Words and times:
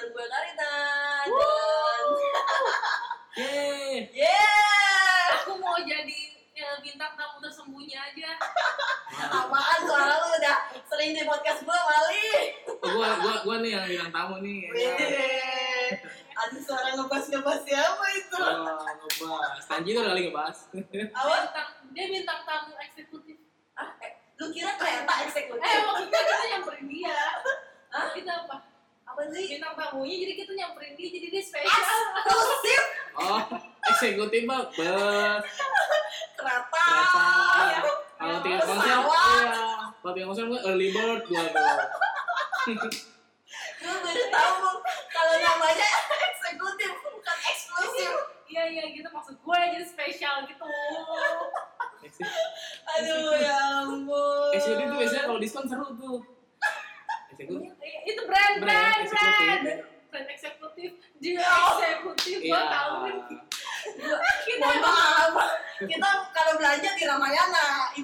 baru 0.00 0.16
gue 0.16 0.26
Karina 0.26 0.72
dan 1.28 1.28
Yeay. 3.36 4.08
yeah 4.16 5.36
Aku 5.38 5.60
mau 5.60 5.76
jadi 5.76 6.20
ya, 6.50 6.80
bintang 6.80 7.12
tamu 7.14 7.36
tersembunyi 7.38 7.92
aja. 7.92 8.32
apaan 9.12 9.80
soalnya 9.84 10.16
lu 10.16 10.28
udah 10.34 10.56
sering 10.88 11.12
di 11.12 11.20
podcast 11.22 11.60
gue 11.60 11.76
Mali 11.76 12.32
Oh, 12.80 12.88
gua, 12.90 13.12
gua, 13.20 13.34
gua 13.44 13.56
nih 13.60 13.76
yang 13.76 13.84
bilang 13.86 14.08
tamu 14.08 14.40
nih. 14.40 14.64
ya. 14.64 14.72
Wih, 14.72 15.92
ada 16.32 16.56
suara 16.58 16.96
ngebas 16.96 17.28
ngebas 17.28 17.60
siapa 17.60 18.04
itu 18.10 18.40
Oh, 18.40 18.80
ngebahas. 18.80 19.62
Tanji 19.68 19.92
tuh 19.92 20.00
udah 20.00 20.12
kali 20.16 20.22
ngebahas. 20.24 20.58
apa 21.12 21.28
Bintang, 21.36 21.68
dia 21.92 22.04
bintang 22.08 22.40
tamu 22.42 22.72
eksekutif. 22.80 23.36
ah, 23.76 23.92
eh, 24.00 24.12
lu 24.34 24.48
kira 24.48 24.72
kereta 24.74 25.14
eksekutif 25.28 25.60
Eh 25.60 25.76
maksudnya 25.84 26.20
kita 26.24 26.44
nyamperin 26.50 26.86
dia. 26.88 27.20
Hah? 27.92 28.08
Kita 28.16 28.32
apa? 28.40 28.56
apa 29.10 29.26
sih 29.28 29.42
Bintang 29.50 29.74
tamunya 29.74 30.16
jadi 30.16 30.34
kita 30.38 30.52
nyamperin 30.54 30.94
dia 30.94 31.08
jadi 31.10 31.26
dia 31.28 31.42
spesial. 31.42 31.68
eksklusif 31.68 32.82
Oh, 33.12 33.42
eksekutif 33.84 34.42
mah 34.46 34.49
bus, 34.68 35.44
kereta 36.34 36.82
kereta. 36.82 37.26
Kalau 38.14 38.36
tiket 38.40 38.62
konser, 38.62 38.92
iya. 38.92 39.56
Kalau 39.94 40.12
tiket 40.12 40.26
konser 40.26 40.44
mah 40.46 40.60
early 40.62 40.88
bird 40.90 41.22
dong. 41.24 41.50
Gue 43.80 43.94
baru 43.96 44.24
tahu 44.30 44.70
kalau 45.10 45.34
namanya 45.36 45.88
eksekutif 46.28 46.90
bukan 47.02 47.38
eksklusif. 47.46 48.12
Iya 48.46 48.62
iya 48.68 48.84
gitu 48.90 49.08
maksud 49.08 49.34
gue 49.36 49.56
jadi 49.70 49.86
spesial 49.86 50.44
gitu. 50.44 50.64
Aduh 52.90 53.32
ya 53.36 53.56
ampun. 53.80 54.50
Eksekutif 54.52 54.84
tuh 54.86 54.98
biasanya 54.98 55.24
kalau 55.24 55.38
diskon 55.38 55.64
seru 55.64 55.88
tuh. 55.94 56.18
Eksekutif. 57.30 57.72
Iya, 57.74 57.98
Itu 58.06 58.20
brand 58.24 58.54
Brand, 58.58 58.60
brand 58.60 59.00
eksekutif. 59.00 59.60
brand. 59.64 59.64
Brand 60.10 60.28
eksekutif. 60.28 60.90
Dia 61.16 61.38
Oh. 61.40 61.78
eksekutif 61.78 62.36
Iya. 62.38 62.50
gua 62.50 62.62
tahu 62.66 62.92
nih. 63.00 63.16
Kita 64.42 64.60
Mohon 64.60 64.78
maaf, 64.82 65.32
kita 65.80 66.08
kalau 66.30 66.52
belanja 66.54 66.90
di 66.92 67.04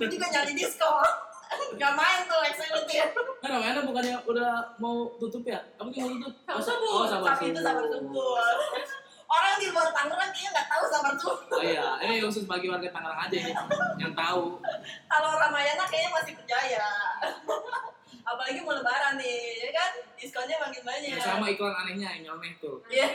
Ramayana 0.06 0.14
itu 0.14 0.14
juga 0.16 0.26
nyari 0.30 0.52
diskon. 0.54 1.10
Gak 1.80 1.92
main 1.94 2.20
tuh 2.26 2.40
eksekutif. 2.42 3.06
Kan 3.42 3.50
namanya 3.54 3.82
bukannya 3.86 4.16
udah 4.26 4.50
mau 4.78 5.14
tutup 5.18 5.42
ya? 5.46 5.62
Kamu 5.78 5.90
tinggal 5.94 6.10
tutup? 6.18 6.32
Sabar 6.42 6.58
Oh, 6.58 6.62
subuh. 6.62 6.90
Oh, 6.90 7.06
sabar 7.06 7.38
itu 7.38 7.60
sabar 7.62 7.84
subuh. 7.86 8.38
Orang 9.26 9.58
di 9.58 9.66
luar 9.74 9.90
Tangerang 9.90 10.30
kayaknya 10.30 10.50
nggak 10.54 10.68
tahu 10.70 10.84
sabar 10.86 11.14
subuh. 11.18 11.58
Oh 11.58 11.62
iya, 11.62 11.86
ini 12.02 12.22
khusus 12.22 12.46
bagi 12.46 12.70
warga 12.70 12.90
Tangerang 12.90 13.20
aja 13.26 13.36
ini 13.36 13.52
yang 13.98 14.14
tahu. 14.14 14.58
Kalau 15.06 15.30
Ramayana 15.38 15.84
kayaknya 15.86 16.10
masih 16.14 16.32
percaya. 16.38 16.86
Apalagi 18.26 18.58
mau 18.66 18.74
lebaran 18.74 19.14
nih, 19.22 19.62
ya 19.62 19.70
kan? 19.70 19.90
Diskonnya 20.18 20.58
makin 20.58 20.82
banyak. 20.82 21.14
Sama 21.22 21.46
iklan 21.46 21.70
anehnya 21.70 22.10
yang 22.18 22.22
nyeleneh 22.26 22.58
tuh. 22.58 22.82
Iya. 22.90 23.06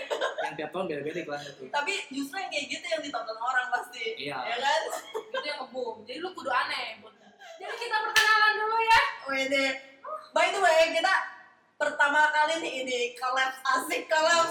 Yang 0.47 0.53
tiap 0.55 0.69
tahun 0.71 0.85
beda-beda 0.87 1.19
iklannya 1.27 1.51
tuh. 1.59 1.67
Tapi 1.67 1.93
justru 2.15 2.39
yang 2.39 2.47
kayak 2.47 2.65
gitu 2.71 2.85
yang 2.87 3.01
ditonton 3.03 3.35
orang 3.35 3.67
pasti. 3.67 4.15
Iya. 4.15 4.39
Ya 4.39 4.57
kan? 4.63 4.81
itu 5.19 5.37
yang 5.43 5.59
ngebum. 5.67 5.95
Jadi 6.07 6.17
lu 6.23 6.29
kudu 6.31 6.47
aneh. 6.47 7.03
Jadi 7.59 7.75
kita 7.75 7.97
perkenalan 8.07 8.53
dulu 8.55 8.77
ya. 8.79 9.01
Wede. 9.27 9.67
By 10.31 10.47
the 10.55 10.59
way, 10.63 10.95
kita 10.95 11.13
pertama 11.75 12.31
kali 12.31 12.63
nih 12.63 12.73
ini 12.87 12.99
collabs 13.19 13.59
asik 13.67 14.07
iklan. 14.07 14.47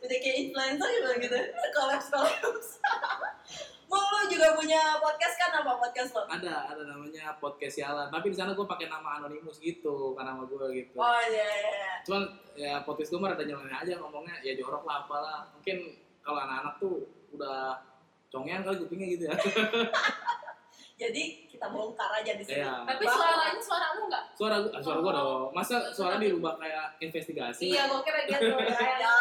Udah 0.00 0.16
kayak 0.24 0.36
influencer 0.40 0.88
juga 0.88 1.12
gitu. 1.20 1.36
Collabs 1.76 2.06
collabs. 2.08 2.68
Mau 3.86 4.02
lu 4.02 4.26
juga 4.26 4.58
punya 4.58 4.98
podcast 4.98 5.34
kan 5.38 5.50
apa 5.62 5.78
podcast 5.78 6.10
lo? 6.10 6.26
Ada, 6.26 6.74
ada 6.74 6.82
namanya 6.82 7.38
podcast 7.38 7.78
sialan. 7.78 8.10
Tapi 8.10 8.34
di 8.34 8.36
sana 8.36 8.50
gue 8.50 8.66
pakai 8.66 8.90
nama 8.90 9.22
anonimus 9.22 9.62
gitu, 9.62 10.10
kan 10.18 10.26
nama 10.26 10.42
gue 10.42 10.66
gitu. 10.74 10.98
Oh 10.98 11.20
iya 11.30 11.46
iya. 11.46 11.70
iya. 11.70 11.92
Cuman 12.02 12.22
ya 12.58 12.72
podcast 12.82 13.14
gue 13.14 13.20
mah 13.22 13.30
ada 13.32 13.46
nyeleneh 13.46 13.70
aja 13.72 13.94
ngomongnya, 14.02 14.42
ya 14.42 14.58
jorok 14.58 14.82
lah 14.82 15.06
apalah. 15.06 15.38
Mungkin 15.54 15.94
kalau 16.18 16.42
anak-anak 16.42 16.74
tuh 16.82 17.06
udah 17.30 17.78
congean 18.26 18.66
kali 18.66 18.76
kupingnya 18.82 19.06
gitu 19.14 19.24
ya. 19.30 19.34
Jadi 21.06 21.44
kita 21.44 21.68
bongkar 21.68 22.08
aja 22.08 22.32
di 22.34 22.42
sini. 22.42 22.64
Iya. 22.64 22.82
Tapi 22.88 23.04
Bahwa- 23.04 23.20
suaranya 23.20 23.60
suara 23.60 23.86
lu 23.94 24.02
enggak? 24.08 24.24
Suara 24.32 24.56
gue, 24.64 24.72
suara 24.80 24.98
gue 25.04 25.12
dong. 25.12 25.48
Masa 25.52 25.76
suara 25.92 26.16
dirubah 26.16 26.56
kayak 26.56 26.96
investigasi? 27.04 27.70
Iya, 27.70 27.86
gua 27.86 28.00
kira 28.02 28.24
gitu. 28.24 28.48
Ya, 28.66 28.96
ya. 28.98 29.14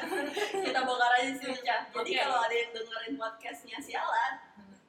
kita 0.64 0.80
bongkar 0.80 1.12
aja 1.14 1.30
sini, 1.32 1.58
Cah. 1.60 1.80
Jadi 1.90 2.10
Oke. 2.10 2.18
kalau 2.18 2.38
ada 2.38 2.54
yang 2.54 2.70
dengerin 2.70 3.14
podcastnya 3.14 3.78
sialan, 3.78 4.32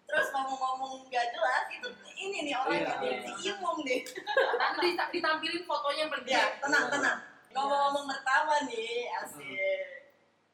terus 0.04 0.28
ngomong-ngomong 0.30 1.08
gak 1.08 1.28
jelas, 1.30 1.64
itu 1.70 1.88
ini 2.18 2.38
nih 2.46 2.54
orangnya 2.54 2.96
Iya. 3.00 3.16
nih, 3.22 3.34
si 3.34 3.50
Imung 3.50 3.80
nih. 3.82 4.02
Nanti 4.58 4.80
dita- 4.88 5.10
ditampilin 5.10 5.64
fotonya 5.64 6.04
yang. 6.06 6.12
Ya, 6.26 6.44
tenang, 6.58 6.86
Iya. 6.86 6.92
tenang. 6.92 7.18
Ngomong-ngomong 7.52 8.06
pertama 8.08 8.54
nih, 8.66 9.12
asik. 9.18 9.86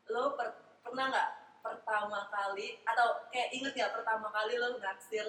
Lo 0.07 0.33
per- 0.33 0.55
pernah 0.81 1.09
nggak 1.09 1.29
pertama 1.59 2.23
kali 2.27 2.79
atau 2.81 3.07
kayak 3.27 3.51
inget 3.51 3.73
nggak 3.73 3.91
pertama 3.91 4.31
kali 4.31 4.55
lo 4.55 4.77
naksir 4.77 5.27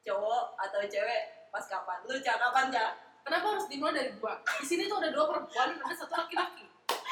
cowok 0.00 0.56
atau 0.56 0.80
cewek 0.82 1.22
pas 1.48 1.60
kapan? 1.62 1.98
Lu 2.04 2.16
cak 2.16 2.36
kapan 2.38 2.72
cak? 2.72 2.90
Kenapa 3.20 3.46
harus 3.52 3.68
dimulai 3.68 3.92
dari 3.94 4.16
gua? 4.16 4.40
Di 4.40 4.64
sini 4.64 4.88
tuh 4.88 4.96
ada 4.96 5.12
dua 5.12 5.28
perempuan 5.28 5.76
dan 5.76 5.84
ada 5.84 5.92
satu 5.94 6.16
laki-laki. 6.16 6.64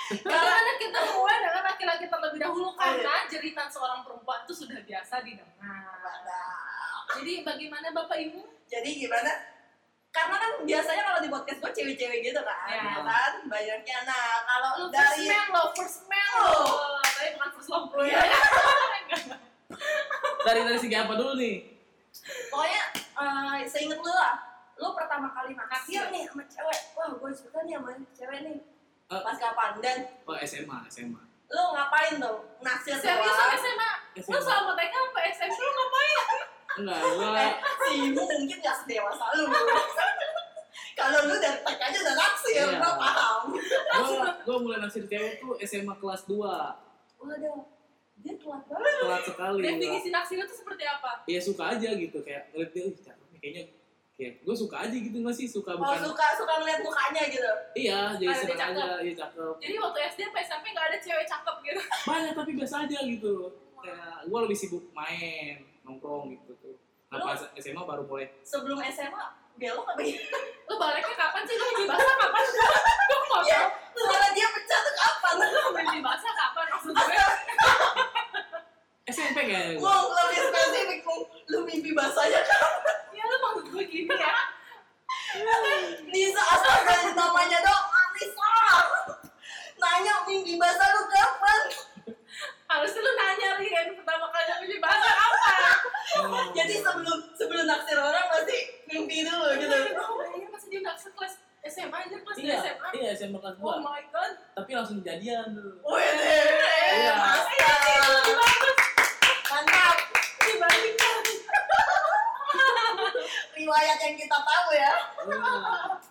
Karena 0.07 0.73
kita 0.77 1.01
mulai 1.11 1.37
dengan 1.41 1.63
laki-laki 1.65 2.07
terlebih 2.07 2.39
dahulu 2.39 2.69
karena 2.75 3.27
jeritan 3.27 3.67
seorang 3.67 4.01
perempuan 4.01 4.43
itu 4.43 4.55
sudah 4.57 4.79
biasa 4.81 5.21
didengar. 5.21 5.83
Jadi 7.13 7.43
bagaimana 7.43 7.91
Bapak 7.91 8.15
Ibu? 8.17 8.41
Jadi 8.67 8.91
gimana? 8.99 9.33
Karena 10.09 10.37
kan 10.37 10.53
biasanya 10.63 11.03
kalau 11.05 11.21
di 11.21 11.29
podcast 11.29 11.59
gue 11.59 11.73
cewek-cewek 11.73 12.25
gitu 12.25 12.41
kan, 12.41 12.57
Ya. 12.67 12.81
ya 12.89 13.01
kan? 13.03 13.33
Banyaknya. 13.45 13.99
Nah, 14.03 14.27
kalau 14.43 14.71
Lu 14.81 14.85
first 14.89 14.97
dari 14.97 15.29
man 15.29 15.47
lo, 15.51 15.63
first 15.73 16.01
man 16.07 16.27
lo. 16.33 16.49
Oh. 16.57 16.97
Tapi 17.03 17.29
bukan 17.35 17.51
first 17.53 17.69
love 17.69 17.87
bro 17.91 18.01
Iya. 18.01 18.17
ya. 18.17 18.41
Dari 20.41 20.61
dari 20.63 20.79
segi 20.79 20.97
apa 20.97 21.13
dulu 21.15 21.35
nih? 21.37 21.57
pokoknya 22.49 22.83
eh 22.97 23.61
seinget 23.69 24.01
lu 24.01 24.09
lah, 24.09 24.35
lu 24.75 24.89
pertama 24.97 25.31
kali 25.31 25.53
Naksir. 25.53 26.09
nih 26.11 26.25
sama 26.27 26.43
cewek. 26.49 26.81
Wah, 26.97 27.09
gue 27.13 27.31
suka 27.31 27.59
nih 27.63 27.77
sama 27.77 27.91
cewek 28.11 28.39
nih. 28.43 28.57
Eh. 29.07 29.23
Pas 29.23 29.37
kapan? 29.37 29.71
Dan 29.79 29.99
Oh 30.23 30.35
SMA, 30.37 30.79
SMA. 30.89 31.23
lu 31.47 31.63
ngapain 31.71 32.15
tuh? 32.17 32.37
Naksir 32.59 32.95
Serius 32.97 33.23
doang? 33.31 33.55
SMA? 33.57 33.91
Lu 34.13 34.21
SMA. 34.21 34.41
selama 34.41 34.73
TK 34.75 34.93
sampai 34.93 35.25
SMP 35.31 35.57
lu 35.57 35.73
ngapain? 35.73 36.19
Enggak, 36.77 36.99
gua 37.15 37.29
Eh, 37.39 37.53
si 37.81 37.95
Ibu 38.05 38.21
mungkin 38.21 38.59
gak 38.59 38.77
sedewasa 38.77 39.27
lu. 39.33 39.47
Kalau 40.99 41.19
lu 41.23 41.35
dari 41.37 41.61
TK 41.63 41.81
aja 41.83 41.99
udah 42.01 42.17
naksir, 42.17 42.53
Iya. 42.67 42.67
gua 42.75 42.93
paham. 42.97 43.41
gua, 44.03 44.31
gua 44.43 44.57
mulai 44.59 44.79
naksir 44.81 45.05
cewek 45.05 45.39
tuh 45.39 45.55
SMA 45.61 45.95
kelas 45.95 46.23
2 46.25 46.35
Waduh, 47.17 47.59
dia 48.19 48.35
telat 48.35 48.63
banget. 48.67 48.93
telat 48.99 49.23
sekali. 49.25 49.61
Definisi 49.63 50.09
naksir 50.11 50.37
itu 50.37 50.51
seperti 50.53 50.85
apa? 50.85 51.23
ya 51.25 51.39
suka 51.39 51.65
aja 51.71 51.89
gitu 51.93 52.19
kayak 52.21 52.51
ngeliat 52.51 52.71
dia 52.71 52.83
"Ih, 52.85 52.97
cakep 52.99 53.27
nih 53.29 53.39
kayaknya 53.39 53.65
kayak 54.17 54.41
gue 54.41 54.57
suka 54.57 54.77
aja 54.81 54.97
gitu 54.97 55.13
nggak 55.15 55.35
sih 55.35 55.45
suka 55.47 55.71
Oh, 55.71 55.79
bukan 55.79 56.01
suka 56.03 56.25
suka 56.35 56.53
ngeliat 56.57 56.81
mukanya 56.81 57.23
gitu. 57.27 57.51
iya 57.75 58.01
jadi 58.15 58.25
Ada 58.27 58.33
dia 58.33 58.41
seneng 58.43 58.59
cakep. 58.59 58.81
aja 58.81 58.97
iya 58.99 59.15
cakep 59.15 59.53
Jadi 59.61 59.75
waktu 59.77 59.99
SD 60.07 60.21
sampai 60.25 60.43
SMP 60.43 60.65
nggak 60.71 60.87
ada 60.87 60.99
cewek 60.99 61.27
cakep 61.27 61.57
gitu. 61.63 61.81
banyak 62.09 62.33
tapi 62.33 62.51
biasa 62.55 62.75
aja 62.83 62.99
gitu 62.99 63.35
kayak 63.77 64.17
gue 64.25 64.39
lebih 64.41 64.57
sibuk 64.57 64.85
main 64.91 65.55
nongkrong 65.83 66.33
gitu 66.33 66.53
tuh 66.57 66.77
nah 67.07 67.23
pas 67.23 67.39
SMA 67.55 67.79
baru 67.79 68.03
mulai 68.03 68.27
Sebelum 68.43 68.81
SMA 68.83 69.25
belok 69.57 69.87
apa 69.87 70.03
ya? 70.03 70.21
Lu 70.67 70.77
baliknya 70.77 71.15
kapan 71.15 71.43
sih? 71.43 71.55
Lu 71.55 71.65
uji 71.71 71.85
basah 71.87 72.15
kapan? 72.15 72.43
Gue 72.45 73.19
mau 73.23 73.41
tahu. 73.41 73.65
suara 73.97 74.29
dia 74.31 74.45
pecah 74.47 74.81
tuh 74.83 74.95
kapan? 74.95 75.35
Lu 75.41 75.61
uji 75.73 75.99
basah 76.03 76.33
kapan 76.35 76.65
maksud 76.69 76.93
gue? 76.93 77.17
SMP 79.07 79.39
kayaknya 79.49 79.77
gua. 79.77 79.87
Mau 79.87 80.13
lebih 80.13 80.41
spesifik, 80.43 81.01
lu 81.47 81.59
mimpi 81.63 81.91
basahnya 81.91 82.41
kapan? 82.43 82.75
Ya 83.11 83.23
lu 83.25 83.37
maksud 83.41 83.65
gue 83.71 83.85
gini 83.87 84.13
ya. 84.13 84.35
Nisa 86.07 86.43
astaga 86.43 86.95
namanya 87.11 87.59
dong, 87.63 87.85
Anissa. 87.89 88.53
Nanya 89.79 90.15
mimpi 90.27 90.55
basah 90.57 90.89
lu 90.91 91.03
kapan? 91.07 91.61
Harusnya 92.67 93.01
lu 93.01 93.13
nanya 93.15 93.49
nih 93.57 93.71
kan 93.71 93.87
pertama 93.95 94.27
kali 94.29 94.45
uji 94.67 94.77
basah 94.79 95.13
kapan? 95.15 95.57
Oh. 96.17 96.49
Jadi 96.51 96.75
sebelum 96.79 97.19
sebelum 97.31 97.65
naksir 97.65 97.95
orang 97.95 98.25
pasti 98.27 98.57
mimpi 98.87 99.21
dulu 99.21 99.53
gitu. 99.55 99.77
Oh, 99.97 100.23
iya 100.33 100.49
masih 100.49 100.69
dia 100.69 100.81
naksir 100.81 101.11
kelas 101.13 101.35
SMA 101.63 101.93
aja 101.99 102.17
kelas 102.17 102.37
iya 102.39 102.57
SMA. 102.59 102.89
iya 102.95 103.11
SMA 103.13 103.37
kelas 103.37 103.59
Oh 103.59 103.75
2 103.75 103.85
my 103.85 104.01
god. 104.09 104.33
tapi 104.55 104.71
langsung 104.73 105.03
jadian 105.03 105.51
dulu 105.53 105.77
Wih, 105.85 106.01
Iya. 106.01 107.13
mantap. 107.13 107.45
Mantap. 109.47 109.97
Dibandingkan. 110.41 111.21
Riwayat 113.53 113.99
yang 114.01 114.15
kita 114.17 114.39
tahu 114.39 114.69
ya. 114.73 114.93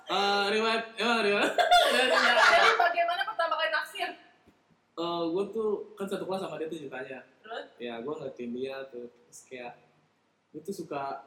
Eh, 0.06 0.46
riwayat 0.52 0.84
emang 0.96 1.20
riwayat 1.24 1.52
Jadi 1.56 2.70
bagaimana 2.76 3.22
pertama 3.24 3.54
kali 3.56 3.70
naksir? 3.72 4.10
Eh, 4.94 5.24
gue 5.26 5.44
tuh 5.50 5.70
kan 5.94 6.06
satu 6.06 6.24
kelas 6.24 6.42
sama 6.42 6.56
dia 6.56 6.68
tuh 6.68 6.78
ceritanya 6.78 7.20
Terus? 7.42 7.66
ya 7.78 8.00
gue 8.00 8.10
ngeliatin 8.12 8.52
dia 8.52 8.76
tuh 8.88 9.06
terus 9.06 9.40
kayak 9.46 9.74
gue 10.50 10.62
tuh 10.62 10.72
suka 10.74 11.20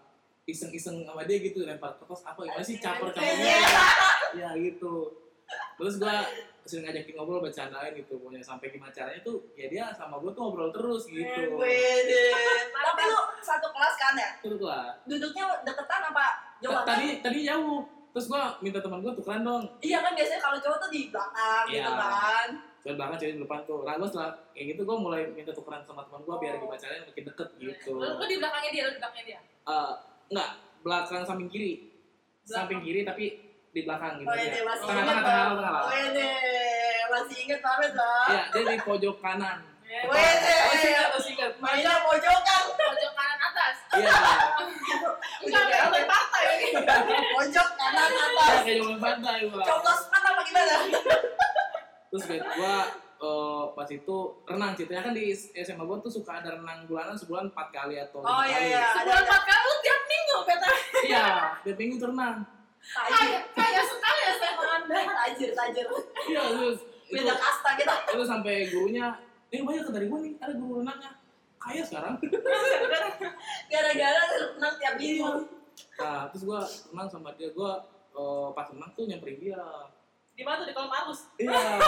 iseng-iseng 0.48 1.04
sama 1.04 1.22
dia 1.22 1.38
gitu 1.38 1.60
lempar 1.62 1.92
kertas 1.94 2.24
apa 2.24 2.40
gimana 2.40 2.64
sih 2.64 2.76
caper 2.76 3.12
capernya 3.12 3.44
Iya. 3.44 3.68
ya 4.34 4.48
gitu 4.58 5.12
terus 5.76 5.96
gua 5.96 6.24
sering 6.62 6.84
ngajakin 6.84 7.14
ngobrol 7.14 7.40
bercandain 7.40 7.92
gitu 7.94 8.16
pokoknya 8.16 8.40
sampai 8.40 8.68
gimana 8.68 8.88
caranya 8.90 9.20
tuh 9.22 9.40
ya 9.54 9.66
dia 9.66 9.84
sama 9.90 10.16
gua 10.16 10.28
tuh 10.30 10.42
ngobrol 10.42 10.68
terus 10.68 11.04
gitu. 11.06 11.56
Tapi 12.74 13.02
lu 13.02 13.16
satu 13.38 13.68
kelas 13.68 13.94
kan 13.96 14.12
ya? 14.14 14.30
terus 14.38 14.60
lah 14.60 14.92
Duduknya 15.02 15.44
deketan 15.62 16.02
apa 16.06 16.26
jauhan? 16.58 16.84
tadi 16.84 17.06
tadi 17.20 17.38
jauh 17.42 17.84
terus 18.10 18.26
gua 18.26 18.56
minta 18.58 18.78
teman 18.78 19.00
gua 19.00 19.12
tukeran 19.12 19.40
dong 19.42 19.64
Iya 19.78 20.00
kan 20.00 20.12
biasanya 20.12 20.40
kalau 20.40 20.58
cowok 20.58 20.78
tuh 20.78 20.90
di 20.90 21.00
belakang 21.08 21.64
gitu 21.66 21.80
Iya. 21.80 21.92
kan. 21.94 22.48
cewek 22.78 22.94
belakang 22.94 23.16
cewek 23.16 23.32
di 23.32 23.40
depan 23.40 23.60
tuh 23.64 23.80
nah 23.82 23.94
gua 23.94 24.06
setelah 24.06 24.30
kayak 24.50 24.66
gitu 24.70 24.80
gua 24.82 24.96
mulai 24.98 25.22
minta 25.28 25.50
tukeran 25.50 25.80
sama 25.82 26.02
teman 26.02 26.20
gua 26.22 26.36
biar 26.36 26.56
gimana 26.56 26.76
caranya 26.76 27.02
makin 27.04 27.24
deket 27.26 27.48
gitu 27.58 27.92
Lu, 27.94 28.04
di 28.22 28.36
belakangnya 28.36 28.70
dia, 28.70 28.82
lu 28.82 28.90
di 28.90 28.98
belakangnya 28.98 29.24
dia. 29.26 29.40
Eh, 29.64 29.92
enggak 30.28 30.50
belakang 30.80 31.24
samping 31.24 31.48
kiri 31.48 31.72
samping 32.44 32.80
kiri 32.80 33.02
tapi 33.02 33.24
di 33.68 33.80
belakang 33.82 34.18
gitu 34.18 34.28
Wede 34.28 34.48
ya 34.50 34.64
masih 34.64 34.84
tengah 34.84 35.04
tengah 35.04 35.22
tengah 35.22 35.44
tengah 35.52 35.72
lah 35.72 35.82
Wede 35.86 36.30
masih 37.08 37.36
inget 37.40 37.60
banget 37.60 37.92
lah. 37.92 38.26
ya 38.28 38.42
dia 38.50 38.62
di 38.66 38.76
pojok 38.82 39.16
kanan 39.18 39.58
Wede. 39.88 40.56
masih 40.68 40.88
ingat 40.90 41.08
masih 41.10 41.30
ingat 41.32 41.52
Mainnya 41.58 41.92
pojokan. 42.04 42.62
Pojok 42.68 43.12
kanan 43.14 43.38
atas. 43.40 43.74
iya 43.96 44.16
Enggak 45.38 45.62
ada 45.64 45.76
yang 45.96 46.04
partai 46.04 46.42
ini. 46.52 46.68
Pojok 47.32 47.68
kanan 47.74 48.08
ya 48.08 48.24
atas. 48.28 48.58
kayak 48.60 48.76
jaman 48.78 48.96
pantai 48.98 49.38
gua 49.48 49.64
Coblos 49.64 50.00
mana 50.08 50.28
apa 50.28 50.42
gimana? 50.44 50.76
terus 52.08 52.22
gue 52.24 52.38
gua 52.40 52.76
eh, 53.18 53.64
pas 53.72 53.88
itu 53.88 54.16
renang 54.44 54.72
ceritanya 54.72 55.02
kan 55.04 55.12
di 55.12 55.30
SMA 55.34 55.82
gua 55.82 55.98
tuh 55.98 56.12
suka 56.12 56.38
ada 56.38 56.54
renang 56.54 56.84
bulanan 56.84 57.12
sebulan 57.12 57.48
empat 57.48 57.68
kali 57.68 57.98
atau 57.98 58.20
Oh 58.20 58.40
lima 58.40 58.46
iya 58.46 58.56
kali 58.56 58.68
iya. 58.68 58.84
Ada 58.84 58.94
Sebulan 59.00 59.22
empat 59.24 59.42
kali 59.44 59.60
lu 59.60 59.74
tiap 59.80 60.00
minggu, 60.04 60.36
Peter. 60.44 60.72
iya 61.04 61.24
tiap 61.60 61.76
minggu 61.76 61.94
tuh 61.96 62.08
renang 62.08 62.36
Kaya, 62.78 63.42
kaya 63.52 63.82
sekali 63.82 64.20
ya 64.22 64.32
saya 64.34 64.52
anda. 64.54 64.96
Tajir 65.04 65.50
tajir. 65.52 65.86
iya 66.26 66.40
terus 66.48 66.78
itu, 67.04 67.14
Beda 67.16 67.34
kasta 67.34 67.70
kita. 67.74 67.94
itu 68.06 68.22
sampai 68.22 68.54
gurunya 68.68 69.06
ini 69.48 69.62
banyak 69.62 69.88
dari 69.88 70.06
gua 70.06 70.18
nih 70.20 70.32
ada 70.36 70.52
guru 70.54 70.72
renangnya 70.78 71.10
kaya 71.58 71.82
sekarang 71.82 72.14
Gara-gara 73.70 74.22
renang 74.30 74.74
tiap 74.76 74.94
minggu. 74.96 75.30
nah 75.94 76.30
terus 76.30 76.42
gua 76.44 76.60
renang 76.62 77.08
sama 77.08 77.34
dia 77.34 77.50
gua 77.50 77.82
eh, 78.10 78.48
pas 78.52 78.66
renang 78.68 78.90
tuh 78.92 79.04
nyamperin 79.04 79.38
dia 79.38 79.58
Di 80.32 80.42
mana 80.42 80.62
tuh 80.62 80.66
di 80.66 80.72
kolam 80.72 80.94
arus? 80.96 81.26
Iya, 81.34 81.50
iya 81.50 81.82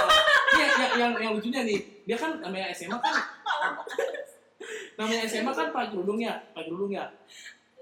yang, 1.00 1.12
yang, 1.17 1.32
lucunya 1.32 1.61
nih, 1.64 1.79
dia 2.05 2.17
kan 2.20 2.37
namanya 2.38 2.69
SMA 2.76 2.99
kan, 3.00 3.14
namanya 5.00 5.23
SMA 5.25 5.52
kan 5.56 5.67
pakai 5.73 5.88
kerudung 5.97 6.20
ya, 6.20 6.37
pakai 6.52 6.69
kerudung 6.69 6.93
ya. 6.93 7.08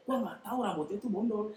Gua 0.07 0.23
nggak 0.23 0.39
tahu 0.47 0.59
rambutnya 0.63 0.97
itu 0.97 1.09
bondol, 1.11 1.51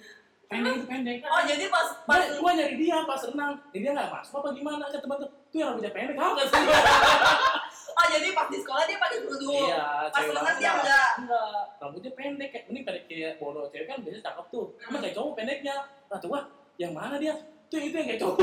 pendek 0.50 0.74
itu 0.82 0.86
pendek. 0.90 1.18
Oh 1.30 1.42
jadi 1.46 1.66
pas 1.70 1.88
pas 2.04 2.20
Gua, 2.20 2.38
gua 2.42 2.52
nyari 2.58 2.76
dia 2.76 2.98
pas 3.06 3.22
renang, 3.22 3.54
ya 3.72 3.78
dia 3.80 3.92
nggak 3.94 4.10
masuk 4.10 4.36
apa 4.42 4.50
gimana? 4.58 4.84
Kata 4.90 5.00
teman 5.00 5.18
tuh, 5.22 5.30
tuh 5.54 5.58
yang 5.62 5.70
rambutnya 5.72 5.94
pendek, 5.94 6.16
kamu 6.18 6.34
kan 6.36 6.48
sih? 6.50 6.62
Oh 7.92 8.08
jadi 8.08 8.28
pas 8.34 8.48
di 8.48 8.58
sekolah 8.58 8.84
dia 8.88 8.98
pakai 8.98 9.18
kerudung. 9.22 9.68
Iya, 9.68 10.10
Pas 10.10 10.24
renang 10.24 10.58
dia 10.58 10.72
enggak. 10.74 11.12
Enggak, 11.22 11.62
rambutnya 11.78 12.12
pendek 12.16 12.50
kayak 12.50 12.66
ini 12.72 12.80
pendek 12.88 13.04
kayak 13.06 13.34
bodoh 13.38 13.68
cewek 13.70 13.86
kan 13.86 14.00
biasanya 14.02 14.24
cakep 14.32 14.46
tuh, 14.50 14.66
emang 14.90 15.02
kayak 15.04 15.16
cowok 15.20 15.32
pendeknya. 15.38 15.76
Nah 16.08 16.18
tuh 16.18 16.30
wah, 16.32 16.44
yang 16.80 16.94
mana 16.96 17.20
dia? 17.20 17.36
Yang 17.72 17.84
itu 17.86 17.96
yang 17.96 18.08
kayak 18.08 18.20
cowok. 18.20 18.38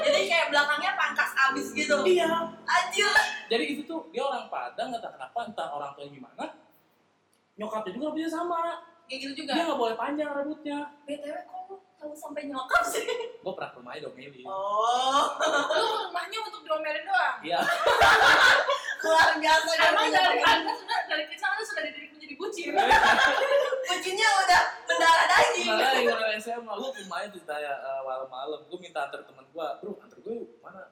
Jadi 0.00 0.20
kayak 0.24 0.46
belakangnya 0.48 0.90
pangkas 0.94 1.30
abis 1.34 1.66
gitu. 1.72 1.96
iya. 2.04 2.30
Anjir. 2.62 3.10
Jadi 3.46 3.64
itu 3.68 3.82
tuh 3.82 4.06
dia 4.08 4.22
orang 4.22 4.46
Padang 4.46 4.88
entah 4.90 5.10
kenapa 5.10 5.38
entah 5.44 5.68
orang 5.68 5.90
tuanya 5.92 6.12
gimana 6.12 6.44
nyokapnya 7.52 7.92
juga 7.92 8.06
rambutnya 8.08 8.30
sama 8.30 8.58
Kayak 9.04 9.18
gitu 9.20 9.32
juga. 9.36 9.52
dia 9.52 9.64
nggak 9.64 9.76
boleh 9.76 9.94
panjang 9.94 10.30
rambutnya 10.30 10.78
BTW 11.02 11.34
kok 11.42 11.60
lu 11.66 11.76
tahu 11.92 12.12
sampai 12.14 12.46
nyokap 12.46 12.82
sih? 12.86 13.04
gue 13.36 13.52
pernah 13.52 13.68
ke 13.68 13.76
rumahnya 13.76 14.00
dong 14.00 14.14
Meli 14.14 14.40
Oh, 14.46 15.24
Lu 15.68 15.86
rumahnya 16.06 16.38
untuk 16.40 16.62
diomelin 16.62 17.04
doang. 17.04 17.36
iya 17.42 17.58
luar 19.00 19.28
biasa 19.34 19.70
kan 19.74 19.90
Emang 19.90 20.08
dari 20.08 20.40
anda 20.40 20.72
sudah 20.72 20.98
dari 21.04 21.24
kecil 21.26 21.46
anda 21.48 21.64
sudah 21.64 21.82
dididik 21.84 22.09
menjadi 22.30 22.34
bucin. 22.38 22.70
Kucingnya 23.90 24.28
udah 24.46 24.62
mendarah 24.86 25.26
daging. 25.26 25.66
malah 25.66 25.90
yang 25.98 26.14
orang 26.14 26.32
SMA 26.38 26.72
gue 26.72 26.90
ke 26.94 27.00
rumahnya 27.02 27.28
tuh 27.34 27.42
tanya 27.42 27.72
eh, 27.74 28.00
malam-malam. 28.06 28.60
Gue 28.70 28.78
minta 28.78 29.00
antar 29.10 29.20
teman 29.26 29.44
gue 29.50 29.66
bro 29.82 29.90
antar 29.98 30.18
gue 30.22 30.32
yuk 30.38 30.50
mana 30.62 30.82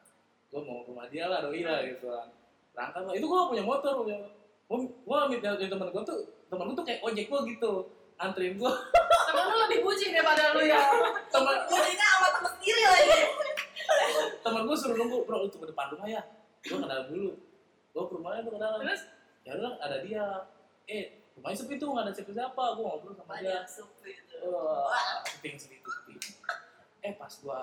gue 0.48 0.60
mau 0.64 0.82
ke 0.82 0.90
rumah 0.90 1.06
dia 1.06 1.24
lah 1.30 1.38
doi 1.46 1.62
lah 1.62 1.78
gitu 1.86 2.06
kan. 2.10 2.28
Berangkat 2.74 3.02
lah. 3.06 3.12
Itu 3.14 3.26
gue 3.30 3.40
punya 3.54 3.62
motor 3.64 3.92
punya 4.02 4.18
gue 4.68 4.78
gue 4.84 5.18
minta 5.30 5.48
dari 5.54 5.70
teman 5.70 5.88
gue 5.94 6.02
tuh 6.02 6.18
teman 6.50 6.64
gue 6.68 6.76
tuh 6.76 6.86
kayak 6.86 7.00
ojek 7.06 7.24
gue 7.30 7.40
gitu 7.56 7.72
anterin 8.18 8.58
gue 8.58 8.72
Temen 9.28 9.44
lu 9.44 9.56
lebih 9.68 9.78
bucin 9.84 10.10
daripada 10.10 10.56
lu 10.56 10.60
ya. 10.66 10.80
teman 11.30 11.56
Kucingnya 11.70 12.06
sama 12.18 12.28
temen 12.34 12.50
sendiri 12.58 12.82
lagi. 12.82 13.18
teman 14.42 14.62
gue 14.66 14.76
suruh 14.76 14.96
nunggu 14.98 15.22
bro 15.22 15.46
lu 15.46 15.48
tunggu 15.52 15.70
depan 15.70 15.86
rumah 15.94 16.08
ya. 16.10 16.22
Gue 16.66 16.82
ke 16.82 16.86
dalam 16.88 17.06
dulu. 17.06 17.30
Gue 17.94 18.02
ke 18.10 18.12
rumahnya 18.18 18.40
tuh 18.42 18.52
ke 18.56 18.60
dalam. 18.60 18.78
Terus? 18.82 19.02
Ya 19.46 19.52
udah 19.54 19.72
ada 19.80 19.96
dia. 20.02 20.24
Eh 20.88 21.27
rumahnya 21.38 21.56
sepi 21.56 21.74
tuh 21.76 21.88
nggak 21.88 22.04
ada 22.04 22.12
siapa 22.12 22.32
siapa 22.32 22.62
gue 22.74 22.82
ngobrol 22.82 23.14
sama 23.14 23.38
dia 23.38 23.62
sup 23.64 23.88
itu. 24.02 24.36
wah 24.44 25.22
sepi 25.22 25.54
sepi 25.54 25.78
itu 25.78 25.86
sepi 25.88 26.14
eh 27.00 27.14
pas 27.14 27.30
gue 27.30 27.60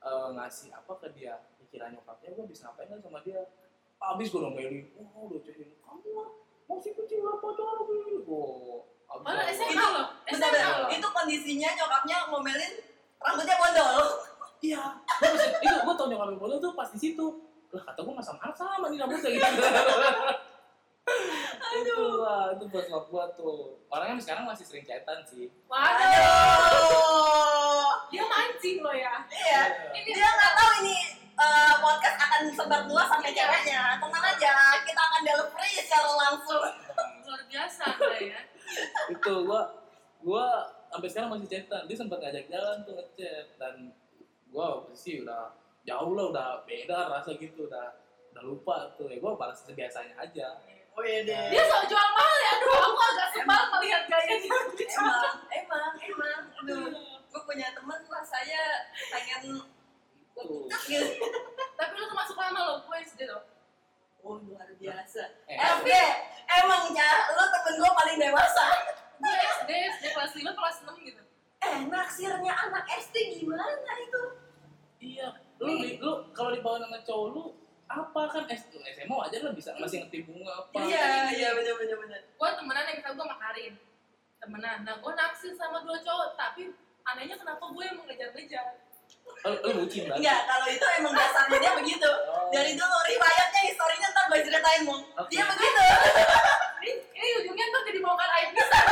eh, 0.00 0.28
ngasih 0.32 0.70
apa 0.70 0.92
ke 0.96 1.08
dia 1.12 1.34
pikiran 1.58 1.90
nyokapnya 1.92 2.30
gue 2.32 2.46
bisa 2.46 2.70
ngapain 2.70 2.88
kan 2.88 3.00
sama 3.00 3.18
dia 3.20 3.42
abis 3.98 4.26
gue 4.28 4.38
ngomelin 4.38 4.86
oh 4.96 5.26
udah 5.26 5.42
ceritain 5.42 5.74
kamu 5.76 6.08
lah 6.14 6.30
masih 6.66 6.94
kecil 6.94 7.20
lah 7.22 7.36
pacaran 7.38 7.82
oh 8.24 8.86
abis 9.08 9.24
Mana 9.24 9.40
gua- 9.40 9.50
SMA 9.50 9.72
Itu- 9.72 9.90
lo? 9.90 10.02
SMA 10.28 10.36
Bener-bener. 10.36 10.68
lo? 10.78 10.86
Itu 10.92 11.08
kondisinya 11.10 11.68
nyokapnya 11.74 12.16
ngomelin 12.28 12.72
rambutnya 13.18 13.56
bondol. 13.58 13.98
iya 14.60 14.82
itu 15.58 15.74
gue 15.76 15.94
tau 15.94 16.06
nyokapnya 16.06 16.36
bola 16.36 16.54
tuh 16.58 16.72
pas 16.72 16.86
di 16.88 16.98
situ 17.00 17.26
lah 17.68 17.82
kata 17.84 18.00
gue 18.00 18.14
masa 18.14 18.30
sama 18.32 18.54
sama 18.54 18.86
nih 18.88 18.98
rambutnya 18.98 19.28
gitu 19.28 19.46
itu 21.84 21.96
lah 22.18 22.44
itu 22.54 22.64
buat 22.70 22.84
nyokap 22.90 23.06
gue 23.10 23.24
tuh 23.38 23.58
orangnya 23.88 24.22
sekarang 24.22 24.44
masih 24.48 24.64
sering 24.66 24.84
chatan 24.86 25.22
sih 25.26 25.46
Waduh. 25.70 26.08
Aduh. 26.08 27.92
Dia 28.08 28.24
mancing 28.24 28.80
lo 28.80 28.92
ya. 28.92 29.20
Iya. 29.28 29.62
Ini 29.92 30.10
Dia 30.16 30.28
nggak 30.32 30.52
tahu 30.56 30.70
ini 30.80 30.98
eh, 31.36 31.74
podcast 31.76 32.16
akan 32.18 32.40
sebar 32.56 32.82
luas 32.88 33.04
sampai 33.04 33.36
ceweknya. 33.36 34.00
Tenang 34.00 34.24
aja, 34.24 34.52
kita 34.80 35.00
akan 35.00 35.20
delivery 35.28 35.72
secara 35.76 36.10
langsung. 36.16 36.64
luar 37.28 37.44
biasa 37.44 37.84
ya. 38.24 38.40
itu 39.12 39.34
gua 39.44 39.68
gua 40.24 40.64
sampai 40.88 41.08
sekarang 41.12 41.36
masih 41.36 41.48
chatan 41.48 41.84
dia 41.84 41.96
sempat 42.00 42.18
ngajak 42.24 42.48
jalan 42.48 42.76
tuh 42.88 42.96
ngechat 42.96 43.46
dan 43.60 43.92
gua 44.48 44.88
sih 44.96 45.20
udah 45.20 45.52
jauh 45.84 46.16
lah 46.16 46.32
udah 46.32 46.48
beda 46.64 47.12
rasa 47.12 47.36
gitu 47.36 47.68
udah 47.68 47.92
udah 48.32 48.42
lupa 48.48 48.96
tuh 48.96 49.12
ya 49.12 49.20
gua 49.20 49.36
balas 49.36 49.60
sebiasanya 49.60 50.16
aja 50.16 50.56
Wede. 50.98 51.40
Dia 51.50 51.62
sok 51.64 51.82
jual 51.86 52.08
mahal 52.10 52.38
ya. 52.38 52.52
Aduh, 52.58 52.74
aku 52.82 53.00
agak 53.00 53.28
sebal 53.30 53.62
melihat 53.76 54.02
gayanya. 54.06 54.50
Emang, 54.98 55.38
emang, 55.48 55.92
emang. 56.00 56.42
Aduh, 56.58 56.90
gue 57.28 57.40
punya 57.44 57.68
temen 57.70 58.00
rasanya 58.04 58.62
pengen 59.08 59.40
gitu. 59.44 60.56
Tapi 61.74 61.92
lu 61.94 62.06
termasuk 62.06 62.36
lama 62.36 62.60
lo, 62.60 62.74
gue 62.82 62.96
SD 63.04 63.20
lo. 63.26 63.38
Oh, 64.20 64.42
luar 64.42 64.66
biasa. 64.74 65.22
eh, 65.46 65.54
SD, 65.56 65.90
emang 66.58 66.90
ya, 66.90 67.10
lo 67.30 67.44
temen 67.48 67.74
gue 67.76 67.90
paling 67.94 68.16
dewasa. 68.18 68.66
Gue 69.18 69.34
SD, 69.60 69.70
SD 69.94 70.04
kelas 70.10 70.32
5, 70.34 70.46
kelas 70.50 70.76
6 70.82 71.06
gitu. 71.06 71.22
Eh, 71.58 71.78
naksirnya 71.86 72.52
anak 72.54 72.84
SD 72.86 73.16
gimana 73.38 73.66
itu? 73.98 74.22
iya 74.98 75.30
lu 75.62 75.78
lu 76.02 76.10
kalau 76.34 76.50
dibawa 76.50 76.82
sama 76.82 76.98
cowok 77.02 77.26
lu 77.30 77.44
apa 77.88 78.20
kan 78.28 78.44
S, 78.52 78.68
SMA 78.68 79.16
aja 79.16 79.36
lah 79.40 79.52
bisa 79.56 79.72
masih 79.80 80.04
ngerti 80.04 80.28
bunga 80.28 80.52
apa 80.60 80.76
Iya, 80.84 81.32
iya, 81.32 81.48
bener, 81.56 81.74
bener, 81.80 81.96
bener. 81.96 82.20
Gue 82.36 82.50
temenan 82.52 82.84
yang 82.84 82.96
kita 83.00 83.10
gue 83.16 83.24
sama 83.24 83.36
Karin. 83.40 83.74
Temenan. 84.38 84.78
Nah, 84.84 84.94
gue 85.00 85.12
naksir 85.16 85.52
sama 85.56 85.80
dua 85.82 85.96
cowok, 86.04 86.36
tapi 86.36 86.68
anehnya 87.08 87.36
kenapa 87.40 87.64
gue 87.64 87.82
yang 87.82 87.96
mengejar-ngejar. 87.96 88.66
lu, 89.44 89.54
lu 89.64 89.70
bucin 89.84 90.04
kan 90.08 90.16
Enggak, 90.20 90.40
kalau 90.44 90.66
itu 90.68 90.86
emang 91.00 91.14
dasarnya 91.16 91.58
dia 91.60 91.72
begitu. 91.80 92.10
Oh. 92.28 92.48
Dari 92.52 92.72
dulu 92.76 92.96
riwayatnya, 93.08 93.62
historinya 93.72 94.08
ntar 94.12 94.24
gue 94.28 94.40
ceritain, 94.44 94.82
Mung. 94.84 95.02
Oke. 95.16 95.30
Dia 95.32 95.44
begitu. 95.48 95.82
Ini, 96.84 96.92
ini 97.16 97.28
ujungnya 97.40 97.66
tuh 97.72 97.80
jadi 97.88 97.98
bongkar 98.04 98.30
aib 98.36 98.50
bisa. 98.52 98.78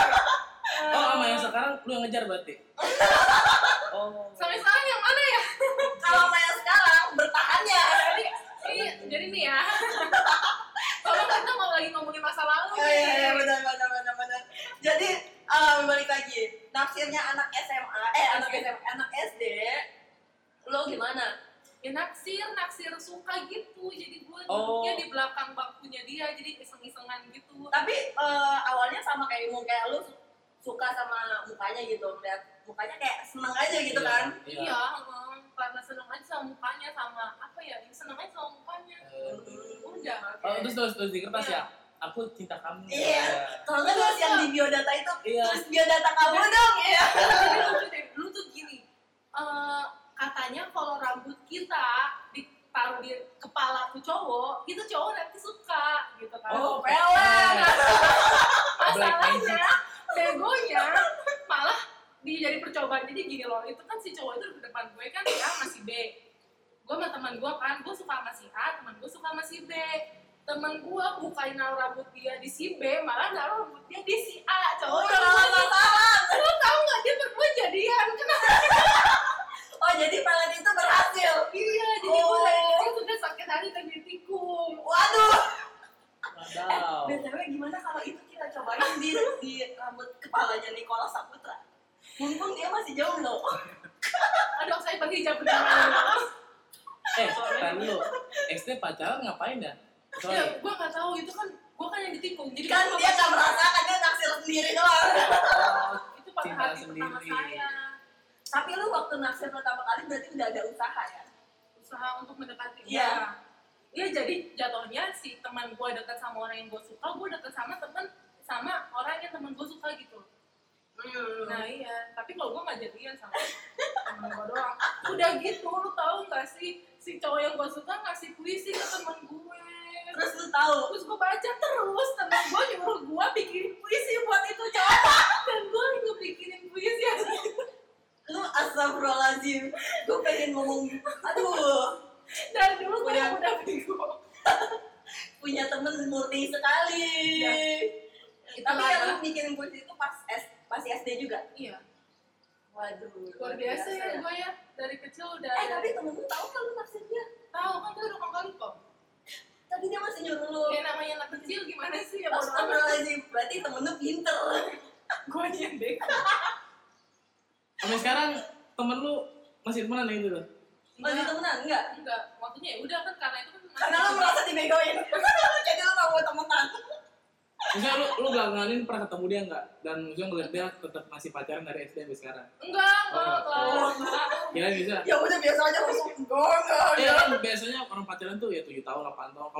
oh 0.77 1.03
sama 1.09 1.25
yang 1.25 1.41
sekarang 1.41 1.73
lu 1.89 1.91
yang 1.97 2.03
ngejar 2.05 2.23
berarti 2.29 2.55
oh 3.97 4.29
Sampai 4.37 4.61
sekarang 4.61 4.85
yang 4.85 5.01
mana 5.01 5.23
ya? 5.25 5.43
Kalau 6.05 6.29
sama 6.29 6.37
yang 6.37 6.57
sekarang, 6.61 7.05
bertahannya. 7.17 7.85
Jadi, 8.77 9.09
jadi 9.09 9.25
nih 9.33 9.43
ya. 9.49 9.59
Tolong 11.01 11.29
kita 11.29 11.53
mau 11.57 11.71
lagi 11.73 11.89
ngomongin 11.95 12.23
masa 12.23 12.43
lalu. 12.45 12.77
Oh, 12.77 12.85
iya, 12.85 13.11
iya, 13.17 13.31
benar, 13.33 13.59
benar, 13.65 13.89
benar, 13.89 14.15
benar. 14.15 14.43
Jadi, 14.85 15.09
eh, 15.49 15.77
balik 15.87 16.09
lagi. 16.11 16.41
Naksirnya 16.75 17.21
anak 17.33 17.49
SMA, 17.57 18.03
eh 18.13 18.27
anak 18.37 18.51
SMA, 18.53 18.81
anak 18.93 19.09
SD, 19.33 19.43
lo 20.69 20.85
gimana? 20.85 21.41
Ya 21.81 21.95
naksir, 21.95 22.47
naksir 22.53 22.93
suka 22.99 23.47
gitu. 23.47 23.89
Jadi 23.89 24.27
gue 24.27 24.41
Oh. 24.51 24.83
di 24.83 25.07
belakang 25.07 25.55
bangkunya 25.55 26.03
dia, 26.05 26.35
jadi 26.35 26.59
iseng-isengan 26.61 27.31
gitu. 27.31 27.71
Tapi 27.71 27.95
eh, 28.13 28.59
awalnya 28.67 29.01
sama 29.01 29.25
kayak 29.31 29.55
Mung, 29.55 29.65
kayak 29.65 29.95
lu 29.95 30.03
suka 30.67 30.91
sama 30.99 31.47
mukanya 31.47 31.83
gitu 31.87 32.07
melihat 32.19 32.43
mukanya 32.67 32.99
kayak 32.99 33.23
seneng 33.23 33.55
aja 33.55 33.79
gitu 33.79 34.03
iya, 34.03 34.11
kan. 34.11 34.25
iya, 34.43 34.63
iya 34.67 34.83
karena 35.57 35.81
seneng 35.81 36.09
aja 36.13 36.25
sama 36.27 36.45
mukanya 36.53 36.89
sama 36.93 37.25
apa 37.41 37.61
ya 37.65 37.77
seneng 37.89 38.19
aja 38.21 38.33
sama 38.37 38.51
mukanya. 38.61 38.97
Uh, 39.09 39.89
udah. 39.89 40.19
Okay. 40.37 40.45
oh, 40.45 40.57
terus 40.61 40.75
terus 40.77 40.93
terus 41.01 41.11
di 41.17 41.21
kertas 41.25 41.49
iya. 41.49 41.57
ya? 41.57 41.63
Aku 42.11 42.29
cinta 42.37 42.61
kamu. 42.61 42.85
Iya. 42.93 43.01
iya. 43.09 43.25
Kalau 43.65 43.81
nggak 43.81 43.97
terus 43.97 44.17
iya. 44.21 44.25
yang 44.27 44.35
di 44.37 44.47
biodata 44.53 44.93
itu 44.93 45.15
iya. 45.33 45.45
terus 45.49 45.65
biodata 45.73 46.11
kamu 46.13 46.37
dong. 46.45 46.75
Iya. 46.85 47.05
iya. 47.17 48.01
Lu 48.21 48.25
tuh 48.29 48.45
gini 48.53 48.85
uh, 49.33 49.85
katanya 50.13 50.63
kalau 50.77 51.01
rambut 51.01 51.39
kita 51.49 51.89
ditaruh 52.37 53.01
di 53.01 53.17
kepala 53.41 53.89
tuh 53.97 54.03
cowok 54.05 54.69
itu 54.69 54.83
cowok 54.93 55.11
nanti 55.17 55.39
suka 55.41 56.13
gitu 56.21 56.37
kan. 56.37 56.53
Oh 56.53 56.85
pelan. 56.85 57.55
Masalahnya 58.77 59.86
begonya 60.17 60.85
malah 61.45 61.81
di 62.25 62.41
jadi 62.41 62.59
percobaan. 62.65 63.05
Jadi 63.05 63.21
gini 63.29 63.45
loh 63.45 63.61
itu 63.69 63.83
kan 63.85 64.01
si 64.01 64.17
cowok 64.17 64.41
itu 64.41 64.47
di 64.57 64.61
depan 64.65 64.89
gue 64.97 65.07
kan 65.13 65.23
ya 65.29 65.49
masih 65.61 65.85
B. 65.85 65.91
Gue 66.89 66.95
sama 66.97 67.13
teman 67.13 67.37
gue 67.37 67.53
kan 67.61 67.85
gue 67.85 67.95
suka 67.95 68.15
sama 68.25 68.33
si 68.33 68.47
A 68.57 68.81
teman 68.81 68.97
gue 68.97 69.11
suka 69.13 69.29
sama 69.29 69.45
si 69.45 69.61
B. 69.69 69.73
Teman 70.47 70.81
gue 70.81 71.07
bukain 71.21 71.59
rambut 71.59 72.09
dia 72.17 72.41
di 72.41 72.49
si 72.49 72.81
B 72.81 72.83
malah 73.05 73.37
naruh 73.37 73.69
rambut 73.69 73.85
dia 73.93 74.01
di 74.01 74.17
si 74.25 74.35
A 74.49 74.81
cowok. 74.81 75.05
Udah 75.05 75.21
lama 75.21 75.96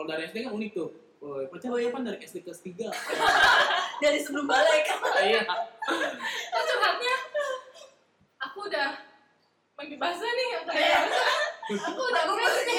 kalau 0.07 0.23
dari 0.23 0.31
SD 0.31 0.47
kan 0.47 0.55
unik 0.55 0.71
tuh. 0.71 0.89
Woi, 1.19 1.51
pacar 1.51 1.75
lo 1.75 1.83
ya 1.83 1.91
pan 1.91 2.07
dari 2.07 2.23
SD 2.23 2.47
kelas 2.47 2.63
3 2.63 2.87
Dari 4.05 4.19
sebelum 4.23 4.47
balik. 4.47 4.87
Iya. 5.19 5.43
Kok 5.43 6.63
curhatnya? 6.63 7.17
Aku 8.47 8.59
udah 8.71 9.03
pagi 9.75 9.97
bahasa 9.99 10.23
nih 10.23 10.49
Aku, 10.63 10.71
iya. 10.79 11.01
aku 11.83 12.01
udah 12.01 12.23
ngurus 12.31 12.57
nih 12.69 12.79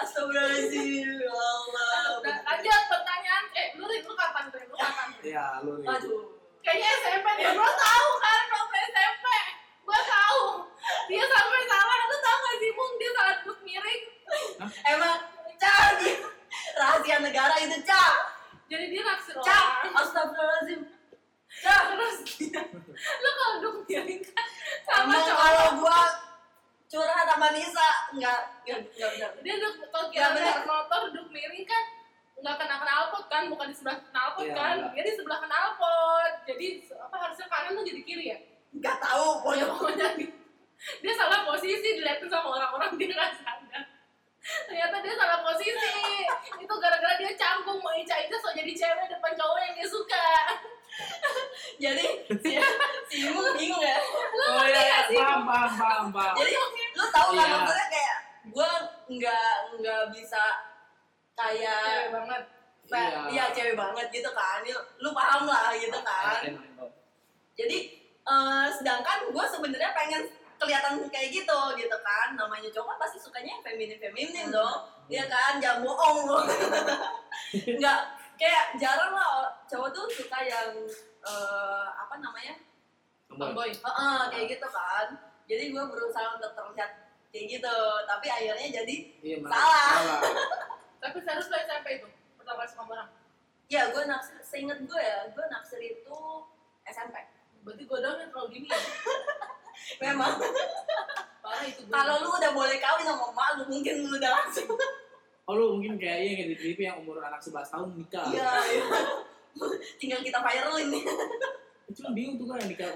Astagfirullahaladzim 0.00 1.18
ya 1.18 1.32
Allah. 1.34 2.22
Lanjut 2.22 2.82
pertanyaan 2.86 3.29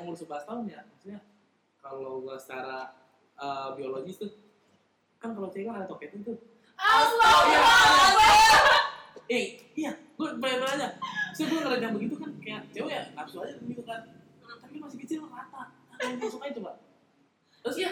umur 0.04 0.16
11 0.16 0.44
tahun 0.44 0.64
ya 0.68 0.80
maksudnya 0.84 1.20
kalau 1.80 2.24
gua 2.24 2.36
secara 2.36 2.92
uh, 3.40 3.72
biologis 3.76 4.20
tuh 4.20 4.32
kan 5.24 5.32
kalau 5.32 5.48
cewek 5.48 5.64
kan 5.64 5.80
ada 5.80 5.88
toketnya 5.88 6.20
tuh. 6.20 6.36
Astagfirullah 6.76 8.84
eh 9.24 9.56
iya 9.72 9.96
gue 10.20 10.28
bener-bener 10.36 10.68
aja 10.68 10.88
gue 11.32 11.48
ngeliat 11.48 11.80
yang 11.80 11.96
begitu 11.96 12.20
kan 12.20 12.28
kayak 12.44 12.68
cewek 12.76 12.92
ya 12.92 13.08
nafsu 13.16 13.40
aja 13.40 13.56
begitu 13.64 13.80
kan. 13.88 14.04
Nah, 14.44 14.56
tapi 14.60 14.76
masih 14.76 15.00
kecil 15.00 15.24
rata. 15.32 15.72
Nah, 15.72 15.96
yang 16.04 16.20
suka 16.28 16.44
aja 16.44 16.60
coba 16.60 16.76
terus 17.64 17.76
ya 17.80 17.90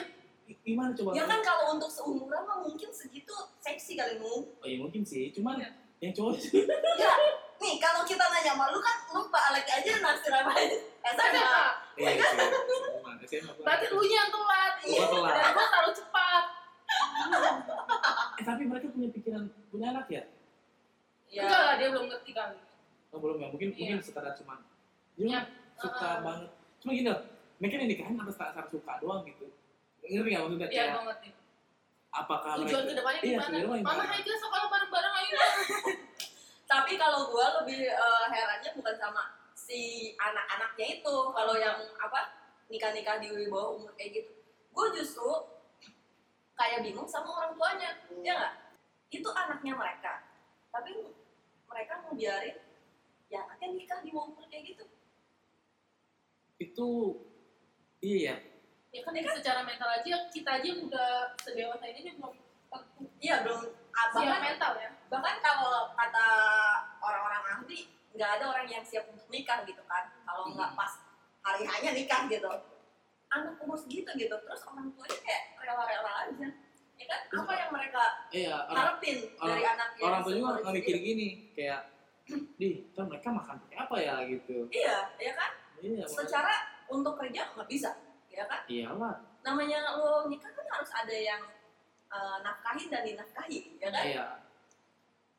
gimana 0.69 0.93
coba? 0.93 1.17
Ya 1.17 1.25
kan 1.25 1.41
kalau 1.41 1.73
untuk 1.73 1.89
seumuran 1.89 2.45
mah 2.45 2.61
mungkin 2.61 2.93
segitu 2.93 3.33
seksi 3.65 3.97
kali 3.97 4.21
nu 4.21 4.53
oh 4.53 4.67
iya 4.69 4.77
mungkin 4.77 5.01
sih. 5.01 5.33
Cuman 5.33 5.57
ya. 5.57 5.73
yang 6.05 6.13
cowok 6.13 6.37
sih. 6.37 6.69
Ya 7.01 7.13
nih 7.63 7.81
kalau 7.81 8.05
kita 8.05 8.29
nanya 8.29 8.53
malu 8.59 8.77
kan 8.83 8.97
lupa 9.17 9.39
Alek 9.49 9.65
aja 9.65 10.05
naksir 10.05 10.35
apa 10.35 10.53
aja. 10.53 10.77
Iya, 10.77 11.11
SMA 11.17 11.82
SMA. 12.05 12.13
iya 12.13 12.25
sih 12.25 12.39
cuman 12.93 13.15
SMA 13.23 13.53
Berarti 13.59 13.87
lu 13.89 14.03
yang 14.05 14.29
telat. 14.29 14.73
Gua 14.83 15.07
telat. 15.09 15.33
Dan 15.33 15.51
gua 15.53 15.67
terlalu 15.69 15.93
cepat. 15.95 16.45
eh 18.39 18.45
tapi 18.45 18.63
mereka 18.65 18.87
punya 18.89 19.09
pikiran 19.11 19.43
punya 19.69 19.87
anak 19.91 20.07
ya 20.09 20.23
Ya. 21.27 21.43
Enggak 21.43 21.61
lah, 21.63 21.75
dia 21.75 21.89
belum 21.89 22.07
ngerti 22.07 22.31
kali. 22.31 22.59
oh 23.09 23.19
belum 23.19 23.37
ya 23.39 23.49
mungkin 23.49 23.69
Iya. 23.71 23.81
mungkin 23.91 23.99
sekadar 24.03 24.33
cuman 24.35 24.59
dia 25.15 25.25
Ya, 25.25 25.41
suka 25.75 25.97
uh-uh. 25.97 26.17
banget 26.23 26.51
cuma 26.79 26.91
gini 26.93 27.09
loh 27.09 27.21
mereka 27.57 27.75
yang 27.75 27.89
nikahin 27.89 28.17
atas 28.19 28.37
dasar 28.37 28.65
suka 28.67 28.93
doang 28.99 29.23
gitu 29.23 29.49
ngerti 30.03 30.29
nggak 30.29 30.43
maksudnya 30.43 30.69
Iya, 30.69 30.85
gua 30.91 31.03
ngerti. 31.07 31.29
apakah 32.11 32.53
Tujuan 32.59 32.69
mereka 32.79 32.85
ke 32.85 32.95
depannya 32.95 33.21
iya 33.23 33.29
gimana? 33.31 33.45
sebenarnya 33.47 33.81
Mama 33.83 34.05
ayo 34.11 34.33
sekolah 34.35 34.67
bareng-bareng 34.69 35.15
ayo. 35.15 35.37
Tapi 36.73 36.93
kalau 36.95 37.21
gua 37.29 37.47
lebih 37.59 37.81
eh, 37.87 38.25
herannya 38.29 38.71
bukan 38.75 38.95
sama 38.95 39.23
si 39.73 40.13
anak-anaknya 40.21 41.01
itu. 41.01 41.15
Kalau 41.33 41.57
yang 41.57 41.81
apa 41.97 42.21
nikah-nikah 42.69 43.17
di 43.25 43.33
bawah 43.49 43.81
umur 43.81 43.97
kayak 43.97 44.21
gitu. 44.21 44.33
Gue 44.69 44.87
justru 44.93 45.33
kayak 46.53 46.85
bingung 46.85 47.09
sama 47.09 47.33
orang 47.33 47.57
tuanya. 47.57 47.97
Ya 48.21 48.33
nggak? 48.37 48.55
Itu 49.09 49.33
anaknya 49.33 49.73
mereka. 49.73 50.13
Tapi 50.69 50.93
mereka 51.65 52.05
mau 52.05 52.13
biarin 52.13 52.61
ya 53.33 53.41
anaknya 53.49 53.69
nikah 53.73 53.99
di 54.05 54.13
bawah 54.13 54.29
umur 54.29 54.45
kayak 54.53 54.77
gitu. 54.77 54.85
itu 56.61 56.89
iya 58.05 58.37
ya 58.37 58.37
Ya 58.93 59.01
kan 59.09 59.17
secara 59.17 59.65
mental 59.65 59.89
aja 59.89 60.29
kita 60.29 60.61
aja 60.61 60.69
udah 60.85 61.33
sedewasa 61.41 61.89
ini 61.89 62.13
belum 62.21 62.37
Iya 63.25 63.41
belum 63.41 63.73
ah, 63.97 64.07
siap 64.13 64.29
bahkan, 64.29 64.41
mental 64.53 64.73
ya. 64.77 64.91
bahkan 65.09 65.37
kalau 65.41 65.91
kata 65.97 66.27
orang-orang 67.01 67.43
ahli 67.57 67.89
nggak 68.13 68.31
ada 68.37 68.45
orang 68.47 68.67
yang 68.67 68.83
siap 68.83 69.05
untuk 69.07 69.27
nikah 69.29 69.63
gitu 69.63 69.83
kan. 69.85 70.05
Kalau 70.23 70.49
nggak 70.49 70.71
Hmm. 70.71 70.79
pas 70.79 70.93
hari 71.43 71.65
hanya 71.65 71.91
nikah 71.93 72.23
gitu. 72.27 72.49
Anak 73.29 73.57
umur 73.59 73.75
segitu 73.75 74.11
gitu 74.13 74.35
terus 74.37 74.61
orang 74.65 74.93
tuanya 74.93 75.19
kayak 75.19 75.43
rela-rela 75.59 76.13
aja. 76.23 76.49
Ya 76.95 77.07
kan? 77.09 77.21
Apa 77.35 77.53
yang 77.57 77.71
mereka 77.71 78.03
iya 78.31 78.55
orang 78.63 78.77
harapin 78.95 79.17
dari 79.35 79.65
anak 79.65 79.89
yang 79.93 80.07
orang 80.07 80.21
tua 80.23 80.33
juga 80.33 80.51
nggak 80.61 80.75
mikir 80.77 80.97
gini 80.99 81.29
kayak 81.51 81.81
di 82.55 82.69
kan 82.93 83.05
mereka 83.05 83.29
makan 83.29 83.57
pakai 83.59 83.79
apa 83.81 83.97
ya 83.99 84.15
gitu 84.25 84.71
Iya, 84.71 85.11
ya 85.19 85.33
kan? 85.35 85.51
iya 85.77 85.99
makanya- 85.99 86.07
Secara 86.07 86.55
untuk 86.87 87.19
kerja 87.19 87.51
nggak 87.51 87.67
bisa, 87.67 87.91
ya 88.29 88.47
kan? 88.47 88.63
iyalah 88.65 89.19
Namanya 89.43 89.99
lo 89.99 90.31
nikah 90.31 90.47
kan 90.49 90.67
harus 90.71 90.91
ada 90.95 91.11
yang 91.13 91.43
eh, 92.07 92.37
nafkahin 92.39 92.87
dan 92.87 93.03
dinafkahi, 93.03 93.59
ya 93.77 93.89
kan? 93.91 94.05
iya 94.07 94.27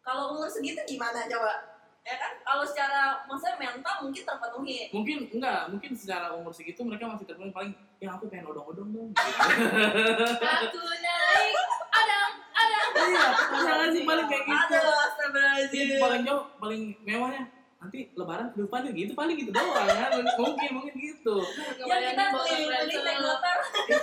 Kalau 0.02 0.36
umur 0.36 0.52
segitu 0.52 0.84
gimana 0.84 1.24
coba? 1.24 1.73
Ya 2.04 2.16
kan? 2.16 2.32
Kalau 2.38 2.64
secara 2.64 3.02
maksudnya 3.24 3.56
mental 3.58 3.96
mungkin 4.02 4.22
terpenuhi. 4.22 4.92
mungkin 4.92 5.18
enggak 5.32 5.62
mungkin 5.68 5.92
secara 5.94 6.32
umur 6.32 6.52
segitu 6.52 6.82
mereka 6.82 7.08
masih 7.08 7.24
terpenuhi 7.24 7.50
paling 7.50 7.72
yang 7.98 8.14
aku 8.14 8.28
pengen 8.28 8.44
odong-odong 8.46 8.90
dong 8.90 9.10
Aku 9.16 10.80
naik, 11.00 11.56
adam, 11.90 12.30
adam. 12.54 12.88
iya 13.02 13.26
pasangan 13.48 13.90
sih 13.90 14.04
paling 14.04 14.28
kayak 14.28 14.44
gitu 14.44 14.76
Aduh, 14.76 14.84
Iya, 14.84 15.00
astagfirullahaladzim. 15.06 15.98
paling 15.98 16.22
jauh 16.24 16.44
paling 16.58 16.82
mewahnya 17.02 17.44
nanti 17.80 18.00
lebaran 18.14 18.48
ke 18.50 18.60
depannya 18.60 18.92
gitu 18.94 19.12
paling 19.14 19.36
gitu 19.38 19.52
doang 19.52 19.88
kan 19.88 20.12
mungkin 20.38 20.70
mungkin 20.74 20.94
gitu 20.98 21.36
Ya 21.82 21.96
kita 22.06 22.24
keliling-keliling 22.30 23.00
naik 23.02 23.20
motor. 23.22 23.58
iya 23.86 24.00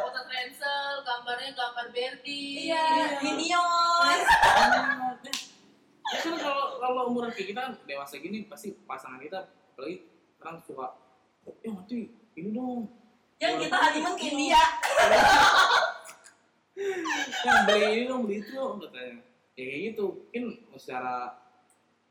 Foto 0.00 0.20
ransel, 0.22 0.84
gambarnya 1.02 1.50
gambar 1.52 1.86
Berdi. 1.90 2.44
Iya, 2.66 2.80
Iya. 2.82 3.06
Minion. 3.22 4.18
Kan 6.20 6.34
kalau 6.36 6.64
kalau 6.76 7.02
umuran 7.08 7.32
kayak 7.32 7.48
kita 7.54 7.60
kan 7.64 7.72
dewasa 7.88 8.20
gini 8.20 8.44
pasti 8.44 8.76
pasangan 8.84 9.22
kita 9.22 9.48
apalagi 9.72 10.04
sekarang 10.36 10.60
suka 10.66 10.86
ya 11.62 11.70
nanti 11.72 11.98
ini 12.38 12.50
dong. 12.56 12.88
Yang 13.42 13.68
kita 13.68 13.76
honeymoon 13.76 14.14
ke 14.14 14.24
India. 14.30 14.62
yang 17.42 17.60
beli 17.68 17.86
ini 17.98 18.04
dong 18.08 18.20
beli 18.24 18.36
itu 18.40 18.50
dong 18.54 18.78
katanya. 18.80 19.16
Ya 19.58 19.62
kayak 19.68 19.80
gitu. 19.92 20.06
Mungkin 20.30 20.44
secara 20.78 21.14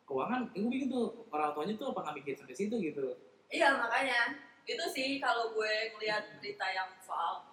keuangan 0.06 0.52
ya 0.52 0.60
gue 0.60 0.70
begitu 0.70 1.00
orang 1.32 1.56
tuanya 1.56 1.74
tuh 1.80 1.88
apa 1.96 2.00
nggak 2.04 2.16
mikir 2.22 2.34
sampai 2.36 2.56
situ 2.58 2.76
gitu. 2.84 3.16
Iya 3.50 3.80
makanya. 3.80 4.38
Itu 4.68 4.86
sih 4.92 5.18
kalau 5.18 5.56
gue 5.56 5.74
ngeliat 5.98 6.38
berita 6.38 6.68
yang 6.70 6.92
soal 7.02 7.48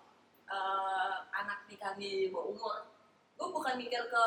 eh, 0.50 1.16
anak 1.32 1.64
nikah 1.70 1.96
di 1.96 2.28
bawah 2.28 2.52
umur, 2.52 2.78
gue 3.38 3.48
bukan 3.48 3.74
mikir 3.80 4.02
ke 4.10 4.26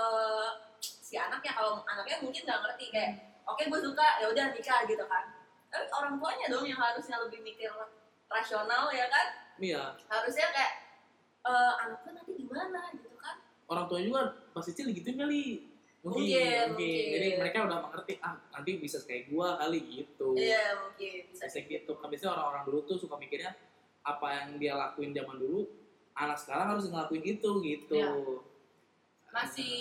si 1.12 1.20
anaknya 1.20 1.52
kalau 1.52 1.84
anaknya 1.84 2.24
mungkin 2.24 2.48
nggak 2.48 2.60
ngerti 2.64 2.86
kayak 2.88 3.12
oke 3.44 3.60
gue 3.60 3.80
suka 3.84 4.08
ya 4.24 4.32
udah 4.32 4.46
nikah 4.56 4.80
gitu 4.88 5.04
kan. 5.04 5.26
Tapi 5.68 5.84
orang 5.90 6.14
tuanya 6.16 6.46
dong 6.48 6.64
yang 6.64 6.80
harusnya 6.80 7.20
lebih 7.20 7.44
mikir 7.44 7.68
rasional 8.28 8.88
ya 8.90 9.08
kan. 9.08 9.28
iya 9.60 9.84
Harusnya 10.08 10.48
kayak 10.50 10.74
eh, 11.44 11.74
anaknya 11.84 12.12
nanti 12.16 12.32
gimana 12.34 12.80
gitu 12.92 13.12
kan. 13.20 13.36
orang 13.68 13.86
tua 13.88 14.00
juga 14.00 14.22
pas 14.52 14.64
kecil 14.64 14.88
digituin 14.88 15.16
kali 15.18 15.44
mungkin 16.02 16.24
Mungkin, 16.28 16.66
mungkin, 16.76 17.04
jadi 17.14 17.28
mereka 17.38 17.58
udah 17.68 17.80
mengerti 17.84 18.14
ah 18.20 18.36
nanti 18.50 18.72
bisa 18.80 18.98
kayak 19.04 19.30
gua 19.30 19.56
kali 19.58 19.80
gitu 19.86 20.34
Iya 20.34 20.80
mungkin 20.82 21.20
bisa. 21.30 21.46
bisa 21.46 21.60
gitu 21.62 21.92
kan 21.94 22.08
biasanya 22.08 22.32
orang-orang 22.34 22.64
dulu 22.68 22.80
tuh 22.84 22.98
suka 22.98 23.16
mikirnya 23.16 23.52
apa 24.02 24.28
yang 24.34 24.48
dia 24.58 24.74
lakuin 24.76 25.12
zaman 25.12 25.38
dulu 25.38 25.68
anak 26.14 26.36
sekarang 26.36 26.74
harus 26.74 26.88
ngelakuin 26.88 27.24
itu 27.28 27.50
gitu 27.62 27.96
Iya. 27.96 28.12
Masih 29.32 29.72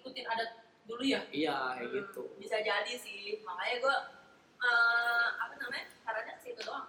ikutin 0.00 0.26
adat 0.26 0.65
dulu 0.86 1.02
ya? 1.02 1.20
iya 1.28 1.74
kayak 1.74 1.82
Hmm, 1.82 1.96
gitu 1.98 2.22
Bisa 2.38 2.56
jadi 2.58 2.92
sih, 2.94 3.42
makanya 3.42 3.76
gue 3.80 3.96
eh 4.56 5.26
apa 5.36 5.54
namanya 5.56 5.84
caranya 6.00 6.34
sih 6.38 6.50
itu 6.50 6.62
doang. 6.62 6.86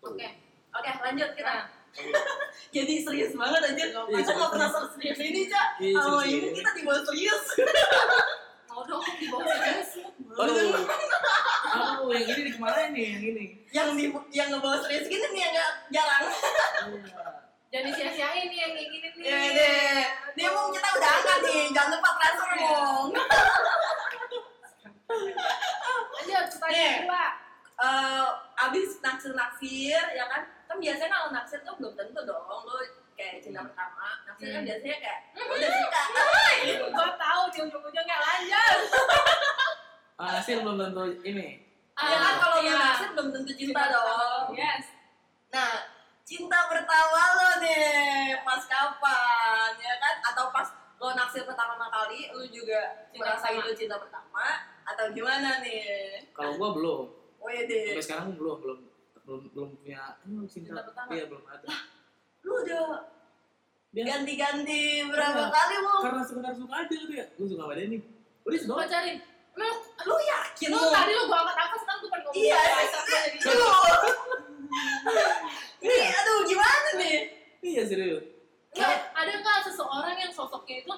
Oke. 0.00 0.28
Oke 0.70 0.90
lanjut 1.00 1.30
kita. 1.34 1.50
Nah, 1.50 1.64
Jadi 2.76 3.02
serius 3.02 3.34
banget 3.34 3.60
aja. 3.66 3.84
Iya, 3.90 4.00
Masa 4.06 4.30
nggak 4.30 4.50
pernah 4.54 4.70
serius. 4.94 5.18
ini 5.18 5.42
cak? 5.44 5.68
Iya, 5.80 5.98
Kalau 5.98 6.22
ini 6.22 6.48
kita 6.54 6.70
dibawa 6.76 7.00
serius. 7.02 7.44
mau 8.70 8.86
dong 8.86 9.02
di 9.18 9.26
bawah 9.26 9.42
serius. 9.42 9.90
Aduh, 10.30 10.54
aduh, 11.66 12.08
yang 12.14 12.26
ini 12.28 12.40
di 12.46 12.52
ke 12.54 12.60
mana 12.62 12.86
nih, 12.88 13.02
yang 13.10 13.24
ini? 13.26 13.44
yang 13.70 13.88
di 13.98 14.04
yang 14.30 14.48
ngebawa 14.48 14.78
serius 14.78 15.10
gini 15.10 15.26
nih 15.34 15.42
yang 15.42 15.54
jarang. 15.90 16.24
Jangan 17.70 17.86
disia-siain 17.86 18.46
nih 18.46 18.58
yang 18.58 18.72
kayak 18.74 18.88
gini 18.90 19.08
nih. 19.08 19.22
Iya 19.22 19.48
deh. 19.54 20.02
Dia 20.34 20.48
mau 20.50 20.66
kita 20.68 20.88
udah 20.90 21.10
angkat 21.12 21.38
nih, 21.44 21.62
jangan 21.70 21.90
lupa 21.94 22.10
transfer 22.16 22.48
Iya. 22.50 22.58
dong. 22.60 23.08
Lanjut, 26.10 26.44
pertanyaan 26.50 26.74
Nih. 26.74 26.94
kedua. 27.00 27.24
Eh, 27.80 28.26
abis 28.60 28.90
naksir 29.00 29.32
naksir 29.32 30.04
ya 30.12 30.24
kan? 30.26 30.42
Kan 30.66 30.76
biasanya 30.76 31.10
kalau 31.10 31.28
naksir 31.30 31.58
tuh 31.62 31.74
belum 31.74 31.94
tentu 31.94 32.20
dong 32.22 32.44
lo 32.44 32.74
kayak 33.14 33.40
cinta 33.40 33.64
pertama. 33.64 34.20
Naksir 34.24 34.46
kan 34.48 34.60
Hmm. 34.60 34.68
biasanya 34.68 34.96
kayak 35.00 35.18
udah 35.40 35.70
suka. 35.72 36.02
Gua 36.92 37.08
tahu 37.16 37.42
di 37.48 37.58
ujung-ujungnya 37.62 38.16
lanjut. 38.18 38.78
Ah, 40.20 40.36
hasil 40.36 40.60
belum 40.60 40.76
tentu 40.76 41.00
ini. 41.24 41.64
Ya 41.96 42.12
kan 42.12 42.34
kalau 42.36 42.60
iya. 42.60 42.76
naksir 42.76 43.08
belum 43.16 43.32
tentu 43.32 43.52
cinta 43.56 43.88
dong. 43.88 44.52
Yes. 44.52 44.84
Nah, 45.48 45.80
cinta 46.30 46.70
pertama 46.70 47.22
lo 47.34 47.50
nih 47.58 48.38
pas 48.40 48.62
kapan 48.62 49.70
ya 49.76 49.94
kan? 49.98 50.14
Atau 50.24 50.46
pas 50.48 50.68
lo 50.96 51.10
naksir 51.10 51.42
pertama 51.42 51.74
kali, 51.82 52.30
lo 52.30 52.46
juga 52.46 53.10
Cinta 53.10 53.34
merasa 53.34 53.46
itu 53.50 53.70
cinta 53.76 53.98
pertama 53.98 54.46
atau 54.86 55.10
gimana 55.10 55.58
nih? 55.58 56.22
Kalau 56.30 56.54
gua 56.54 56.70
belum. 56.70 57.04
Wede, 57.40 57.96
Sampai 57.96 58.04
sekarang 58.04 58.28
belum 58.36 58.56
belum 58.60 58.78
belum 59.24 59.40
belum 59.50 59.68
punya 59.74 60.02
ini 60.22 60.46
cinta. 60.46 60.70
Cinta 60.70 60.82
pertama. 60.84 61.08
Iya, 61.10 61.24
belum 61.26 61.42
ada. 61.42 61.68
lu 62.40 62.52
udah 62.56 62.84
ganti-ganti 63.90 64.82
berapa 65.04 65.40
Iya. 65.40 65.50
kali 65.50 65.76
lo? 65.76 65.94
karena 66.00 66.22
sekedar 66.22 66.52
suka 66.54 66.74
aja 66.78 66.94
gitu 66.94 67.10
ya. 67.10 67.26
Gua 67.34 67.46
suka 67.48 67.62
sama 67.64 67.74
dia 67.74 67.86
nih. 67.88 68.00
Udah 68.46 68.58
Gua 68.60 68.76
sudah. 68.78 68.86
cari. 68.86 69.12
Emang 69.50 69.76
Lu 70.00 70.16
yakin 70.16 70.68
lu 70.70 70.78
lu? 70.78 70.88
tadi 70.88 71.12
lu 71.12 71.22
gua 71.26 71.38
angkat-angkat 71.42 71.78
sekarang 71.82 71.98
gua 71.98 72.08
pengen 72.08 72.22
ngomong. 72.22 72.38
Iya, 72.38 72.58
biasa 72.60 72.98
aja 73.00 73.18
jadi. 73.26 73.38
Aduh. 73.42 73.74
Ini 75.80 75.96
aduh 76.12 76.38
gimana 76.44 76.88
nih? 76.94 77.16
Iya 77.60 77.82
serius. 77.84 78.24
Nggak, 78.70 78.96
ada 79.10 79.32
nggak 79.34 79.58
seseorang 79.66 80.14
yang 80.14 80.30
sosoknya 80.30 80.76
itu 80.78 80.94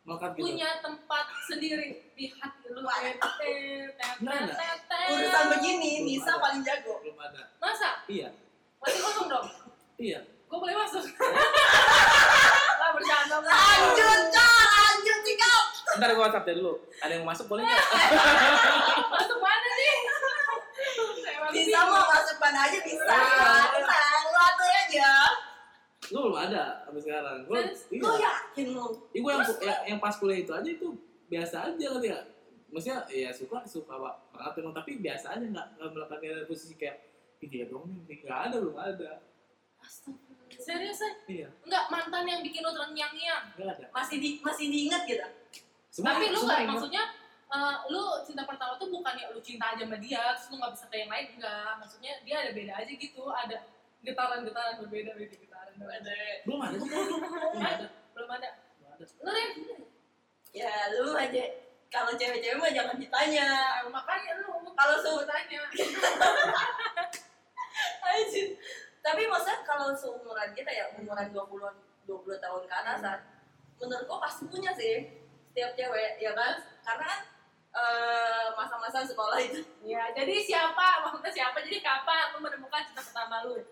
Melekat 0.00 0.29
gitu. 0.29 0.29
Punya 0.40 0.68
tempat 0.80 1.24
sendiri 1.44 1.86
di 2.12 2.26
hati 2.32 2.64
lu? 2.66 2.80
Urusan 5.10 5.44
begini 5.50 5.90
Belum 5.98 6.06
Nisa 6.06 6.30
ada. 6.30 6.40
paling 6.40 6.62
jago. 6.62 6.94
Belum 7.00 7.18
ada. 7.18 7.42
Masa? 7.58 7.90
Iya. 8.06 8.28
Masih 8.78 9.00
kosong 9.00 9.28
dong? 9.28 9.46
Iya. 9.96 10.20
Gue 10.46 10.58
boleh 10.58 10.74
masuk? 10.74 11.04
Lah 12.72 12.90
bercanda. 12.90 13.36
Lanjut, 13.38 14.20
Cak, 14.28 14.64
lanjut 14.66 15.18
sikap. 15.22 15.64
Ntar 15.92 16.10
gua 16.12 16.22
WhatsApp 16.24 16.46
dulu. 16.50 16.72
Ada 16.98 17.12
yang 17.12 17.24
masuk 17.24 17.46
boleh 17.46 17.62
nggak? 17.62 17.78
Masuk 19.14 19.38
mana 19.38 19.70
nih? 19.72 19.98
Emang 21.28 21.50
Bisa 21.50 21.78
bingung. 21.78 21.92
mau 21.92 22.06
masuk 22.08 22.36
mana 22.38 22.58
aja 22.62 22.78
bisa. 22.80 23.04
Iya. 23.04 23.50
Tenang, 23.74 24.24
lu 24.26 24.38
atur 24.40 24.70
aja. 24.70 25.10
Lu 26.10 26.18
belum 26.26 26.38
ada 26.40 26.64
sampai 26.82 27.00
sekarang. 27.00 27.36
Gue, 27.44 27.58
Serius? 27.60 27.82
iya. 27.90 28.02
Lo 28.02 28.12
yakin 28.16 28.66
lo? 28.70 28.84
Iya, 29.10 29.20
gue 29.20 29.30
yang, 29.30 29.42
yang, 29.60 29.78
yang 29.86 29.98
pas 30.10 30.18
kuliah 30.18 30.38
itu 30.40 30.50
aja 30.50 30.66
itu 30.68 30.88
biasa 31.28 31.56
aja 31.68 31.86
kan 31.88 32.02
ya. 32.02 32.18
Maksudnya 32.66 32.98
ya 33.08 33.30
suka 33.30 33.62
suka 33.64 33.94
pak 33.94 34.14
banget 34.32 34.52
emang 34.58 34.74
tapi 34.74 34.98
biasa 34.98 35.26
aja 35.32 35.44
nggak 35.44 35.66
nggak 35.76 35.88
melakukan 35.88 36.18
dari 36.20 36.44
posisi 36.44 36.74
kayak 36.74 36.98
dia 37.40 37.64
dong 37.64 37.86
nih 38.04 38.18
nggak 38.20 38.40
ada 38.44 38.56
belum 38.58 38.74
ada. 38.74 39.10
Astagfirullah. 39.78 40.58
Serius 40.60 40.98
ya? 40.98 41.10
Iya 41.26 41.48
Enggak, 41.62 41.84
mantan 41.88 42.26
yang 42.26 42.42
bikin 42.42 42.60
lo 42.60 42.70
terngiang-ngiang. 42.70 43.44
nggak 43.54 43.70
ada. 43.72 43.86
Masih 43.90 44.16
di 44.18 44.28
masih 44.40 44.66
diingat 44.66 45.06
gitu? 45.06 45.22
Semua- 45.88 46.12
Tapi 46.12 46.26
lu 46.28 46.38
nggak 46.40 46.60
maksudnya 46.68 47.04
eh, 47.48 47.76
lu 47.88 48.02
cinta 48.22 48.42
pertama 48.44 48.74
tuh 48.76 48.86
bukan 48.88 49.14
ya 49.14 49.30
lu 49.30 49.40
cinta 49.40 49.70
aja 49.70 49.82
sama 49.82 49.96
dia 49.96 50.22
terus 50.32 50.46
lu 50.48 50.56
nggak 50.58 50.72
bisa 50.72 50.84
ke 50.86 50.96
yang 50.96 51.10
lain 51.10 51.26
enggak 51.34 51.70
maksudnya 51.76 52.12
dia 52.22 52.36
ada 52.40 52.50
beda 52.52 52.72
aja 52.76 52.92
gitu 52.92 53.22
ada 53.26 53.56
getaran-getaran 54.00 54.74
berbeda 54.78 55.10
beda 55.12 55.34
getaran 55.36 55.72
berbeda 55.74 56.12
belum 56.44 56.60
ada 56.60 56.76
sih. 56.76 56.90
belum 56.90 57.22
ada. 57.60 57.86
belum 58.14 58.30
ada 58.30 58.48
Belum 58.78 58.90
ada. 58.92 59.04
lu 59.18 59.30
Ya 60.50 60.72
lu 60.98 61.14
aja. 61.14 61.44
Kalau 61.90 62.14
cewek-cewek 62.14 62.58
mah 62.58 62.70
jangan 62.70 62.96
ditanya. 62.98 63.48
Makanya 63.86 64.32
lu 64.42 64.70
Kalau 64.74 64.96
su 65.02 65.10
su 65.20 65.24
tanya 65.26 65.60
Anjir. 68.10 68.48
Tapi 69.00 69.22
maksudnya 69.24 69.64
kalau 69.64 69.96
seumuran 69.96 70.52
kita 70.52 70.70
ya 70.70 70.92
umuran 70.96 71.32
20 71.32 72.06
20 72.08 72.42
tahun 72.42 72.62
ke 72.66 72.74
atasan, 72.74 73.18
menurut 73.78 74.04
gua 74.04 74.18
pasti 74.26 74.44
punya 74.50 74.74
sih 74.74 75.08
setiap 75.50 75.72
cewek 75.78 76.20
ya 76.20 76.34
kan? 76.36 76.58
Karena 76.84 77.04
kan 77.06 77.20
eh, 77.74 78.46
masa-masa 78.58 79.06
sekolah 79.06 79.38
itu 79.38 79.62
ya 79.86 80.10
jadi 80.14 80.34
siapa 80.42 81.06
maksudnya 81.06 81.30
siapa 81.30 81.62
jadi 81.62 81.78
kapan 81.82 82.34
lu 82.34 82.38
menemukan 82.42 82.82
cinta 82.90 83.02
pertama 83.02 83.46
lu 83.46 83.62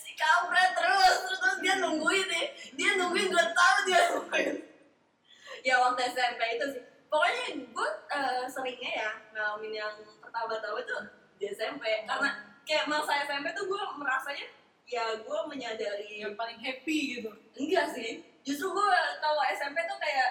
si 0.00 0.10
kampret 0.18 0.74
terus 0.74 1.14
terus, 1.26 1.38
terus 1.38 1.58
dia 1.62 1.74
nungguin 1.78 2.26
nih 2.26 2.46
dia 2.74 2.90
nungguin 2.98 3.30
gue 3.30 3.44
tahu 3.54 3.76
dia 3.86 4.00
nungguin 4.10 4.54
ya 5.62 5.76
waktu 5.80 6.00
SMP 6.10 6.40
itu 6.58 6.66
sih. 6.76 6.82
Pokoknya 7.08 7.44
gue 7.72 7.88
eh, 8.12 8.44
seringnya 8.46 8.92
ya 8.92 9.10
ngalamin 9.32 9.72
yang 9.72 9.94
pertama-tama 10.20 10.78
itu 10.82 10.96
di 11.40 11.46
SMP 11.48 12.04
karena 12.04 12.30
kayak 12.68 12.84
masa 12.84 13.24
SMP 13.24 13.48
tuh 13.56 13.64
gue 13.64 13.82
merasanya 13.96 14.46
ya 14.88 15.16
gue 15.16 15.38
menyadari 15.48 16.20
yang 16.20 16.36
paling 16.36 16.60
happy 16.60 17.16
gitu. 17.20 17.30
Enggak 17.56 17.96
sih. 17.96 18.24
Justru 18.44 18.72
gue 18.72 18.90
kalau 19.20 19.42
SMP 19.52 19.76
tuh 19.88 19.98
kayak 19.98 20.30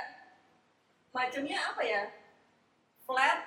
macamnya 1.10 1.58
apa 1.74 1.82
ya? 1.82 2.04
Flat 3.02 3.40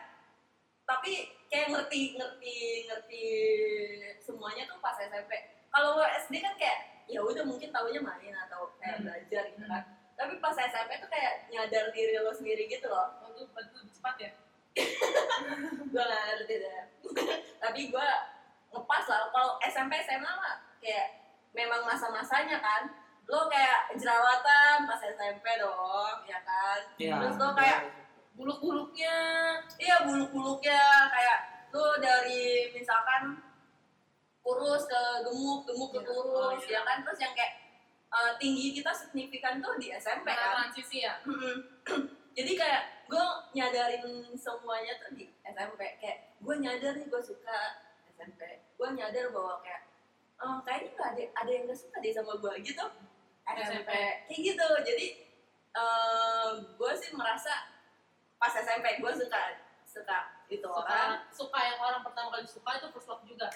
tapi 0.89 1.31
kayak 1.47 1.71
ngerti 1.71 2.19
ngerti 2.19 2.57
ngerti 2.91 3.25
semuanya 4.19 4.67
tuh 4.67 4.83
pas 4.83 4.99
SMP 4.99 5.31
kalau 5.71 6.03
SD 6.27 6.43
kan 6.43 6.59
kayak 6.59 7.07
ya 7.07 7.23
udah 7.23 7.47
mungkin 7.47 7.71
tahunya 7.71 8.03
main 8.03 8.35
atau 8.49 8.75
kayak 8.83 8.99
Hmm. 8.99 9.05
belajar 9.07 9.43
gitu 9.55 9.67
kan 9.71 9.85
tapi 10.21 10.37
pas 10.37 10.53
SMP 10.53 11.01
tuh 11.01 11.09
kayak 11.09 11.49
nyadar 11.49 11.89
diri 11.97 12.21
lo 12.21 12.29
sendiri 12.29 12.69
gitu 12.69 12.93
loh. 12.93 13.09
Waktu 13.25 13.49
waktu 13.57 13.73
lebih 13.73 13.93
cepat 13.97 14.17
ya? 14.21 14.31
Gue 15.93 16.05
gak 16.05 16.23
ngerti 16.29 16.55
deh. 16.61 16.83
Tapi 17.65 17.81
gue 17.89 18.09
ngepas 18.71 19.05
lah. 19.09 19.33
Kalau 19.33 19.57
SMP 19.65 19.97
SMA 20.05 20.29
mah 20.29 20.61
kayak 20.79 21.09
memang 21.57 21.89
masa-masanya 21.89 22.61
kan. 22.61 22.93
Lo 23.25 23.49
kayak 23.49 23.97
jerawatan 23.97 24.85
pas 24.85 25.01
SMP 25.01 25.47
dong 25.57 26.17
ya 26.29 26.39
kan? 26.45 26.81
Iya. 27.01 27.15
terus 27.17 27.37
lo 27.41 27.49
kayak 27.57 27.81
buluk-buluknya. 28.37 29.17
Iya 29.81 29.97
buluk-buluknya. 30.05 30.83
Kayak 31.09 31.39
lo 31.73 31.97
dari 31.97 32.69
misalkan 32.77 33.41
kurus 34.45 34.85
ke 34.85 35.03
gemuk 35.25 35.65
gemuk 35.65 35.91
ke 35.97 36.01
Iya. 36.01 36.09
kurus 36.13 36.61
Oh, 36.61 36.69
iya. 36.69 36.77
ya 36.77 36.81
kan? 36.85 36.97
Terus 37.09 37.19
yang 37.25 37.33
kayak 37.33 37.53
eh, 38.11 38.33
tinggi 38.43 38.75
kita 38.75 38.91
signifikan 38.91 39.63
tuh 39.63 39.79
di 39.79 39.95
SMP 39.95 40.35
kan. 40.35 40.67
transisi 40.67 41.07
ya? 41.07 41.15
Jadi 42.37 42.53
kayak 42.55 43.07
gue 43.11 43.25
nyadarin 43.59 44.07
semuanya 44.39 44.95
tuh 45.03 45.15
di 45.19 45.27
SMP 45.43 45.81
kayak 45.99 46.39
gue 46.39 46.55
nyadar 46.63 46.95
nih 46.95 47.07
gue 47.11 47.23
suka 47.23 47.59
SMP 48.15 48.63
gue 48.79 48.89
nyadar 48.95 49.35
bahwa 49.35 49.59
kayak 49.63 49.83
eh, 50.41 50.59
kayaknya 50.67 50.91
nggak 50.95 51.09
ada 51.15 51.25
ada 51.43 51.51
yang 51.51 51.65
gak 51.67 51.79
suka 51.79 51.97
deh 51.99 52.13
sama 52.15 52.33
gue 52.39 52.53
gitu. 52.63 52.87
SMP 53.51 53.91
kayak 54.31 54.41
gitu. 54.41 54.69
Jadi 54.87 55.07
gue 56.79 56.93
sih 56.99 57.11
merasa 57.15 57.53
pas 58.39 58.55
SMP 58.55 59.03
gue 59.03 59.13
suka 59.15 59.43
suka 59.91 60.19
itu 60.47 60.67
orang. 60.67 61.27
suka 61.35 61.51
suka 61.51 61.59
yang 61.67 61.79
orang 61.83 62.03
pertama 62.07 62.31
kali 62.31 62.47
suka 62.47 62.71
itu 62.79 62.87
first 62.95 63.11
love 63.11 63.27
juga? 63.27 63.51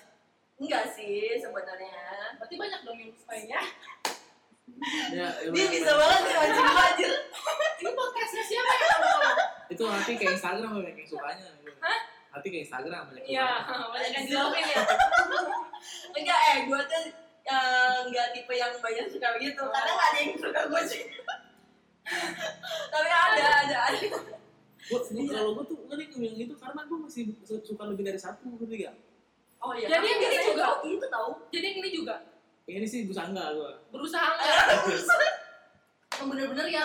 Enggak 0.59 0.91
sih 0.95 1.39
sebenarnya. 1.39 2.35
Berarti 2.39 2.55
banyak 2.59 2.81
dong 2.83 2.99
yang 2.99 3.15
sukanya 3.15 3.61
Ya, 5.13 5.29
ya, 5.45 5.49
dia 5.53 5.67
bisa 5.69 5.93
banget 5.93 6.21
nih 6.25 6.37
anjing 6.41 6.67
anjir 6.67 7.13
ini 7.85 7.91
podcastnya 7.93 8.43
siapa 8.49 8.73
ya 8.73 8.97
itu 9.69 9.83
nanti 9.85 10.13
ke 10.17 10.25
Instagram 10.29 10.71
banyak 10.77 10.97
yang 10.97 11.09
sukanya. 11.09 11.49
Nanti 12.33 12.47
ke 12.49 12.59
Instagram 12.65 13.03
banyak 13.13 13.25
yang 13.25 13.33
iya 13.33 13.49
sukanya. 13.61 13.87
banyak 13.95 14.11
yang 14.13 14.27
jawabin 14.29 14.65
ya. 14.65 14.83
Enggak 16.17 16.39
eh 16.49 16.57
gue 16.65 16.81
tuh 16.81 17.03
eh, 17.45 17.97
nggak 18.09 18.27
tipe 18.33 18.55
yang 18.57 18.73
banyak 18.81 19.07
suka 19.13 19.29
gitu 19.37 19.63
karena 19.69 19.91
nggak 19.93 20.09
ada 20.09 20.19
yang 20.21 20.33
suka 20.41 20.61
gue 20.69 20.83
sih. 20.89 21.03
Tapi 22.89 23.09
ada 23.09 23.47
ada 23.69 23.79
ada. 23.93 24.09
Gua, 24.85 25.01
gua, 25.01 25.25
kalau 25.29 25.51
gue 25.57 25.65
tuh 25.65 25.77
kan 25.89 25.97
yang 25.97 26.13
bilang 26.13 26.41
itu 26.41 26.55
karena 26.57 26.81
gue 26.85 26.99
masih 27.05 27.23
su- 27.45 27.65
suka 27.65 27.83
lebih 27.89 28.05
dari 28.05 28.21
satu 28.21 28.45
ngerti 28.49 28.85
gak? 28.85 28.97
oh 29.65 29.73
iya. 29.73 29.89
Jadi 29.89 30.07
yang 30.09 30.21
ini 30.21 30.39
juga? 30.45 30.67
gitu 30.85 31.07
tau. 31.09 31.29
Jadi 31.49 31.65
yang 31.65 31.79
ini 31.81 31.91
juga 31.93 32.15
Ini 32.65 32.87
sih 32.89 33.05
busangga 33.05 33.53
gue. 33.53 33.73
berusaha 33.93 34.25
enggak 34.25 34.49
yang 36.17 36.27
bener-bener 36.33 36.67
ya 36.71 36.85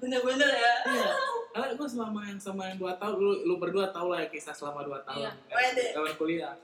bener-bener 0.00 0.48
ya 0.48 0.72
Iya. 0.88 1.10
Karena 1.52 1.76
gue 1.76 1.84
selama 1.84 2.20
yang 2.24 2.40
sama 2.40 2.72
yang 2.72 2.80
dua 2.80 2.96
tahun, 2.96 3.20
lu, 3.20 3.32
lu 3.44 3.54
berdua 3.60 3.92
tau 3.92 4.08
lah 4.08 4.24
ya 4.24 4.28
kisah 4.32 4.56
selama 4.56 4.88
dua 4.88 5.04
tahun. 5.04 5.28
Iya. 5.28 5.32
kan. 5.52 5.92
Kawan 6.00 6.14
kuliah. 6.16 6.54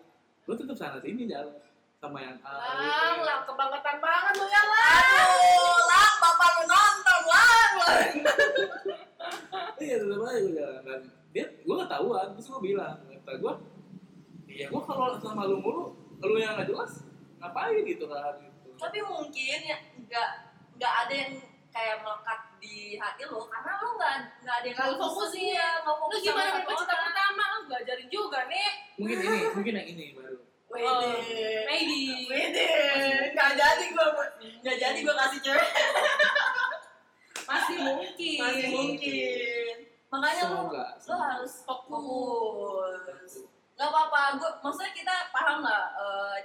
Gue 0.48 0.56
tetap 0.56 0.76
sana 0.80 0.96
sini 0.96 1.28
jalan 1.28 1.52
sama 1.98 2.22
yang 2.22 2.38
A. 2.40 2.54
lang 2.78 3.18
lang 3.20 3.42
kebangetan 3.42 3.98
banget 3.98 4.32
lu 4.38 4.46
ya 4.46 4.62
lang 4.64 4.87
aduh 5.02 5.78
lah 5.82 6.11
bapak 6.22 6.48
lu 6.48 6.62
nonton 6.64 7.20
lah 7.26 7.66
Iya 9.78 9.94
tetap 9.98 10.20
aja 10.22 10.38
gue 10.40 10.54
jalan. 10.54 10.80
Dan 10.87 11.00
dia, 11.30 11.46
gue 11.52 11.74
gak 11.76 11.90
tahuan. 11.90 12.26
Terus 12.32 12.46
gue 12.48 12.61
bilang, 12.64 12.96
kata 13.04 13.32
gue, 13.37 13.52
iya 14.48 14.66
gue 14.70 14.80
kalau 14.80 15.18
sama 15.18 15.44
lu 15.44 15.58
mulu, 15.61 15.92
lu 16.18 16.38
yang 16.38 16.56
gak 16.56 16.70
jelas, 16.70 17.04
ngapain 17.38 17.83
gitu 17.87 18.05
kan? 18.11 18.35
Gitu. 18.42 18.68
tapi 18.79 18.98
mungkin 19.03 19.59
ya 19.66 19.79
nggak 20.07 20.31
nggak 20.79 20.92
ada 21.07 21.14
yang 21.14 21.33
kayak 21.68 21.96
melekat 22.03 22.40
di 22.59 22.98
hati 22.98 23.22
lo 23.27 23.46
karena 23.46 23.72
lo 23.79 23.88
nggak 23.98 24.14
nggak 24.42 24.57
ada 24.62 24.66
yang 24.66 24.79
Nggak 24.79 24.98
fokus 24.98 25.29
sih 25.35 25.44
iya. 25.55 25.59
ya 25.59 25.68
nggak 25.83 25.94
lu 25.94 26.01
fokus 26.03 26.18
gimana 26.22 26.48
sama 26.51 26.72
cinta 26.74 26.96
pertama 26.98 27.42
lu 27.42 27.59
belajarin 27.70 28.09
juga 28.11 28.38
nih 28.51 28.70
Mungkin 28.98 29.16
ini, 29.22 29.38
mungkin 29.55 29.74
yang 29.79 29.88
ini 29.94 30.07
baru. 30.18 30.37
Wede. 30.68 30.85
Oh, 30.85 31.01
maybe 31.70 32.27
Wede. 32.27 32.66
Nggak 33.31 33.51
jadi 33.55 33.85
gue 33.94 34.07
nggak 34.66 34.77
jadi 34.83 34.98
gue 35.07 35.14
kasih 35.14 35.40
cewek 35.40 35.70
masih 37.48 37.77
mungkin 37.81 38.38
masih 38.44 38.66
mungkin 38.68 39.74
makanya 40.12 40.42
lo 40.53 40.68
lo 40.68 41.14
harus 41.16 41.53
Fokus. 41.64 43.01
fokus 43.09 43.33
nggak 43.79 43.88
apa-apa 43.88 44.20
gue 44.37 44.51
maksudnya 44.61 44.92
kita 44.92 45.14
paham 45.33 45.64
nggak 45.64 45.87
eh, 45.96 46.37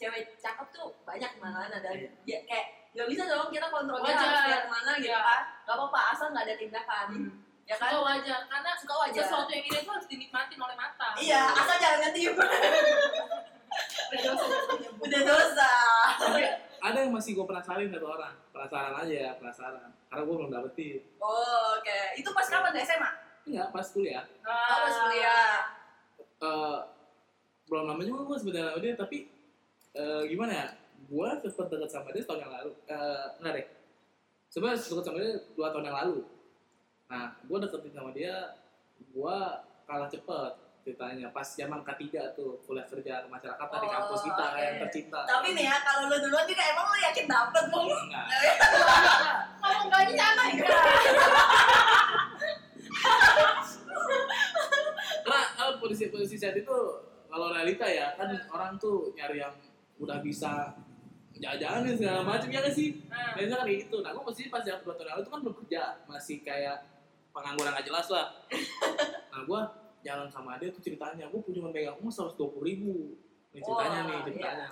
cewek 0.00 0.32
cakep 0.34 0.66
tuh 0.70 0.88
banyak 1.04 1.28
mana 1.36 1.68
ada 1.68 1.92
Iya. 1.92 2.08
ya, 2.24 2.38
kayak 2.42 2.66
nggak 2.90 3.06
bisa 3.06 3.22
dong 3.22 3.52
kita 3.52 3.68
kontrol 3.68 4.00
dia 4.00 4.10
Wajar. 4.10 4.24
harus 4.24 4.42
lihat 4.48 4.64
mana 4.66 4.92
gitu 4.96 5.06
Iya. 5.06 5.20
kan 5.20 5.42
nggak 5.62 5.76
apa-apa 5.76 6.00
asal 6.10 6.26
nggak 6.32 6.44
ada 6.46 6.54
tindakan 6.56 7.06
Hmm. 7.12 7.30
ya 7.62 7.76
kan 7.76 7.90
Suka 7.92 8.00
wajar 8.02 8.40
karena 8.48 8.70
suka 8.74 8.94
wajar 8.98 9.22
sesuatu 9.22 9.50
yang 9.52 9.62
ini 9.62 9.78
tuh 9.78 9.92
harus 9.92 10.08
dinikmatin 10.08 10.58
oleh 10.58 10.74
mata 10.74 11.08
iya 11.16 11.42
asal 11.52 11.76
jangan 11.76 11.98
ngetiup 12.02 12.36
Udah 14.10 14.20
dosa 14.26 14.44
udah 14.98 15.20
dosa 15.22 15.70
ada 16.80 16.96
yang 16.98 17.12
masih 17.12 17.36
gue 17.36 17.44
penasarin 17.44 17.86
satu 17.86 18.08
orang. 18.08 18.32
Penasaran 18.50 18.96
aja 18.96 19.14
ya, 19.20 19.30
penasaran. 19.36 19.92
Karena 20.08 20.22
gue 20.24 20.34
belum 20.34 20.48
dapetin. 20.50 21.04
oh, 21.20 21.76
oke 21.76 21.98
itu 22.16 22.24
pas 22.26 22.46
kapan 22.46 22.72
SMA 22.80 23.10
Enggak, 23.46 23.68
pas 23.68 23.86
kuliah. 23.86 24.24
oh 24.40 24.76
pas 24.80 24.96
kuliah 24.98 25.54
Eh, 26.40 26.78
belum 27.68 27.84
lama 27.84 28.00
juga 28.00 28.20
gue 28.24 28.36
sebenarnya 28.40 28.80
dia, 28.80 28.92
tapi 28.96 29.28
eh, 29.92 30.22
gimana 30.26 30.52
ya? 30.54 30.66
Gue 31.02 31.28
sempet 31.40 31.66
deket 31.68 31.90
sama 31.90 32.08
dia 32.10 32.22
tahun 32.22 32.40
yang 32.40 32.52
lalu. 32.52 32.72
Eh, 32.86 33.24
enggak 33.38 33.52
deh. 33.56 33.66
Sebenarnya 34.46 34.78
deket 34.78 35.04
sama 35.04 35.18
dia 35.18 35.32
dua 35.52 35.68
tahun 35.70 35.84
yang 35.84 35.96
lalu. 35.96 36.18
Nah, 37.06 37.26
gue 37.40 37.58
deketin 37.58 37.90
sama 37.90 38.10
dia, 38.10 38.34
gue 39.00 39.36
kalah 39.82 40.06
cepet 40.06 40.52
ceritanya 40.80 41.28
pas 41.28 41.44
zaman 41.44 41.84
ketiga 41.84 42.32
tuh 42.32 42.56
kuliah 42.64 42.86
kerja 42.86 43.20
kemasyarakatan 43.20 43.78
di 43.78 43.84
Oh, 43.84 43.92
kampus 43.92 44.20
kita 44.24 44.44
oke. 44.48 44.56
yang 44.56 44.76
tercinta. 44.80 45.20
tapi 45.28 45.52
nih 45.52 45.68
ya 45.68 45.76
kalau 45.84 46.08
lu 46.08 46.16
duluan 46.16 46.46
juga 46.48 46.62
emang 46.64 46.86
lu 46.88 46.98
yakin 47.04 47.26
dapet 47.28 47.64
mau 47.68 47.84
Enggak. 47.84 48.26
ngomong 49.60 49.86
gak 49.86 50.02
nyata 50.08 50.42
enggak 50.48 50.72
Karena 55.20 55.42
kalau 55.52 55.72
posisi-posisi 55.78 56.36
saat 56.36 56.56
itu 56.56 56.76
kalau 57.28 57.46
realita 57.52 57.84
ya 57.84 58.16
kan 58.16 58.32
orang 58.48 58.72
tuh 58.76 59.12
nyari 59.12 59.38
yang 59.38 59.52
udah 60.00 60.18
bisa 60.24 60.72
jajanin 61.36 61.94
segala 61.96 62.20
macam 62.24 62.48
ya 62.48 62.60
kan 62.64 62.72
sih? 62.72 63.00
Nah, 63.06 63.36
kan 63.36 63.64
kayak 63.64 63.78
gitu. 63.86 63.96
Nah 64.04 64.10
gue 64.12 64.22
posisi 64.24 64.48
pas 64.52 64.64
yang 64.64 64.80
dua 64.84 64.96
tahun 64.96 65.08
lalu 65.14 65.20
itu 65.22 65.30
kan 65.30 65.40
belum 65.44 65.54
kerja 65.64 65.82
masih 66.08 66.36
kayak 66.44 66.76
pengangguran 67.30 67.76
gak 67.76 67.86
jelas 67.86 68.06
lah. 68.10 68.26
Nah 69.30 69.46
gue 69.46 69.60
jalan 70.02 70.28
sama 70.28 70.58
dia 70.58 70.74
tuh 70.74 70.82
ceritanya 70.82 71.30
gue 71.30 71.40
punya 71.40 71.62
megang 71.62 71.96
uang 72.02 72.10
seratus 72.10 72.34
dua 72.34 72.50
puluh 72.50 72.66
ribu. 72.66 73.14
Ini 73.54 73.62
ceritanya 73.62 74.00
nih 74.04 74.18
ceritanya. 74.26 74.66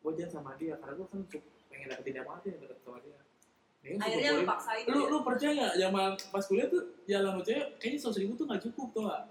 Gue 0.00 0.12
jalan 0.16 0.32
sama 0.32 0.50
dia 0.56 0.74
karena 0.80 0.94
gue 0.96 1.06
kan 1.12 1.20
pengen 1.68 1.86
dapetin 1.92 2.12
dia 2.16 2.24
banget 2.24 2.42
ya 2.48 2.56
deket 2.64 2.78
sama 2.82 2.98
dia. 3.04 3.20
Dia 3.84 3.88
kan 3.94 4.00
akhirnya 4.00 4.30
lu 4.32 4.42
120.000. 4.42 4.48
paksain 4.48 4.84
lu 4.88 4.96
ya? 4.96 5.06
lu 5.12 5.18
percaya 5.20 5.52
nggak? 5.52 5.74
Zaman 5.76 6.10
pas 6.32 6.44
kuliah 6.48 6.66
tuh 6.72 6.82
jalan 7.04 7.28
sama 7.30 7.42
cewek 7.44 7.66
kayaknya 7.76 7.98
seratus 8.00 8.20
ribu 8.24 8.32
tuh 8.34 8.46
gak 8.48 8.62
cukup 8.64 8.88
tuh 8.96 9.02
gak 9.06 9.22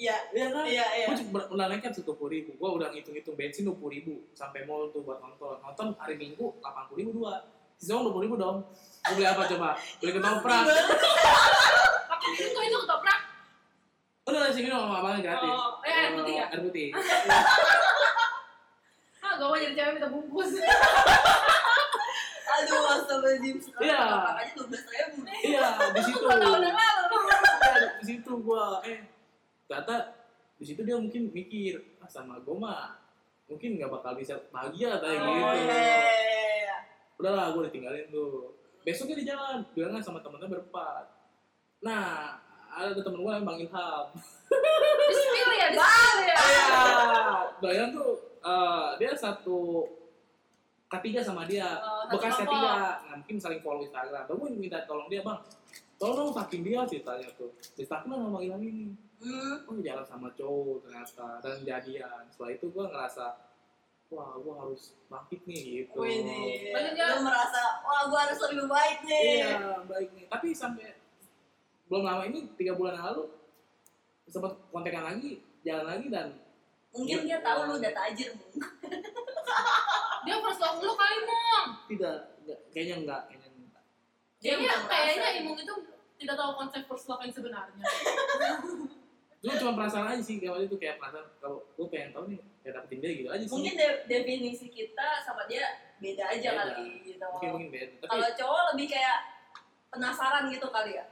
iya 0.00 0.16
iya 0.32 0.46
kan? 0.48 0.64
iya 0.64 0.86
iya. 0.96 1.06
Gue 1.12 1.16
cuma 1.20 1.44
udah 1.44 1.66
nekat 1.68 1.92
satu 1.92 2.16
puluh 2.16 2.32
ribu. 2.32 2.56
Gue 2.56 2.70
udah 2.80 2.88
ngitung-ngitung 2.88 3.36
bensin 3.36 3.68
dua 3.68 3.76
puluh 3.76 3.92
ribu 3.92 4.24
sampai 4.32 4.64
mall 4.64 4.88
tuh 4.88 5.04
buat 5.04 5.20
nonton. 5.20 5.60
Nonton 5.60 5.92
hari 6.00 6.16
minggu 6.16 6.56
delapan 6.64 6.82
puluh 6.88 6.98
ribu 7.04 7.10
dua. 7.20 7.44
Sisa 7.76 8.00
uang 8.00 8.08
dua 8.08 8.14
puluh 8.16 8.24
ribu 8.24 8.36
dong. 8.40 8.64
Gue 9.04 9.14
beli 9.20 9.28
apa 9.28 9.44
coba? 9.44 9.76
Beli 10.00 10.10
ketoprak. 10.16 10.64
Pakai 12.08 12.28
kok 12.32 12.62
itu 12.64 12.78
ketoprak. 12.80 13.20
udah 14.30 14.46
nasi 14.46 14.62
minum 14.62 14.86
sama 14.86 15.02
abangnya 15.02 15.20
gratis. 15.26 15.50
Oh, 15.50 15.82
eh, 15.82 15.90
air 15.90 16.10
putih 16.14 16.34
ya? 16.38 16.46
air 16.48 16.60
putih. 16.64 16.88
Ah, 19.20 19.36
gak 19.36 19.46
mau 19.46 19.58
jadi 19.58 19.74
cewek 19.76 19.92
minta 20.00 20.08
bungkus. 20.08 20.50
aduh 22.50 22.82
astagfirullahaladzim. 22.98 23.56
Iya. 23.78 24.00
ketoprak 24.00 24.36
aja 24.40 24.52
dua 24.56 24.66
belas 24.70 24.84
ribu. 24.86 25.18
Iya 25.28 25.66
di 25.92 26.00
situ. 26.02 26.24
Tahun 26.24 26.62
yang 26.62 26.76
lalu. 26.78 27.18
Iya, 27.20 27.88
di 28.00 28.04
situ 28.08 28.32
gue 28.32 28.64
eh 28.88 28.98
ternyata 29.70 30.18
di 30.58 30.66
situ 30.66 30.82
dia 30.82 30.98
mungkin 30.98 31.30
mikir 31.30 31.78
ah, 32.02 32.10
sama 32.10 32.42
gue 32.42 32.56
mah 32.58 32.98
mungkin 33.46 33.78
nggak 33.78 33.86
bakal 33.86 34.18
bisa 34.18 34.34
bahagia 34.50 34.98
kayak 34.98 35.22
oh 35.22 35.30
gitu. 35.30 35.46
Iya 35.46 35.52
iya 35.54 35.78
iya 36.66 36.76
udahlah 37.22 37.54
gue 37.54 37.62
ditinggalin 37.70 38.10
tuh 38.10 38.58
besoknya 38.82 39.22
di 39.22 39.24
jalan 39.30 39.62
bilangan 39.70 40.02
sama 40.02 40.18
temennya 40.18 40.50
berempat. 40.50 41.04
Nah 41.86 42.34
ada 42.70 42.98
temen 42.98 43.22
gue 43.22 43.30
yang 43.30 43.46
bang 43.46 43.58
Ilham. 43.62 44.04
Di 44.10 45.14
spill 45.14 45.50
ya, 45.54 45.66
di 45.70 45.78
spill 45.78 46.18
ya. 46.26 46.36
Iya, 47.60 47.84
tuh 47.94 48.10
eh, 48.42 48.88
dia 48.98 49.12
satu 49.14 49.86
ketiga 50.90 51.22
sama 51.22 51.46
dia, 51.46 51.78
Oh, 51.78 52.02
bekas 52.10 52.34
ketiga, 52.42 52.98
nah, 53.06 53.14
mungkin 53.14 53.38
saling 53.38 53.62
follow 53.62 53.86
Instagram. 53.86 54.26
Gue 54.26 54.50
minta 54.58 54.82
tolong 54.90 55.06
dia 55.06 55.22
bang, 55.22 55.38
tolong 56.00 56.16
dong 56.16 56.32
takin 56.32 56.64
dia 56.64 56.80
ceritanya 56.88 57.28
tuh. 57.36 57.52
Ditakin 57.76 58.08
lah 58.08 58.18
sama 58.24 58.38
Ilham 58.40 58.62
ini. 58.64 58.88
hmm. 59.20 59.68
Oh 59.68 59.76
jalan 59.78 60.00
sama 60.02 60.32
cowok 60.32 60.88
ternyata 60.88 61.26
dan 61.44 61.60
jadian. 61.60 62.22
Setelah 62.32 62.50
itu 62.56 62.66
gue 62.72 62.84
ngerasa, 62.88 63.26
wah 64.08 64.32
gue 64.40 64.54
harus 64.56 64.96
bangkit 65.06 65.40
nih 65.44 65.60
gitu. 65.84 66.00
Maksudnya- 66.00 67.08
lu 67.14 67.20
merasa 67.20 67.60
wah 67.84 68.08
gua 68.08 68.18
harus 68.24 68.38
lebih 68.48 68.66
baik 68.66 68.98
nih 69.04 69.22
Iya, 69.44 69.84
baik 69.84 70.08
nih. 70.16 70.24
Tapi 70.26 70.48
sampai 70.50 70.96
belum 71.86 72.06
lama 72.06 72.22
ini 72.24 72.48
tiga 72.56 72.72
bulan 72.72 72.96
yang 72.96 73.06
lalu 73.12 73.28
sempat 74.24 74.54
kontekan 74.70 75.04
lagi, 75.04 75.42
jalan 75.60 75.84
lagi 75.90 76.06
dan 76.06 76.26
mungkin 76.94 77.26
dia 77.26 77.42
tahu 77.42 77.66
lu 77.66 77.74
udah 77.76 77.92
tajir 77.92 78.30
Mung. 78.38 78.54
Dia 80.20 80.36
first 80.38 80.60
love 80.60 80.78
lu 80.78 80.92
kali, 80.92 81.18
Mong. 81.24 81.68
tidak, 81.88 82.16
enggak, 82.40 82.58
kayaknya 82.70 82.96
enggak. 83.02 83.22
Dia 84.40 84.56
Kayaknya, 84.56 84.88
kayaknya. 84.88 85.30
Imung 85.38 85.54
itu 85.54 85.74
tidak 86.16 86.34
tahu 86.34 86.50
konsep 86.56 86.82
first 86.84 87.06
love 87.06 87.20
yang 87.20 87.28
sebenarnya. 87.30 87.84
Gue 89.40 89.56
cuma 89.56 89.72
perasaan 89.74 90.04
aja 90.06 90.20
sih 90.20 90.36
kayak 90.36 90.52
waktu 90.54 90.66
itu 90.66 90.76
kayak 90.76 91.00
perasaan 91.00 91.24
kalau 91.38 91.64
gue 91.66 91.86
pengen 91.88 92.12
tahu 92.12 92.28
nih 92.28 92.36
kayak 92.60 92.74
dapetin 92.76 93.00
dia 93.00 93.10
gitu 93.14 93.28
aja 93.30 93.40
sih. 93.40 93.48
mungkin 93.50 93.72
de- 93.72 94.00
definisi 94.04 94.68
kita 94.68 95.08
sama 95.18 95.48
dia 95.48 95.64
beda 95.96 96.28
aja 96.28 96.48
Beda. 96.50 96.60
kali 96.68 96.84
gitu 97.02 97.24
mungkin 97.26 97.48
mungkin 97.56 97.68
beda. 97.70 97.92
Tapi 97.98 98.10
kalau 98.10 98.28
cowok 98.36 98.62
lebih 98.68 98.86
kayak 98.90 99.16
penasaran 99.88 100.44
gitu 100.46 100.68
kali 100.68 100.92
ya 100.92 101.04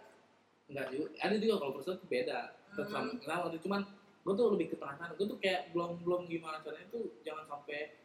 enggak 0.68 0.86
juga. 0.92 1.08
Ada 1.18 1.34
juga 1.38 1.54
kalau 1.56 1.72
perasaan 1.72 1.96
tuh 1.96 2.08
beda. 2.10 2.38
Tetap 2.68 2.86
Hmm. 3.00 3.16
Nah, 3.24 3.38
waktu 3.42 3.58
cuman 3.58 3.80
gue 4.20 4.32
tuh 4.34 4.46
lebih 4.52 4.66
ke 4.68 4.76
penasaran. 4.76 5.12
Gue 5.16 5.26
tuh 5.26 5.38
kayak 5.38 5.60
belum 5.72 5.90
belum 5.98 6.20
gimana 6.26 6.60
caranya 6.60 6.84
tuh 6.86 7.08
jangan 7.22 7.48
sampai 7.48 7.96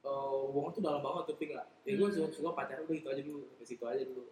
eh, 0.00 0.34
hubungan 0.46 0.70
tuh 0.70 0.80
dalam 0.80 1.02
banget 1.02 1.24
tapi 1.28 1.42
enggak. 1.44 1.66
Ya 1.82 1.92
gue 1.92 2.06
Hmm. 2.06 2.14
suka, 2.16 2.28
suka 2.32 2.50
pacaran 2.54 2.86
gue 2.86 2.94
gitu 2.96 3.08
aja 3.08 3.18
dulu, 3.20 3.42
ke 3.52 3.64
situ 3.66 3.82
aja 3.82 3.98
dulu. 4.00 4.30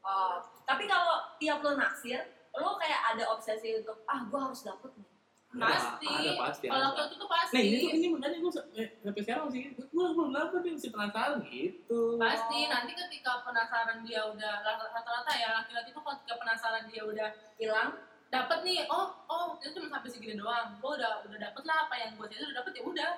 Oh, 0.00 0.34
tapi 0.62 0.84
kalau 0.84 1.16
tiap 1.36 1.58
lo 1.60 1.74
naksir, 1.74 2.20
lo 2.52 2.76
kayak 2.76 3.00
ada 3.12 3.24
obsesi 3.28 3.76
untuk 3.76 4.02
ah 4.04 4.22
gue 4.22 4.38
harus 4.38 4.60
dapet 4.62 4.90
nih. 4.94 5.08
Pasti. 5.48 6.04
Ada 6.06 6.32
pasti. 6.36 6.66
Kalau 6.66 6.92
laki-laki 6.92 7.14
itu 7.14 7.26
pasti. 7.26 7.54
Nah 7.56 7.62
ini 7.62 7.76
tuh 7.78 7.90
ini 7.90 8.06
makanya 8.10 8.36
gue 8.36 8.52
sampai 8.52 9.22
sekarang 9.24 9.42
masih 9.48 9.60
gue 9.72 10.06
belum 10.12 10.30
dapet 10.30 10.60
nih 10.60 10.72
masih 10.74 10.90
penasaran 10.90 11.38
gitu. 11.42 12.00
Pasti 12.16 12.58
nanti 12.68 12.92
ketika 12.92 13.32
penasaran 13.42 13.98
dia 14.04 14.20
udah 14.24 14.52
rata-rata 14.62 15.32
ya 15.32 15.48
laki-laki 15.56 15.88
itu 15.88 16.00
ketika 16.00 16.34
penasaran 16.36 16.84
dia 16.86 17.02
udah 17.02 17.28
Hilang. 17.56 17.90
dapet 18.28 18.60
nih 18.60 18.84
oh 18.92 19.08
oh 19.24 19.56
itu 19.56 19.72
cuma 19.72 19.88
sampai 19.88 20.12
segini 20.12 20.36
doang 20.36 20.76
gue 20.76 20.90
udah 21.00 21.24
udah 21.24 21.38
dapet 21.40 21.62
lah 21.64 21.88
apa 21.88 21.94
yang 21.96 22.12
gue 22.12 22.28
cari 22.28 22.44
udah 22.44 22.56
dapet 22.60 22.72
ya 22.76 22.82
udah 22.84 23.10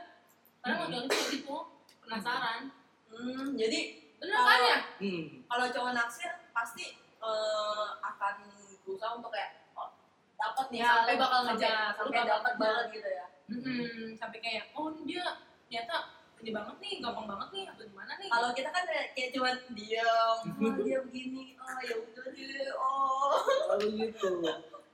karena 0.62 0.84
Hmm. 0.86 1.02
itu 1.02 1.18
gitu 1.34 1.56
penasaran 2.00 2.70
Hmm, 3.10 3.58
jadi 3.58 3.80
bener 4.20 4.36
Kalau- 4.36 4.46
kan 4.46 4.60
ya 4.62 4.78
Hmm. 5.00 5.22
kalau 5.46 5.66
cowok 5.66 5.92
naksir 5.92 6.30
pasti 6.50 6.84
eh, 7.20 7.88
akan 8.00 8.34
berusaha 8.82 9.12
untuk 9.12 9.28
kayak 9.28 9.50
oh, 9.72 9.88
dapat 10.34 10.66
nih 10.68 10.80
Ya, 10.80 10.88
sampai 10.94 11.14
bakal 11.16 11.38
sampai, 11.42 11.52
ngejar, 11.56 11.88
sampai 11.94 12.12
bakal 12.14 12.28
dapat 12.30 12.54
banget 12.56 12.86
gitu 12.90 13.08
ya. 13.10 13.26
Hmm, 13.50 14.06
sampai 14.14 14.38
kayak 14.38 14.64
oh 14.72 14.88
ini 14.90 15.02
dia 15.10 15.24
ternyata 15.66 15.96
ini 16.38 16.50
banget 16.50 16.76
nih 16.78 16.92
gampang 16.98 17.26
banget 17.26 17.48
nih 17.50 17.64
atau 17.66 17.84
gimana 17.84 18.12
nih 18.16 18.28
Kalau 18.28 18.48
kita 18.50 18.68
kan 18.70 18.82
kayak 18.82 19.06
kayak 19.12 19.28
cuma 19.30 19.50
diam, 19.70 20.36
oh, 20.40 20.72
dia 20.80 20.98
begini, 21.02 21.44
oh 21.54 21.80
ya 21.82 21.94
udah 21.94 22.24
deh, 22.30 22.70
oh. 22.72 23.36
Lalu 23.68 23.86
gitu. 24.02 24.30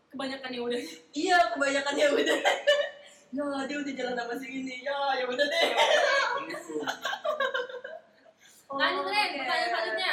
kebanyakan 0.09 0.51
ya 0.51 0.61
udah 0.61 0.81
Iya, 1.13 1.39
kebanyakan 1.53 1.95
ya 1.95 2.07
udah. 2.11 2.39
ya 3.37 3.45
dia 3.69 3.77
udah 3.77 3.93
jalan 3.93 4.15
sama 4.17 4.35
si 4.35 4.47
ini, 4.49 4.83
ya 4.83 4.99
ya 5.15 5.25
udah 5.25 5.47
deh. 5.47 5.69
gitu. 6.51 6.75
Oh, 8.67 8.75
lanjut 8.77 9.07
Ren 9.07 9.15
oke. 9.31 9.39
pertanyaan 9.39 9.71
selanjutnya 9.71 10.13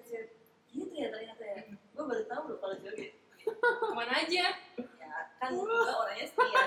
Sip. 0.00 0.26
Gitu 0.72 0.94
ya 0.94 1.08
ternyata 1.12 1.44
ya. 1.44 1.60
Gue 1.92 2.04
baru 2.08 2.24
tahu 2.24 2.42
loh 2.48 2.58
kalau 2.58 2.76
joget. 2.80 3.12
ke 3.82 3.90
mana 3.90 4.22
aja 4.22 4.54
Ya 4.78 5.10
kan 5.36 5.50
gue 5.50 5.66
orangnya 5.66 6.24
setia. 6.24 6.62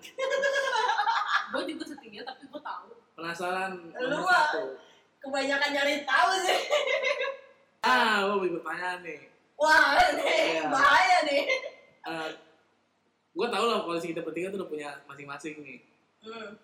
gue 1.52 1.62
juga 1.68 1.84
setia 1.84 2.22
tapi 2.22 2.42
gue 2.46 2.60
tahu 2.62 2.86
Penasaran 3.16 3.72
Lu. 3.90 4.20
Kebanyakan 5.18 5.70
nyari 5.74 5.94
tahu 6.04 6.30
sih. 6.40 6.60
Ah, 7.86 8.18
gue 8.26 8.34
mau 8.34 8.58
pertanyaan 8.58 8.98
nih. 9.06 9.30
Wah, 9.54 9.94
nih 10.10 10.58
Iya. 10.58 10.66
bahaya 10.66 11.18
nih. 11.22 11.42
Eh, 12.02 12.28
gue 13.30 13.46
tau 13.46 13.62
lah 13.62 13.86
polisi 13.86 14.10
kita 14.10 14.26
bertiga 14.26 14.50
tuh 14.50 14.58
udah 14.58 14.66
punya 14.66 14.90
masing-masing 15.06 15.62
nih. 15.62 15.78
Hmm. 16.18 16.58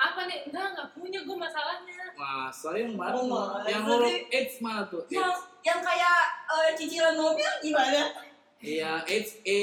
Apa 0.00 0.20
nih 0.24 0.48
enggak 0.48 0.64
enggak 0.72 0.88
punya 0.90 1.20
gue 1.20 1.36
masalahnya 1.36 1.96
Masa 2.12 2.72
yang 2.72 2.92
baru, 2.94 3.20
Oh, 3.22 3.60
yang 3.64 3.84
huruf? 3.84 4.08
H 4.28 4.56
mana 4.58 4.84
tuh? 4.84 5.04
Yang 5.06 5.28
H. 5.30 5.40
yang 5.62 5.80
kayak 5.80 6.18
eh, 6.46 6.68
cicilan 6.74 7.14
mobil 7.14 7.48
gimana? 7.60 8.12
Iya, 8.58 9.00
H 9.02 9.40
A 9.44 9.60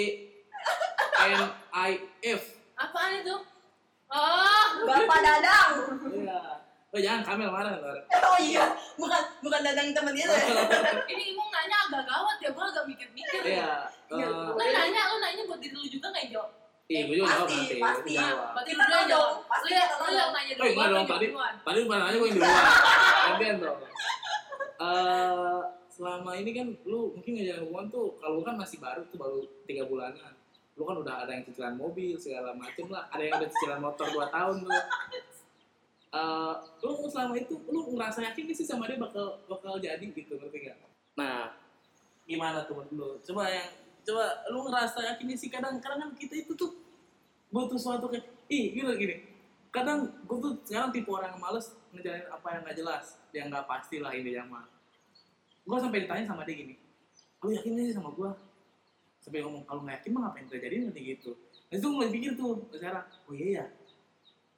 N 1.28 1.41
I 1.71 1.91
F. 2.23 2.41
apaan 2.76 3.13
itu 3.15 3.36
oh 4.08 4.65
Bapak 4.84 5.19
Dadang. 5.19 5.71
Iya. 6.08 6.39
Oh 6.88 7.00
jangan 7.00 7.21
Kamel 7.23 7.50
marah 7.50 7.73
ntar. 7.76 7.97
Oh 8.23 8.38
iya, 8.39 8.65
bukan 8.95 9.21
bukan 9.39 9.60
Dadang 9.60 9.89
temen 9.91 10.13
dia. 10.13 10.26
ini 11.12 11.23
Imung 11.30 11.50
nanya 11.50 11.78
agak 11.84 12.06
gawat 12.06 12.38
ya 12.39 12.50
gue 12.50 12.65
agak 12.67 12.86
mikir-mikir 12.86 13.41
Iya. 13.43 13.89
Iya. 14.08 14.26
eh, 14.26 14.30
lu 14.47 14.63
nanya 14.63 15.02
lu 15.08 15.17
nanya 15.19 15.41
buat 15.43 15.60
diri 15.60 15.73
lu 15.73 15.86
juga 15.86 16.10
nggak 16.10 16.26
Jo 16.32 16.41
Iya, 16.88 17.02
gue 17.04 17.15
juga 17.15 17.28
jawab 17.30 17.47
Pasti, 17.47 17.58
nanti. 17.60 17.76
pasti. 17.78 18.00
Gue 18.08 18.15
jawab. 18.15 18.47
berarti 18.50 18.69
Kita 18.71 18.84
tahu 18.86 19.04
jawab 19.04 19.28
dong, 19.28 19.34
pasti 19.43 19.65
lu 19.67 19.73
yang 19.73 19.84
kita 19.84 19.95
tahu 19.97 20.08
lu 20.08 20.13
yang 20.13 20.17
dong. 20.17 20.32
nanya 20.32 20.54
duluan 20.56 20.71
enggak 20.71 20.88
dong, 20.88 21.04
lu 21.04 21.10
tadi. 21.10 21.26
Tadi 21.60 21.78
bukan 21.84 22.00
nanya 22.00 22.15
gue 22.15 22.28
yang 22.28 22.38
duluan. 22.38 22.63
Gantian 23.28 23.56
dong. 23.60 23.80
Eh, 24.78 25.60
selama 25.89 26.32
ini 26.34 26.52
kan 26.54 26.67
lu 26.86 27.00
mungkin 27.12 27.32
ngejalan 27.34 27.62
hubungan 27.63 27.88
tuh 27.89 28.08
kalau 28.15 28.39
kan 28.39 28.56
masih 28.56 28.78
baru 28.78 29.02
tuh 29.04 29.17
baru 29.17 29.39
tiga 29.65 29.84
bulanan 29.84 30.34
lu 30.78 30.86
kan 30.86 30.93
udah 30.95 31.26
ada 31.26 31.34
yang 31.34 31.41
cicilan 31.41 31.73
mobil 31.73 32.13
segala 32.15 32.54
macem 32.54 32.86
lah 32.86 33.10
ada 33.10 33.17
yang 33.19 33.34
udah 33.36 33.50
cicilan 33.50 33.82
motor 33.82 34.06
2 34.06 34.30
tahun 34.30 34.56
tuh 34.62 34.84
Eh, 36.08 36.54
lu 36.80 36.93
selama 37.04 37.34
itu 37.36 37.58
lu 37.67 37.80
ngerasa 37.91 38.23
yakin 38.23 38.47
gak 38.47 38.56
sih 38.56 38.63
sama 38.63 38.86
dia 38.86 38.95
bakal 38.95 39.41
bakal 39.43 39.76
jadi 39.76 40.00
gitu 40.00 40.34
ngerti 40.34 40.69
gak? 40.69 40.78
Nah 41.15 41.52
gimana 42.23 42.63
tuh 42.63 42.78
menurut 42.78 42.93
lu? 42.93 43.10
Coba 43.26 43.50
yang 43.50 43.67
coba 44.08 44.26
lu 44.48 44.63
ngerasa 44.72 45.00
yakin 45.13 45.36
sih 45.36 45.52
kadang 45.52 45.84
kadang 45.84 46.00
kan 46.08 46.12
kita 46.15 46.48
itu 46.48 46.56
tuh 46.56 46.72
butuh 47.52 47.76
suatu 47.76 48.08
kayak 48.08 48.24
ih 48.48 48.72
gini 48.72 48.88
gini 48.96 49.15
kadang 49.67 50.08
gue 50.24 50.38
tuh 50.39 50.54
sekarang 50.63 50.96
tipe 50.96 51.12
orang 51.12 51.36
yang 51.36 51.43
males 51.43 51.76
ngejalanin 51.91 52.28
apa 52.32 52.48
yang 52.56 52.62
gak 52.63 52.78
jelas 52.80 53.06
yang 53.36 53.46
gak 53.52 53.67
pasti 53.67 54.00
lah 54.00 54.15
ini 54.15 54.32
yang 54.32 54.48
mah 54.48 54.63
gue 55.67 55.78
sampai 55.78 56.08
ditanya 56.08 56.24
sama 56.24 56.48
dia 56.48 56.56
gini 56.56 56.76
lu 57.43 57.52
yakin 57.52 57.72
sih 57.76 57.96
sama 57.96 58.15
gue 58.15 58.32
sampai 59.20 59.43
ngomong 59.43 59.67
kalau 59.67 59.84
nggak 59.84 60.00
yakin 60.00 60.12
mah 60.15 60.22
ngapain 60.32 60.48
terjadi 60.48 60.76
nanti 60.88 61.02
gitu 61.04 61.36
nah 61.67 61.76
itu 61.76 61.84
gue 61.84 61.96
mulai 62.00 62.12
pikir 62.15 62.32
tuh 62.39 62.63
sekarang 62.72 63.04
oh 63.28 63.36
iya 63.36 63.48
ya 63.60 63.65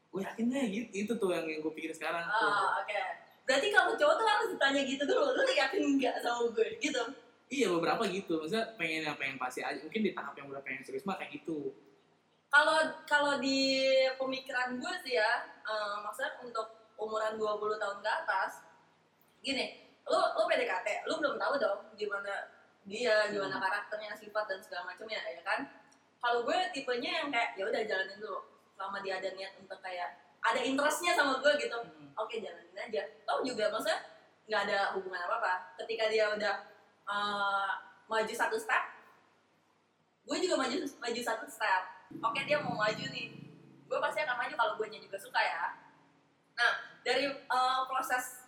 gue 0.10 0.22
yakinnya 0.26 0.62
gitu 0.70 0.90
itu 1.06 1.14
tuh 1.22 1.30
yang 1.30 1.46
yang 1.46 1.62
gue 1.62 1.74
pikirin 1.74 1.96
sekarang. 1.96 2.26
Ah, 2.26 2.82
oke. 2.82 3.02
Berarti 3.46 3.68
kalau 3.74 3.94
cowok 3.94 4.16
tuh 4.18 4.26
harus 4.26 4.48
ditanya 4.54 4.82
gitu 4.86 5.04
dulu, 5.06 5.28
lu 5.38 5.44
yakin 5.54 5.82
nggak 5.98 6.16
sama 6.22 6.50
gue? 6.54 6.70
Gitu. 6.82 7.04
Iya 7.50 7.68
beberapa 7.68 8.06
gitu. 8.08 8.40
Maksudnya 8.40 8.78
pengen 8.78 9.10
yang 9.10 9.18
pengen 9.18 9.38
pasti 9.42 9.66
aja. 9.66 9.82
Mungkin 9.82 10.06
di 10.06 10.12
tahap 10.14 10.38
yang 10.38 10.48
udah 10.48 10.62
pengen 10.62 10.86
serius 10.86 11.04
mah 11.04 11.18
kayak 11.18 11.42
gitu. 11.42 11.74
Kalau 12.50 12.78
kalau 13.06 13.38
di 13.38 13.86
pemikiran 14.18 14.78
gue 14.82 14.94
sih 15.06 15.18
ya, 15.18 15.46
eh, 15.66 15.96
maksudnya 16.02 16.34
untuk 16.42 16.66
umuran 16.98 17.38
20 17.38 17.78
tahun 17.78 17.98
ke 18.02 18.10
atas, 18.10 18.66
gini, 19.46 19.86
lu 20.10 20.18
lu 20.18 20.44
PDKT, 20.50 21.06
lu 21.06 21.22
belum 21.22 21.38
tahu 21.38 21.54
dong 21.62 21.82
gimana 21.94 22.50
dia, 22.90 23.30
gimana 23.30 23.62
karakternya, 23.62 24.18
sifat 24.18 24.50
dan 24.50 24.60
segala 24.66 24.90
macamnya 24.90 25.22
ya 25.30 25.42
kan? 25.46 25.70
Kalau 26.20 26.44
gue 26.44 26.58
tipenya 26.74 27.24
yang 27.24 27.28
kayak 27.30 27.54
ya 27.56 27.64
udah 27.70 27.82
jalanin 27.86 28.18
dulu, 28.18 28.42
selama 28.74 28.98
dia 29.06 29.22
ada 29.22 29.30
niat 29.38 29.54
untuk 29.62 29.80
kayak 29.80 30.10
ada 30.42 30.60
interestnya 30.66 31.14
sama 31.14 31.38
gue 31.40 31.54
gitu, 31.62 31.78
oke 32.18 32.36
jalanin 32.36 32.78
aja. 32.82 33.02
Tau 33.30 33.46
juga 33.46 33.70
maksudnya 33.70 34.00
nggak 34.50 34.62
ada 34.66 34.80
hubungan 34.98 35.22
apa 35.22 35.36
apa. 35.38 35.54
Ketika 35.78 36.10
dia 36.10 36.34
udah 36.34 36.79
eh, 37.10 37.72
maju 38.10 38.34
satu 38.34 38.58
step, 38.58 38.84
gue 40.26 40.38
juga 40.41 40.56
maju 40.62 40.78
maju 40.86 41.22
satu 41.22 41.45
step. 41.50 41.84
Oke 42.22 42.41
dia 42.45 42.58
mau 42.62 42.74
maju 42.74 43.06
nih, 43.10 43.28
gue 43.86 44.00
pasti 44.02 44.19
akan 44.26 44.38
maju 44.38 44.54
kalau 44.54 44.74
gue 44.78 44.88
juga 44.98 45.17
suka 45.17 45.41
ya. 45.41 45.63
Nah 46.58 46.72
dari 47.02 47.26
eh, 47.30 47.82
proses 47.89 48.45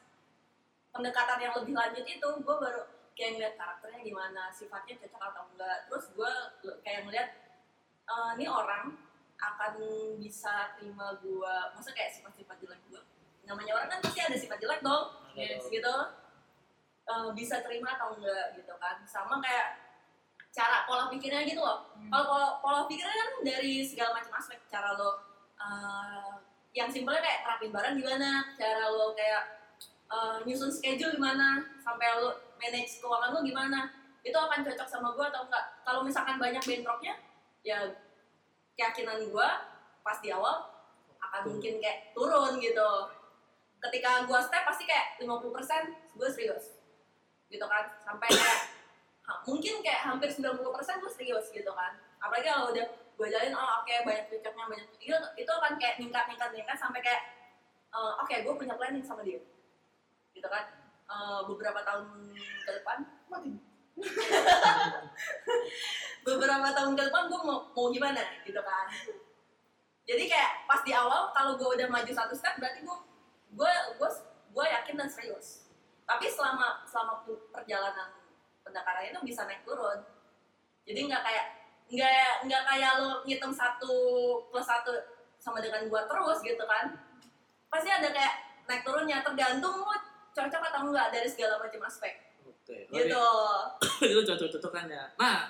pendekatan 0.93 1.39
yang 1.41 1.54
lebih 1.58 1.74
lanjut 1.74 2.06
itu, 2.06 2.28
gue 2.41 2.56
baru 2.58 2.82
kayak 3.17 3.32
ngeliat 3.38 3.56
karakternya 3.60 4.02
gimana, 4.02 4.43
sifatnya 4.54 4.97
cocok 5.02 5.21
atau 5.21 5.43
enggak. 5.54 5.78
Terus 5.89 6.06
gue 6.13 6.32
kayak 6.86 7.06
ngeliat 7.06 7.30
eh, 8.10 8.30
ini 8.38 8.45
orang 8.50 8.97
akan 9.41 9.74
bisa 10.21 10.78
terima 10.78 11.17
gue, 11.17 11.56
maksudnya 11.74 11.97
kayak 11.97 12.13
sifat-sifat 12.13 12.58
jelek 12.62 12.82
gue. 12.93 13.02
Namanya 13.50 13.74
orang 13.74 13.89
kan 13.89 14.00
pasti 14.06 14.21
ada 14.21 14.38
sifat 14.38 14.62
jelek 14.62 14.86
dong 14.86 15.17
Yes. 15.32 15.63
gitu 15.71 15.95
eh, 17.08 17.30
bisa 17.34 17.62
terima 17.66 17.98
atau 17.98 18.14
enggak 18.18 18.58
gitu 18.58 18.74
kan. 18.78 19.02
Sama 19.08 19.42
kayak 19.42 19.92
cara 20.52 20.84
pola 20.84 21.08
pikirnya 21.08 21.48
gitu 21.48 21.64
loh. 21.64 21.88
Hmm. 21.96 22.12
kalau 22.12 22.26
pola, 22.28 22.48
pola 22.60 22.82
pikirnya 22.86 23.16
kan 23.16 23.30
dari 23.42 23.82
segala 23.88 24.20
macam 24.20 24.36
aspek. 24.36 24.60
Cara 24.68 24.94
lo 25.00 25.18
eh, 25.58 26.34
yang 26.76 26.92
simpelnya 26.92 27.24
kayak 27.24 27.40
terapin 27.48 27.72
barang 27.72 27.96
gimana? 27.98 28.30
Cara 28.60 28.86
lo 28.92 29.16
kayak 29.16 29.44
eh, 30.12 30.38
nyusun 30.44 30.72
schedule 30.72 31.16
gimana? 31.16 31.64
Sampai 31.80 32.20
lo 32.20 32.36
manage 32.60 33.00
keuangan 33.00 33.32
lo 33.32 33.40
gimana? 33.42 33.80
Itu 34.22 34.38
akan 34.38 34.62
cocok 34.62 34.88
sama 34.88 35.16
gue 35.16 35.26
atau 35.26 35.48
enggak? 35.48 35.66
Kalau 35.88 36.02
misalkan 36.06 36.38
banyak 36.38 36.62
bentroknya 36.62 37.16
ya 37.62 37.78
keyakinan 38.76 39.30
gue 39.30 39.50
pas 40.02 40.18
di 40.20 40.34
awal 40.34 40.66
akan 41.22 41.42
mungkin 41.48 41.80
kayak 41.80 42.12
turun 42.12 42.60
gitu. 42.60 42.92
Ketika 43.82 44.30
gue 44.30 44.40
step 44.46 44.62
pasti 44.68 44.84
kayak 44.86 45.18
50% 45.24 46.20
gue 46.20 46.30
serius 46.30 46.81
gitu 47.52 47.66
kan. 47.68 47.86
Sampai 48.02 48.32
kayak 48.32 48.60
mungkin 49.46 49.84
kayak 49.84 50.02
hampir 50.08 50.32
90% 50.32 50.58
gue 51.04 51.12
serius 51.12 51.48
gitu 51.52 51.72
kan. 51.76 52.00
Apalagi 52.24 52.48
kalau 52.48 52.72
udah 52.72 52.88
gue 52.92 53.28
jalin 53.30 53.54
oh 53.54 53.72
oke 53.84 53.94
banyak 54.08 54.26
cocoknya 54.32 54.66
banyak 54.66 54.88
itu, 54.98 55.14
itu 55.14 55.52
akan 55.52 55.78
kayak 55.78 56.02
ningkat 56.02 56.26
ningkat 56.26 56.50
ningkat 56.56 56.78
sampai 56.80 57.04
kayak 57.04 57.22
eh, 57.92 58.14
oke 58.18 58.34
gue 58.34 58.54
punya 58.56 58.74
planning 58.80 59.04
sama 59.04 59.22
dia. 59.22 59.44
Gitu 60.32 60.48
kan. 60.48 60.64
Eh, 61.12 61.42
beberapa 61.46 61.84
tahun 61.84 62.32
ke 62.40 62.72
depan 62.82 62.98
beberapa 66.26 66.68
tahun 66.74 66.94
ke 66.96 67.02
depan 67.12 67.24
gue 67.28 67.40
mau 67.44 67.60
mau 67.76 67.88
gimana 67.92 68.24
gitu 68.48 68.62
kan. 68.64 68.88
Jadi 70.08 70.24
kayak 70.26 70.66
pas 70.66 70.82
di 70.82 70.96
awal 70.96 71.30
kalau 71.36 71.60
gue 71.60 71.70
udah 71.78 71.88
maju 71.92 72.12
satu 72.12 72.34
step 72.34 72.58
berarti 72.58 72.82
gue 72.82 72.98
gue 73.52 73.72
gue 74.00 74.10
gue 74.52 74.66
yakin 74.66 74.96
dan 75.00 75.10
serius 75.12 75.61
tapi 76.12 76.28
selama 76.28 76.84
selama 76.84 77.24
perjalanan 77.56 78.12
pendekatannya 78.67 79.15
itu 79.15 79.21
bisa 79.24 79.47
naik 79.47 79.63
turun. 79.63 79.95
Jadi 80.84 81.08
nggak 81.08 81.24
kayak 81.24 81.45
nggak 81.88 82.32
nggak 82.52 82.63
kayak 82.67 82.91
lo 83.00 83.24
ngitung 83.24 83.56
satu 83.56 83.95
plus 84.52 84.67
satu 84.67 84.91
sama 85.39 85.63
dengan 85.63 85.88
gue 85.88 86.02
terus 86.04 86.38
gitu 86.43 86.63
kan. 86.67 87.00
Pasti 87.71 87.88
ada 87.88 88.12
kayak 88.12 88.67
naik 88.67 88.84
turunnya 88.84 89.24
tergantung 89.24 89.88
lo 89.88 89.95
cocok 90.36 90.62
atau 90.67 90.91
enggak 90.91 91.15
dari 91.15 91.32
segala 91.32 91.56
macam 91.63 91.80
aspek. 91.88 92.13
Oke 92.43 92.91
gitu. 92.91 93.28
Itu 94.12 94.21
cocok 94.28 94.47
cocokannya 94.60 95.15
nah 95.15 95.47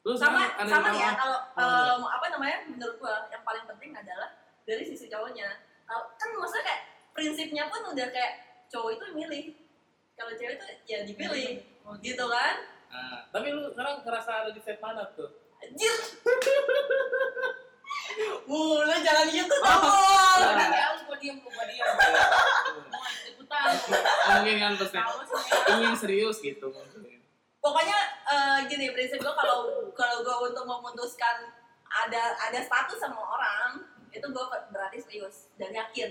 lu 0.00 0.16
sama 0.16 0.48
sama 0.64 0.96
nih 0.96 1.02
ya 1.02 1.12
kalau 1.12 1.38
em, 1.60 2.02
apa 2.06 2.26
namanya? 2.32 2.58
Menurut 2.70 2.96
gua 2.96 3.26
yang 3.28 3.44
paling 3.44 3.66
penting 3.66 3.92
adalah 3.92 4.32
dari 4.64 4.86
sisi 4.86 5.10
cowoknya. 5.10 5.50
Kan 5.90 6.30
maksudnya 6.38 6.64
kayak 6.64 6.82
prinsipnya 7.12 7.68
pun 7.68 7.90
udah 7.90 8.08
kayak 8.08 8.64
cowok 8.70 8.96
itu 8.96 9.04
milih 9.12 9.44
kalau 10.20 10.32
cewek 10.36 10.54
itu 10.54 10.66
ya 10.84 10.98
dipilih 11.02 11.64
Oh, 11.80 11.96
gitu 11.98 12.24
kan 12.28 12.60
Nah, 12.90 13.22
tapi 13.30 13.48
lu 13.50 13.70
sekarang 13.70 14.02
ngerasa 14.02 14.30
ada 14.44 14.50
di 14.50 14.58
set 14.58 14.76
mana 14.78 15.06
tuh? 15.14 15.30
anjir 15.56 15.94
Wuh, 18.50 18.82
lu 18.88 18.94
jangan 19.00 19.26
gitu 19.30 19.54
Oh. 19.62 19.70
dong. 19.70 19.86
Udah 20.50 20.68
ya, 20.68 20.86
lu 20.92 21.00
gua 21.06 21.16
diem, 21.16 21.36
lu 21.38 21.48
gua 21.48 21.64
diem. 21.64 21.86
Mau 22.90 23.02
ikutan. 23.24 23.66
mungkin 24.34 24.56
kan 24.58 24.72
sih. 24.76 25.00
ingin 25.70 25.94
serius 25.94 26.42
gitu 26.42 26.66
mungkin. 26.68 27.22
Pokoknya 27.62 27.98
eh, 28.26 28.58
gini 28.66 28.90
prinsip 28.90 29.22
gua 29.22 29.38
kalau 29.38 29.70
kalau 29.94 30.26
gua 30.26 30.50
untuk 30.50 30.66
memutuskan 30.66 31.46
ada 31.86 32.34
ada 32.40 32.58
status 32.58 32.98
sama 32.98 33.18
orang 33.18 33.86
itu 34.10 34.26
gua 34.34 34.50
berarti 34.68 34.98
serius 34.98 35.46
dan 35.54 35.70
yakin 35.70 36.10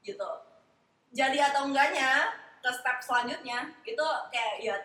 gitu. 0.00 0.30
Jadi 1.10 1.42
atau 1.42 1.66
enggaknya 1.66 2.30
ke 2.58 2.70
step 2.74 2.98
selanjutnya 3.00 3.72
itu 3.86 4.06
kayak 4.34 4.54
ya 4.60 4.76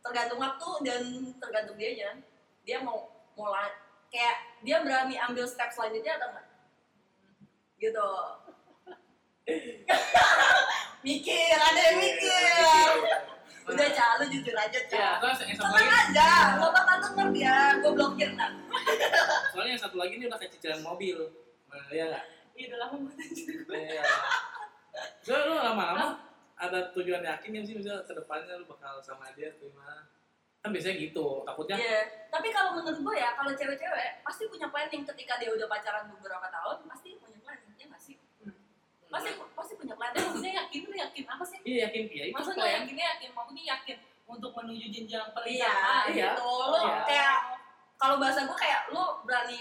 tergantung 0.00 0.40
waktu 0.40 0.70
dan 0.86 1.02
tergantung 1.38 1.76
dianya. 1.76 2.20
Dia 2.64 2.82
mau 2.84 3.08
mulai 3.36 3.72
kayak 4.10 4.36
dia 4.66 4.82
berani 4.82 5.16
ambil 5.16 5.46
step 5.46 5.70
selanjutnya 5.72 6.18
atau 6.18 6.28
enggak? 6.34 6.46
Gitu. 7.80 8.10
mikir, 11.06 11.56
ada 11.56 11.80
yang 11.80 11.98
mikir. 11.98 12.92
Udah 13.70 13.88
Ca, 13.94 14.06
lu 14.20 14.24
jujur 14.28 14.56
aja 14.56 14.80
Ca. 14.90 14.98
Ya, 14.98 15.34
Tenang 15.54 15.90
aja, 15.90 16.30
lo 16.58 16.68
bakal 16.74 16.96
denger 17.06 17.28
dia, 17.32 17.56
gue 17.78 17.92
blokir 17.94 18.30
kan. 18.34 18.52
soalnya 19.54 19.70
yang 19.78 19.82
satu 19.82 19.96
lagi 19.96 20.18
ini 20.18 20.26
udah 20.26 20.38
kayak 20.38 20.52
cicilan 20.58 20.82
mobil. 20.82 21.18
Iya 21.94 22.04
nggak? 22.10 22.24
Ih, 22.58 22.64
udah 22.66 22.78
lama 22.82 22.96
banget. 23.06 23.28
Iya. 23.70 24.02
So, 25.22 25.32
lu 25.38 25.54
lama-lama 25.54 26.29
ada 26.60 26.92
tujuan 26.92 27.24
yakin 27.24 27.50
yang 27.50 27.64
sih 27.64 27.74
misalnya 27.74 28.04
ke 28.04 28.12
depannya 28.12 28.54
lu 28.54 28.68
bakal 28.68 29.00
sama 29.00 29.32
dia 29.32 29.48
atau 29.50 29.64
gimana? 29.66 30.04
Kan 30.60 30.76
biasanya 30.76 31.00
gitu, 31.00 31.40
takutnya 31.40 31.72
Iya, 31.74 32.00
tapi 32.28 32.52
kalau 32.52 32.76
menurut 32.76 33.00
gue 33.00 33.14
ya, 33.16 33.32
kalau 33.32 33.48
cewek-cewek 33.50 34.20
pasti 34.20 34.44
punya 34.44 34.68
planning 34.68 35.08
ketika 35.08 35.40
dia 35.40 35.48
udah 35.48 35.64
pacaran 35.64 36.12
beberapa 36.12 36.46
tahun, 36.46 36.84
pasti 36.84 37.16
punya 37.16 37.40
planning, 37.40 37.72
ya 37.74 37.88
nggak 37.88 37.96
sih? 37.98 38.20
Pasti 39.08 39.30
pasti 39.56 39.72
punya 39.74 39.96
planning. 39.96 40.20
maksudnya 40.20 40.52
yakin 40.60 40.80
lu 40.84 40.94
yakin 40.94 41.24
apa 41.26 41.44
sih? 41.48 41.58
iya 41.64 41.88
yakin 41.88 42.04
iya 42.06 42.24
itu 42.28 42.36
Maksudnya 42.36 42.60
plan. 42.62 42.76
yakinnya 42.76 43.06
yakin, 43.16 43.30
maksudnya 43.32 43.64
yakin 43.72 43.98
untuk 44.28 44.50
menuju 44.52 44.86
jenjang 44.86 45.26
Iya, 45.26 45.34
pernikahan. 45.34 46.04
iya. 46.12 46.28
gitu. 46.36 46.44
Lo 46.44 46.78
Iya. 46.78 46.98
kayak 47.08 47.38
kalau 47.96 48.16
bahasa 48.20 48.44
gue 48.44 48.54
kayak 48.54 48.80
lo 48.92 49.24
berani 49.24 49.60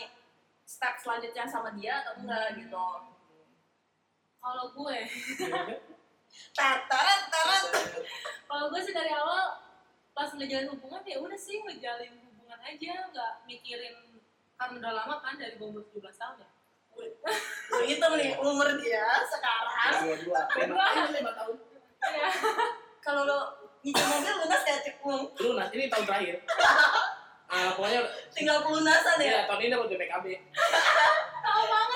step 0.67 0.99
selanjutnya 0.99 1.47
sama 1.47 1.71
dia 1.73 2.03
atau 2.03 2.19
enggak 2.19 2.59
gitu. 2.59 2.85
Kalau 4.39 4.65
gue, 4.69 4.97
Tatarat, 6.55 7.21
tarat. 7.31 7.63
kalau 8.49 8.65
gue 8.73 8.81
sih 8.81 8.93
dari 8.93 9.11
awal 9.13 9.61
pas 10.11 10.29
ngejalin 10.35 10.67
hubungan 10.73 11.01
ya 11.05 11.17
udah 11.21 11.39
sih 11.39 11.61
ngejalin 11.63 12.13
hubungan 12.27 12.59
aja, 12.59 12.93
nggak 13.13 13.31
mikirin 13.47 13.95
karena 14.59 14.75
udah 14.83 14.91
lama 14.91 15.15
kan 15.23 15.39
dari 15.39 15.55
gue 15.55 15.67
umur 15.67 15.83
17 15.95 16.03
tahun 16.19 16.35
ya. 16.43 16.49
Lo 17.71 17.79
hitung 17.87 18.13
nih 18.19 18.35
umur 18.43 18.67
dia 18.81 19.07
sekarang. 19.23 20.19
Lima 20.59 20.85
ini 20.91 21.09
lima 21.23 21.31
tahun. 21.31 21.55
Iya. 21.99 22.27
Kalau 22.99 23.23
lo 23.23 23.39
nyicil 23.79 24.03
mobil 24.03 24.33
lunas 24.43 24.63
ya 24.67 24.75
ceklung. 24.83 25.23
Lu 25.39 25.55
nah, 25.55 25.67
ini 25.71 25.87
tahun 25.87 26.05
terakhir. 26.07 26.35
Ah, 27.49 27.73
pokoknya 27.73 28.05
Tinggal 28.29 28.61
pelunasan 28.61 29.17
ya. 29.17 29.41
ya 29.41 29.49
tahun 29.49 29.65
ini 29.65 29.73
dapat 29.73 29.89
BPKB. 29.89 30.25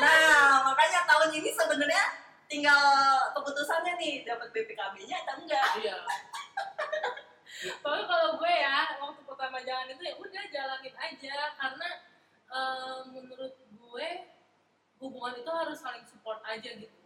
Nah, 0.01 0.65
makanya 0.65 1.05
tahun 1.05 1.29
ini 1.29 1.49
sebenarnya 1.53 2.03
tinggal 2.47 2.83
keputusannya 3.35 3.93
nih 3.99 4.13
dapat 4.27 4.49
BPKB-nya 4.51 5.17
atau 5.25 5.35
enggak. 5.43 5.69
Iya. 5.79 5.97
Soalnya 7.81 8.05
kalau 8.07 8.29
gue 8.39 8.53
ya 8.53 8.99
waktu 8.99 9.21
pertama 9.23 9.57
jalan 9.63 9.93
itu 9.93 10.03
ya 10.03 10.13
udah 10.19 10.43
jalanin 10.51 10.95
aja 10.99 11.37
karena 11.55 11.89
eh, 12.51 12.99
menurut 13.11 13.53
gue 13.71 14.07
hubungan 14.99 15.35
itu 15.39 15.51
harus 15.51 15.77
saling 15.79 16.05
support 16.07 16.39
aja 16.47 16.69
gitu. 16.75 16.99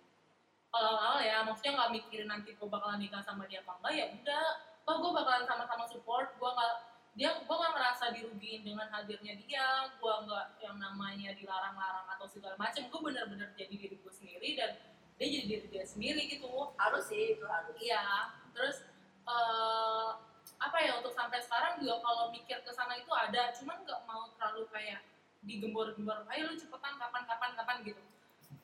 Kalau 0.67 0.93
awal 0.99 1.23
ya 1.23 1.41
maksudnya 1.45 1.73
nggak 1.79 1.93
mikirin 1.95 2.29
nanti 2.29 2.53
gue 2.53 2.67
bakalan 2.67 3.01
nikah 3.01 3.23
sama 3.23 3.47
dia 3.49 3.63
apa 3.63 3.79
enggak 3.81 3.93
ya 3.97 4.05
udah, 4.13 4.45
oh 4.89 4.95
gue 4.99 5.11
bakalan 5.15 5.45
sama-sama 5.47 5.85
support, 5.89 6.27
gue 6.37 6.49
nggak 6.49 6.73
dia 7.17 7.33
gue 7.33 7.55
nggak 7.57 7.73
ngerasa 7.73 8.13
dirugiin 8.13 8.61
dengan 8.61 8.85
hadirnya 8.93 9.33
dia 9.41 9.89
gue 9.97 10.13
nggak 10.29 10.61
yang 10.61 10.77
namanya 10.77 11.33
dilarang-larang 11.33 12.05
atau 12.13 12.29
segala 12.29 12.53
macam 12.61 12.85
gue 12.85 13.01
bener-bener 13.01 13.49
jadi 13.57 13.73
diri 13.73 13.97
gue 13.97 14.13
sendiri 14.13 14.53
dan 14.53 14.77
dia 15.17 15.27
jadi 15.27 15.45
diri 15.49 15.67
dia 15.73 15.85
sendiri 15.85 16.29
gitu. 16.29 16.49
Harus 16.77 17.09
sih 17.09 17.37
itu 17.37 17.45
harus. 17.45 17.73
Iya. 17.81 18.31
Terus 18.53 18.85
eh, 19.25 20.09
apa 20.57 20.77
ya 20.81 20.97
untuk 20.97 21.13
sampai 21.13 21.41
sekarang 21.41 21.81
juga 21.81 22.01
kalau 22.01 22.29
mikir 22.29 22.61
ke 22.61 22.71
sana 22.73 22.97
itu 22.97 23.09
ada. 23.09 23.53
Cuman 23.57 23.81
nggak 23.81 24.01
mau 24.05 24.29
terlalu 24.37 24.69
kayak 24.69 25.01
digembor-gembor 25.45 26.25
ayo 26.33 26.51
lu 26.51 26.55
cepetan 26.57 26.97
kapan 27.01 27.23
kapan 27.25 27.51
kapan 27.57 27.77
gitu. 27.85 28.01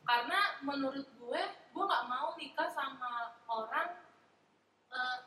Karena 0.06 0.40
menurut 0.62 1.06
gue 1.18 1.44
gue 1.74 1.84
nggak 1.84 2.06
mau 2.06 2.38
nikah 2.38 2.70
sama 2.70 3.34
orang 3.50 3.98
eh, 4.94 5.18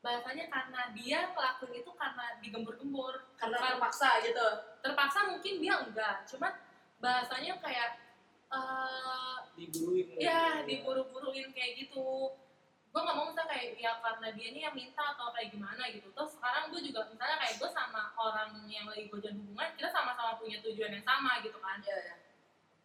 bahasanya 0.00 0.48
karena 0.48 0.80
dia 0.96 1.28
ngelakuin 1.36 1.84
itu 1.84 1.90
karena 1.92 2.26
digembur-gembur 2.40 3.20
karena 3.36 3.58
terpaksa 3.60 4.24
gitu. 4.24 4.48
terpaksa 4.80 5.28
mungkin 5.28 5.54
dia 5.60 5.74
enggak. 5.82 6.24
Cuman 6.24 6.52
bahasanya 7.00 7.60
kayak 7.60 8.09
eh, 8.50 9.36
diburuin 9.54 10.06
ya. 10.18 10.62
diburu-buruin 10.66 11.50
kayak 11.54 11.86
gitu. 11.86 12.34
Gue 12.90 13.00
nggak 13.06 13.14
mau 13.14 13.30
misalnya 13.30 13.54
kayak 13.54 13.78
ya 13.78 13.92
karena 14.02 14.28
dia 14.34 14.46
ini 14.50 14.60
yang 14.66 14.74
minta 14.74 15.14
atau 15.14 15.30
kayak 15.30 15.54
gimana 15.54 15.82
gitu. 15.94 16.10
Terus 16.10 16.34
sekarang 16.34 16.74
gue 16.74 16.80
juga 16.82 17.06
misalnya 17.06 17.38
kayak 17.38 17.54
gue 17.62 17.70
sama 17.70 18.10
orang 18.18 18.50
yang 18.66 18.90
lagi 18.90 19.06
gue 19.06 19.18
jalin 19.22 19.38
hubungan 19.38 19.70
kita 19.78 19.88
sama-sama 19.94 20.42
punya 20.42 20.58
tujuan 20.66 20.98
yang 20.98 21.06
sama 21.06 21.38
gitu 21.46 21.58
kan. 21.62 21.78
Ya 21.86 21.94
ya 21.94 22.14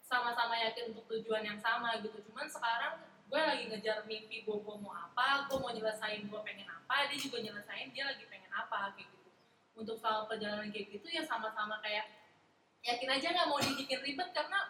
sama-sama 0.05 0.53
yakin 0.61 0.93
untuk 0.93 1.05
tujuan 1.09 1.41
yang 1.41 1.57
sama 1.57 1.97
gitu. 2.05 2.21
Cuman 2.29 2.45
sekarang 2.45 3.01
gue 3.25 3.41
lagi 3.41 3.63
ngejar 3.73 4.05
mimpi 4.05 4.45
gue 4.45 4.57
gue 4.61 4.75
mau 4.77 4.93
apa 4.93 5.49
gue 5.49 5.57
mau 5.57 5.73
nyelesain 5.73 6.21
gue 6.29 6.39
pengen 6.45 6.69
apa 6.69 7.09
dia 7.09 7.17
juga 7.17 7.41
nyelesain 7.41 7.89
dia 7.89 8.05
lagi 8.05 8.23
pengen 8.29 8.51
apa 8.53 8.93
kayak 8.93 9.09
gitu. 9.09 9.29
Untuk 9.75 9.97
soal 9.97 10.29
perjalanan 10.29 10.69
kayak 10.69 10.93
gitu 10.93 11.07
ya 11.09 11.25
sama-sama 11.25 11.81
kayak 11.81 12.05
yakin 12.85 13.09
aja 13.09 13.27
nggak 13.33 13.49
mau 13.49 13.57
dibikin 13.57 13.99
ribet 14.05 14.29
karena 14.29 14.61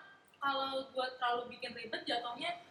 kalau 0.45 0.85
gue 0.85 1.07
terlalu 1.17 1.43
bikin 1.49 1.73
ribet 1.73 2.05
jatuhnya 2.05 2.61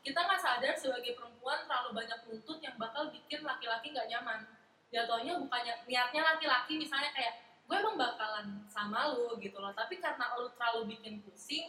kita 0.00 0.16
nggak 0.16 0.40
sadar 0.40 0.72
sebagai 0.72 1.12
perempuan 1.12 1.68
terlalu 1.68 1.90
banyak 1.92 2.18
nuntut 2.24 2.56
yang 2.58 2.72
bakal 2.80 3.10
bikin 3.10 3.42
laki-laki 3.42 3.90
nggak 3.90 4.08
nyaman. 4.08 4.40
Jatuhnya 4.88 5.36
bukannya 5.36 5.74
niatnya 5.84 6.22
laki-laki 6.24 6.78
misalnya 6.78 7.10
kayak 7.10 7.36
gue 7.66 7.74
emang 7.74 7.98
bakalan 7.98 8.64
sama 8.64 9.12
lu 9.12 9.34
gitu 9.36 9.58
loh. 9.58 9.74
Tapi 9.74 9.98
karena 9.98 10.30
lu 10.38 10.48
terlalu 10.54 10.94
bikin 10.96 11.20
pusing 11.20 11.68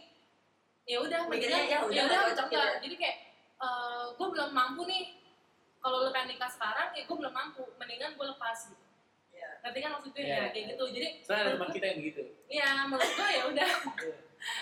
ya 0.87 1.01
udah 1.01 1.27
Mikirnya 1.27 1.65
mendingan- 1.65 1.67
ya 1.67 1.79
udah, 1.81 1.91
ya 1.91 2.03
udah 2.05 2.19
enggak. 2.23 2.39
gitu 2.39 2.55
ya. 2.55 2.67
jadi 2.79 2.95
kayak 2.95 3.17
eh, 3.57 4.05
gue 4.15 4.27
belum 4.31 4.49
mampu 4.53 4.81
nih. 4.85 5.05
Kalau 5.77 5.97
lu 6.03 6.09
pengen 6.09 6.37
nikah 6.37 6.47
sekarang 6.47 6.93
ya 6.93 7.03
gue 7.03 7.15
belum 7.17 7.33
mampu. 7.33 7.63
Mendingan 7.75 8.13
gue 8.13 8.25
lepas 8.29 8.57
gitu. 8.69 8.85
Ya 9.33 9.49
ngerti 9.59 9.79
kan 9.81 9.89
maksud 9.91 10.09
gue 10.13 10.21
Iya, 10.21 10.29
ya 10.29 10.37
iya. 10.37 10.47
kayak 10.53 10.65
gitu. 10.71 10.83
Jadi 10.93 11.07
soalnya 11.25 11.41
menurut 11.43 11.57
teman 11.57 11.69
kita 11.73 11.85
yang 11.89 11.99
gitu. 12.05 12.21
Iya, 12.47 12.69
menurut 12.85 13.11
gue 13.11 13.27
ya 13.27 13.43
udah. 13.49 13.69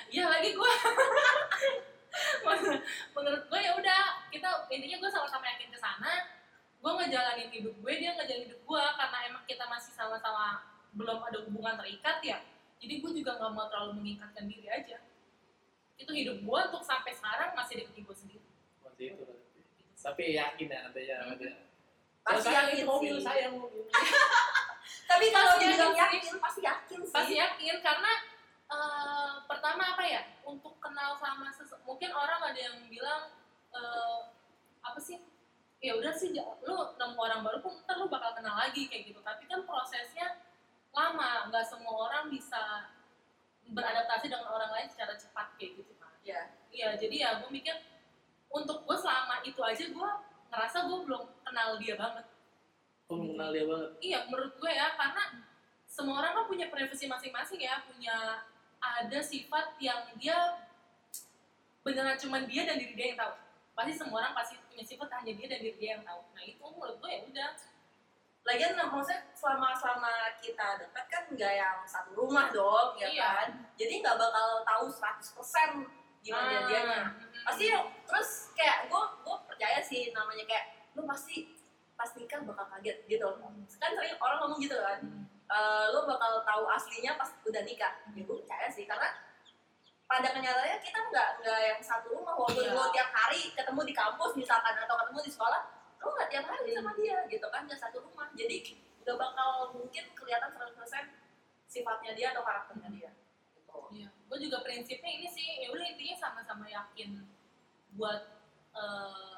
Iya. 0.10 0.24
Iya 0.24 0.26
lagi 0.32 0.50
gue. 0.56 0.72
menurut 3.12 3.44
gue 3.52 3.60
ya 3.60 3.72
udah 3.76 4.02
kita 4.32 4.48
intinya 4.72 4.98
gue 5.04 5.12
sama-sama 5.12 5.46
yakin 5.56 5.70
ke 5.72 5.80
sana. 5.80 6.12
Gue 6.80 6.92
ngejalanin 7.02 7.50
hidup 7.50 7.76
gue, 7.82 7.94
dia 7.98 8.14
ngejalanin 8.14 8.46
hidup 8.52 8.62
gue 8.62 8.84
karena 8.96 9.18
emang 9.26 9.44
kita 9.50 9.66
masih 9.66 9.92
sama-sama 9.92 10.62
belum 10.96 11.20
ada 11.26 11.38
hubungan 11.44 11.76
terikat 11.82 12.18
ya. 12.24 12.40
Jadi 12.80 12.94
gue 13.02 13.12
juga 13.24 13.36
nggak 13.42 13.52
mau 13.52 13.68
terlalu 13.68 14.04
mengikatkan 14.04 14.46
diri 14.48 14.68
aja. 14.70 15.02
Itu 15.98 16.12
hidup 16.12 16.44
gue 16.44 16.60
untuk 16.72 16.84
sampai 16.84 17.12
sekarang 17.16 17.56
masih 17.58 17.84
di 17.90 18.02
gue 18.04 18.16
sendiri. 18.16 18.44
masih 18.86 19.12
itu 19.12 19.26
tapi 20.06 20.38
yakin 20.38 20.68
ya 20.70 20.80
nantinya 20.86 21.18
Hmm. 21.26 21.34
ada 21.34 21.50
Pasti 22.42 22.54
yakin 22.54 22.76
itu 22.78 22.86
mobil 22.90 23.16
saya 23.22 23.46
mobil 23.54 23.86
tapi 25.10 25.26
kalau 25.30 25.62
dibilang 25.62 25.94
yakin 25.94 26.22
yakin 26.22 26.38
pasti 26.42 26.62
yakin 26.66 27.00
sih 27.06 27.14
pasti 27.14 27.34
yakin 27.38 27.76
karena 27.86 28.12
eh, 28.72 29.34
pertama 29.46 29.84
apa 29.96 30.04
ya? 30.06 30.22
Untuk 30.46 30.78
kenal 30.82 31.18
sama 31.18 31.50
mungkin 31.86 32.12
orang 32.14 32.42
ada 32.42 32.60
yang 32.60 32.78
bilang 32.90 33.34
eh, 33.74 34.20
apa 34.86 35.00
sih? 35.02 35.22
Ya 35.84 35.94
udah 36.00 36.14
sih 36.16 36.34
lu 36.66 36.76
nemu 36.98 37.20
orang 37.20 37.46
baru 37.46 37.62
pun 37.62 37.78
ntar 37.86 38.02
lu 38.02 38.10
bakal 38.10 38.34
kenal 38.34 38.58
lagi 38.58 38.90
kayak 38.90 39.14
gitu. 39.14 39.22
Tapi 39.22 39.46
kan 39.46 39.62
prosesnya 39.68 40.42
lama 40.96 41.52
nggak 41.52 41.66
semua 41.68 42.10
orang 42.10 42.32
bisa 42.32 42.90
beradaptasi 43.66 44.30
dengan 44.32 44.48
orang 44.50 44.72
lain 44.72 44.88
secara 44.88 45.18
cepat 45.18 45.58
kayak 45.58 45.82
gitu 45.82 45.92
kan 45.98 46.14
ya 46.22 46.48
iya 46.70 46.94
jadi 46.94 47.16
ya 47.18 47.30
gue 47.42 47.50
mikir 47.50 47.74
untuk 48.54 48.86
gue 48.86 48.96
selama 48.96 49.42
itu 49.42 49.58
aja 49.60 49.84
gue 49.90 50.10
ngerasa 50.56 50.88
gue 50.88 51.00
belum 51.04 51.24
kenal 51.44 51.76
dia 51.76 51.96
banget. 52.00 52.26
Kok 53.06 53.16
mengenal 53.20 53.50
dia 53.52 53.66
banget? 53.68 53.92
Iya, 54.02 54.20
menurut 54.32 54.54
gue 54.56 54.72
ya, 54.72 54.88
karena 54.96 55.24
semua 55.86 56.16
orang 56.24 56.32
kan 56.42 56.46
punya 56.48 56.68
privasi 56.72 57.06
masing-masing 57.12 57.60
ya, 57.62 57.84
punya 57.86 58.48
ada 58.98 59.20
sifat 59.20 59.76
yang 59.78 60.02
dia 60.16 60.38
beneran 61.82 62.18
cuman 62.18 62.46
dia 62.50 62.66
dan 62.66 62.78
diri 62.78 62.94
dia 62.94 63.08
yang 63.14 63.20
tahu. 63.20 63.34
Pasti 63.76 63.94
semua 63.94 64.18
orang 64.24 64.34
pasti 64.34 64.56
punya 64.66 64.82
sifat 64.82 65.10
hanya 65.22 65.32
dia 65.34 65.48
dan 65.48 65.60
diri 65.60 65.78
dia 65.78 65.90
yang 65.96 66.04
tahu. 66.04 66.22
Nah 66.32 66.44
itu 66.44 66.64
menurut 66.64 66.96
gue 66.98 67.10
ya 67.10 67.22
udah. 67.24 67.52
lagian 68.46 68.78
maksudnya 68.78 69.26
selama 69.34 69.74
selama 69.74 70.14
kita 70.38 70.78
dekat 70.78 71.06
kan 71.10 71.24
nggak 71.34 71.54
yang 71.58 71.82
satu 71.82 72.14
rumah 72.14 72.54
dong 72.54 72.94
ya 72.94 73.10
Iya. 73.10 73.30
kan 73.42 73.50
jadi 73.74 74.06
nggak 74.06 74.22
bakal 74.22 74.62
tahu 74.62 74.86
100% 74.86 75.90
gimana 76.22 76.54
Ah, 76.54 76.70
dianya 76.70 77.00
mm-mm. 77.10 77.42
pasti 77.42 77.74
terus 78.06 78.54
kayak 78.54 78.86
gue 78.86 79.02
gue 79.26 79.36
percaya 79.50 79.82
sih 79.82 80.14
namanya 80.14 80.46
kayak 80.46 80.78
lu 80.94 81.10
pasti 81.10 81.58
pas 81.98 82.06
nikah 82.14 82.38
bakal 82.46 82.70
kaget 82.78 82.98
gitu 83.10 83.26
kan 83.82 83.90
sering 83.98 84.14
orang 84.22 84.38
ngomong 84.46 84.62
gitu 84.62 84.78
kan 84.78 85.02
Hmm. 85.46 85.54
Eh, 85.54 85.86
lu 85.94 86.00
bakal 86.10 86.42
tahu 86.42 86.64
aslinya 86.66 87.14
pas 87.22 87.30
udah 87.46 87.62
nikah 87.62 87.94
ya 88.18 88.22
gue 88.26 88.36
percaya 88.42 88.66
sih 88.74 88.90
karena 88.90 89.14
pada 90.06 90.34
kenyataannya 90.34 90.78
kita 90.82 91.00
nggak 91.10 91.30
nggak 91.42 91.60
yang 91.62 91.82
satu 91.82 92.14
rumah 92.14 92.34
walaupun 92.34 92.66
Iya. 92.66 92.74
lu 92.74 92.84
tiap 92.94 93.10
hari 93.14 93.54
ketemu 93.54 93.82
di 93.86 93.94
kampus 93.94 94.32
misalkan 94.38 94.74
atau 94.74 94.96
ketemu 94.98 95.20
di 95.22 95.32
sekolah 95.34 95.62
lu 96.02 96.10
nggak 96.14 96.30
tiap 96.34 96.46
hari 96.50 96.70
sama 96.74 96.92
dia 96.98 97.18
gitu 97.30 97.48
kan 97.54 97.62
nggak 97.66 97.78
satu 97.78 97.98
rumah 98.02 98.30
jadi 98.34 98.58
nggak 99.06 99.18
bakal 99.22 99.50
mungkin 99.78 100.04
kelihatan 100.18 100.50
100% 100.50 100.74
sifatnya 101.70 102.12
dia 102.18 102.34
atau 102.34 102.42
karakternya 102.42 102.90
dia 102.90 103.12
gitu. 103.54 103.78
Iya, 103.94 104.10
gue 104.10 104.38
juga 104.42 104.64
prinsipnya 104.66 105.12
ini 105.12 105.28
sih, 105.30 105.62
ya 105.62 105.70
udah 105.70 105.86
intinya 105.86 106.16
sama-sama 106.18 106.66
yakin 106.66 107.22
buat 107.94 108.22
eh, 108.76 109.36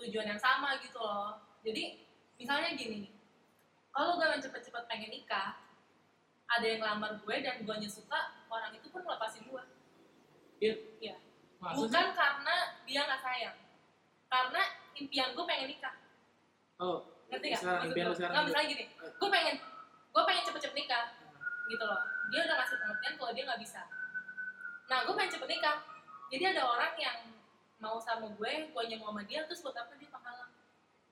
tujuan 0.00 0.36
yang 0.36 0.40
sama 0.40 0.76
gitu 0.84 0.98
loh. 1.00 1.38
Jadi 1.64 2.04
misalnya 2.40 2.72
gini, 2.76 3.08
kalau 3.90 4.16
gue 4.18 4.26
yang 4.26 4.42
cepet-cepet 4.42 4.84
pengen 4.86 5.10
nikah, 5.10 5.58
ada 6.50 6.66
yang 6.66 6.82
lamar 6.82 7.18
gue 7.18 7.36
dan 7.42 7.62
gue 7.62 7.76
suka, 7.86 8.34
orang 8.50 8.74
itu 8.74 8.86
pun 8.90 9.02
lepasin 9.06 9.46
gue. 9.46 9.62
Maksudnya? 11.60 11.76
Bukan 11.76 12.06
karena 12.16 12.56
dia 12.88 13.00
nggak 13.04 13.20
sayang, 13.20 13.56
karena 14.32 14.62
impian 14.96 15.30
gue 15.36 15.44
pengen 15.44 15.68
nikah. 15.68 15.94
oh 16.80 17.04
Ngerti 17.28 17.46
nggak? 17.52 17.62
Impian 17.86 18.06
gue? 18.10 18.16
sekarang 18.16 18.34
Nggak, 18.34 18.42
gitu. 18.42 18.50
misalnya 18.50 18.68
gini, 18.72 18.84
gue 18.96 19.28
pengen, 19.30 19.56
gue 20.10 20.22
pengen 20.24 20.42
cepet-cepet 20.48 20.76
nikah, 20.76 21.04
gitu 21.70 21.84
loh. 21.86 22.00
Dia 22.34 22.40
udah 22.46 22.56
ngasih 22.58 22.76
pengertian 22.80 23.14
kalau 23.18 23.32
dia 23.34 23.44
nggak 23.46 23.60
bisa. 23.62 23.80
Nah, 24.90 24.98
gue 25.06 25.14
pengen 25.14 25.32
cepet 25.38 25.48
nikah. 25.50 25.76
Jadi 26.30 26.44
ada 26.46 26.62
orang 26.66 26.94
yang 26.98 27.18
mau 27.78 27.96
sama 28.02 28.26
gue, 28.34 28.52
gue 28.70 28.82
mau 28.98 29.14
sama 29.14 29.22
dia, 29.26 29.46
terus 29.46 29.62
buat 29.62 29.74
apa 29.78 29.94
dia? 29.98 30.09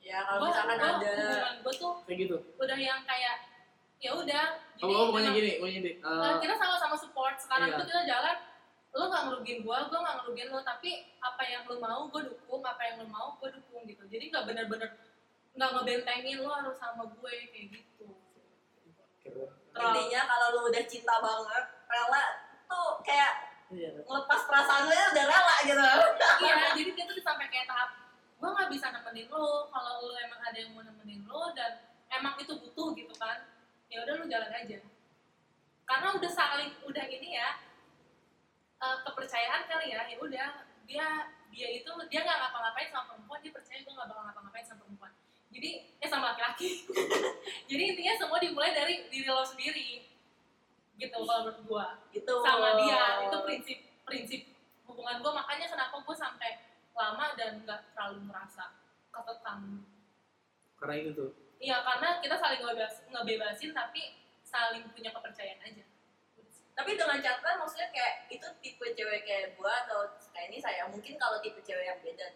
Ya 0.01 0.19
kalau 0.23 0.39
Gua- 0.41 0.49
misalkan 0.51 0.77
gua- 0.77 0.91
ada 0.95 1.11
hubungan 1.13 1.55
gue 1.59 1.73
tuh 1.75 1.93
kayak 2.05 2.19
gitu 2.19 2.37
udah 2.57 2.79
yang 2.79 3.01
kayak 3.03 3.37
ya 3.99 4.11
udah. 4.13 4.45
oh, 4.79 4.87
oh 4.87 5.05
pokoknya 5.11 5.31
gini 5.33 5.51
pokoknya 5.59 5.75
gini 5.77 5.93
Uh, 6.01 6.39
kita 6.39 6.55
sama-sama 6.55 6.95
support 6.95 7.35
sekarang 7.37 7.69
Iya. 7.69 7.77
tuh 7.77 7.87
kita 7.89 8.03
jalan 8.07 8.37
lo 8.89 9.05
nggak 9.05 9.23
ngerugiin 9.27 9.61
gua 9.61 9.79
gua 9.85 9.99
nggak 10.01 10.17
ngerugiin 10.19 10.49
lo 10.49 10.61
tapi 10.63 10.91
apa 11.19 11.43
yang 11.45 11.63
lo 11.65 11.77
mau 11.77 12.07
gue 12.07 12.23
dukung 12.25 12.63
apa 12.63 12.79
yang 12.81 12.95
lo 12.99 13.07
mau 13.07 13.29
gue 13.37 13.51
dukung 13.53 13.83
gitu 13.85 14.03
jadi 14.07 14.25
nggak 14.29 14.45
bener-bener 14.45 14.91
nggak 15.53 15.71
ngebentengin 15.73 16.39
lo 16.39 16.51
harus 16.53 16.75
sama 16.75 17.05
gue 17.05 17.33
kayak 17.49 17.67
gitu 17.71 18.07
keren. 19.21 19.51
Intinya 19.85 20.21
kalau 20.25 20.47
lu 20.53 20.61
udah 20.69 20.85
cinta 20.85 21.15
banget 21.19 21.65
rela 21.85 22.25
tuh 22.65 22.91
kayak 23.03 23.33
Iya. 23.69 23.91
ngelepas 24.01 24.41
perasaan 24.43 24.83
lu 24.87 24.95
ya 24.95 25.07
udah 25.13 25.25
rela 25.27 25.57
gitu 25.61 25.83
iya 26.41 26.55
jadi 26.73 26.91
dia 26.95 27.05
tuh 27.05 27.21
sampai 27.21 27.47
kayak 27.49 27.67
tahap 27.67 27.91
gua 28.39 28.55
nggak 28.55 28.71
bisa 28.71 28.89
nemenin 28.89 29.29
lo 29.29 29.69
kalau 29.69 30.01
lo 30.01 30.15
emang 30.17 30.41
ada 30.41 30.57
yang 30.57 30.71
mau 30.71 30.81
nemenin 30.81 31.21
lo 31.25 31.53
dan 31.53 31.83
emang 32.09 32.39
itu 32.39 32.55
butuh 32.55 32.95
gitu 32.95 33.13
kan 33.13 33.45
ya 33.89 34.01
udah 34.03 34.15
lo 34.15 34.25
jalan 34.25 34.49
aja 34.51 34.79
karena 35.85 36.09
udah 36.11 36.31
saling 36.31 36.73
udah 36.83 37.05
ini 37.07 37.37
ya 37.37 37.49
eh, 38.79 38.97
kepercayaan 39.03 39.63
kali 39.65 39.91
ya 39.91 40.01
ya 40.07 40.17
udah 40.17 40.49
dia 40.85 41.07
dia 41.51 41.69
itu 41.75 41.91
dia 42.07 42.21
nggak 42.23 42.39
ngapa-ngapain 42.39 42.89
sama 42.89 43.05
perempuan 43.11 43.41
dia 43.41 43.51
percaya 43.51 43.79
gue 43.79 43.91
nggak 43.91 44.09
bakal 44.09 44.23
ngapa-ngapain 44.25 44.65
sama 44.65 44.81
perempuan 44.81 45.13
jadi 45.49 45.71
ya 45.97 46.07
sama 46.07 46.25
laki-laki 46.31 46.89
jadi 47.67 47.83
intinya 47.87 48.15
semua 48.17 48.39
dimulai 48.39 48.71
dari 48.71 49.09
diri 49.09 49.27
lo 49.27 49.43
sendiri 49.43 50.05
gitu 51.19 51.27
kalau 51.27 51.43
menurut 51.45 51.61
gua. 51.67 51.87
Gitu. 52.11 52.35
Sama 52.41 52.69
dia. 52.79 53.03
Itu 53.27 53.39
prinsip 53.43 53.79
prinsip 54.03 54.41
hubungan 54.89 55.21
gue 55.21 55.33
makanya 55.35 55.67
kenapa 55.69 56.01
gue 56.01 56.17
sampai 56.17 56.51
lama 56.91 57.27
dan 57.37 57.61
nggak 57.63 57.93
terlalu 57.95 58.25
merasa 58.27 58.73
ketekan 59.13 59.85
karena 60.79 60.95
itu 60.97 61.11
tuh. 61.13 61.31
Iya 61.59 61.83
karena 61.83 62.19
kita 62.19 62.35
saling 62.35 62.63
ngebebas, 62.63 62.95
ngebebasin 63.07 63.71
tapi 63.71 64.17
saling 64.43 64.87
punya 64.91 65.11
kepercayaan 65.11 65.61
aja. 65.61 65.85
tapi 66.73 66.95
dengan 66.95 67.19
catatan 67.19 67.59
maksudnya 67.59 67.91
kayak 67.91 68.31
itu 68.31 68.47
tipe 68.63 68.87
cewek 68.95 69.27
kayak 69.27 69.59
gua 69.59 69.83
atau 69.83 70.15
kayak 70.31 70.55
ini 70.55 70.63
saya 70.63 70.87
mungkin 70.87 71.19
kalau 71.19 71.43
tipe 71.43 71.59
cewek 71.61 71.83
yang 71.83 71.99
beda 71.99 72.27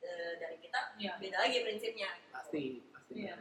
eh, 0.00 0.32
dari 0.40 0.56
kita 0.56 0.96
Iya. 0.96 1.20
beda 1.20 1.36
lagi 1.36 1.60
prinsipnya. 1.60 2.08
Pasti 2.32 2.80
pasti. 2.90 3.12
Iya. 3.28 3.36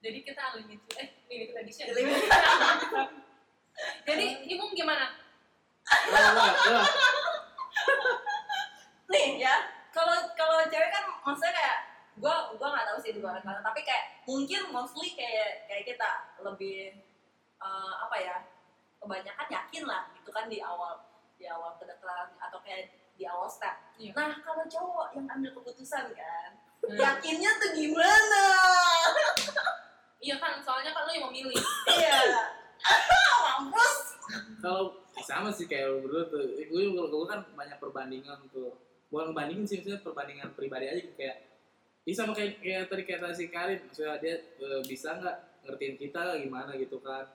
Jadi 0.00 0.18
kita 0.24 0.42
limit 0.56 0.80
eh 0.96 1.08
limited 1.28 1.56
edition. 1.60 1.86
Jadi 4.02 4.26
Bung 4.54 4.72
gimana? 4.72 5.06
Wah, 5.86 6.28
wah, 6.32 6.50
wah. 6.50 6.88
nih 9.06 9.38
ya 9.38 9.54
kalau 9.88 10.18
kalau 10.34 10.58
cewek 10.66 10.90
kan 10.90 11.04
maksudnya 11.22 11.54
kayak 11.54 11.78
gua 12.18 12.50
gua 12.58 12.74
nggak 12.74 12.86
tahu 12.90 12.98
sih 12.98 13.14
di 13.14 13.20
luar 13.22 13.38
sana 13.38 13.62
tapi 13.62 13.86
kayak 13.86 14.26
mungkin 14.26 14.66
mostly 14.68 15.14
kayak 15.14 15.70
kayak 15.70 15.86
kita 15.86 16.10
lebih 16.42 16.90
eh, 17.56 17.92
apa 18.02 18.16
ya 18.18 18.36
kebanyakan 18.98 19.46
yakin 19.46 19.82
lah 19.86 20.10
itu 20.12 20.26
kan 20.28 20.50
di 20.50 20.58
awal 20.58 21.06
di 21.38 21.46
awal 21.46 21.78
kedekatan 21.78 22.34
atau 22.36 22.58
kayak 22.60 22.90
di 23.14 23.24
awal 23.24 23.46
step 23.46 23.78
Iya. 23.96 24.10
nah 24.12 24.34
kalau 24.42 24.66
cowok 24.66 25.14
yang 25.14 25.26
ambil 25.30 25.50
keputusan 25.54 26.10
kan 26.12 26.50
Hmm. 26.76 26.92
yakinnya 26.92 27.50
tuh 27.56 27.72
gimana 27.72 28.44
Iya 30.16 30.36
kan, 30.36 30.60
soalnya 30.60 30.92
kan 30.92 31.02
lo 31.02 31.10
yang 31.10 31.26
memilih. 31.26 31.56
iya 31.88 32.20
mampus. 33.44 33.96
Kalau 34.60 35.06
sama 35.22 35.48
sih 35.50 35.66
kayak 35.66 35.86
lu 35.90 35.98
berdua 36.06 36.24
tuh. 36.28 36.44
Gue 36.70 36.82
juga 36.92 37.08
gue 37.08 37.26
kan 37.26 37.40
banyak 37.54 37.78
perbandingan 37.80 38.38
tuh. 38.50 38.76
Bukan 39.10 39.32
ngebandingin 39.32 39.64
sih 39.66 39.76
maksudnya 39.80 40.00
perbandingan 40.02 40.48
pribadi 40.58 40.86
aja 40.90 41.02
kayak 41.14 41.36
ini 42.06 42.14
sama 42.14 42.34
kayak, 42.34 42.62
kayak 42.62 42.86
tadi 42.86 43.02
tadi 43.02 43.34
si 43.34 43.46
Karin. 43.50 43.80
Maksudnya 43.86 44.14
dia 44.22 44.34
e, 44.38 44.66
bisa 44.86 45.18
nggak 45.18 45.36
ngertiin 45.66 45.96
kita 45.98 46.38
gimana 46.42 46.70
gitu 46.78 46.98
kan? 47.02 47.26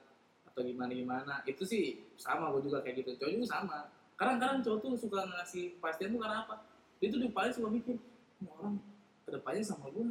Atau 0.47 0.64
gimana 0.64 0.91
gimana? 0.91 1.34
Itu 1.47 1.64
sih 1.68 2.12
sama 2.16 2.52
gue 2.56 2.68
juga 2.68 2.84
kayak 2.84 3.04
gitu. 3.04 3.20
Cowok 3.20 3.32
juga 3.36 3.47
sama. 3.47 3.80
Kadang 4.16 4.38
kadang 4.38 4.60
cowok 4.62 4.80
tuh 4.80 4.91
suka 4.95 5.20
ngasih 5.28 5.80
kepastian 5.80 6.16
tuh 6.16 6.22
karena 6.22 6.38
apa? 6.47 6.56
Dia 7.02 7.08
tuh 7.10 7.20
di 7.20 7.30
paling 7.34 7.54
suka 7.56 7.68
mikir 7.74 7.97
"Ini 8.39 8.47
orang 8.54 8.78
ke 9.26 9.30
depannya 9.34 9.64
sama 9.66 9.89
gue 9.89 10.06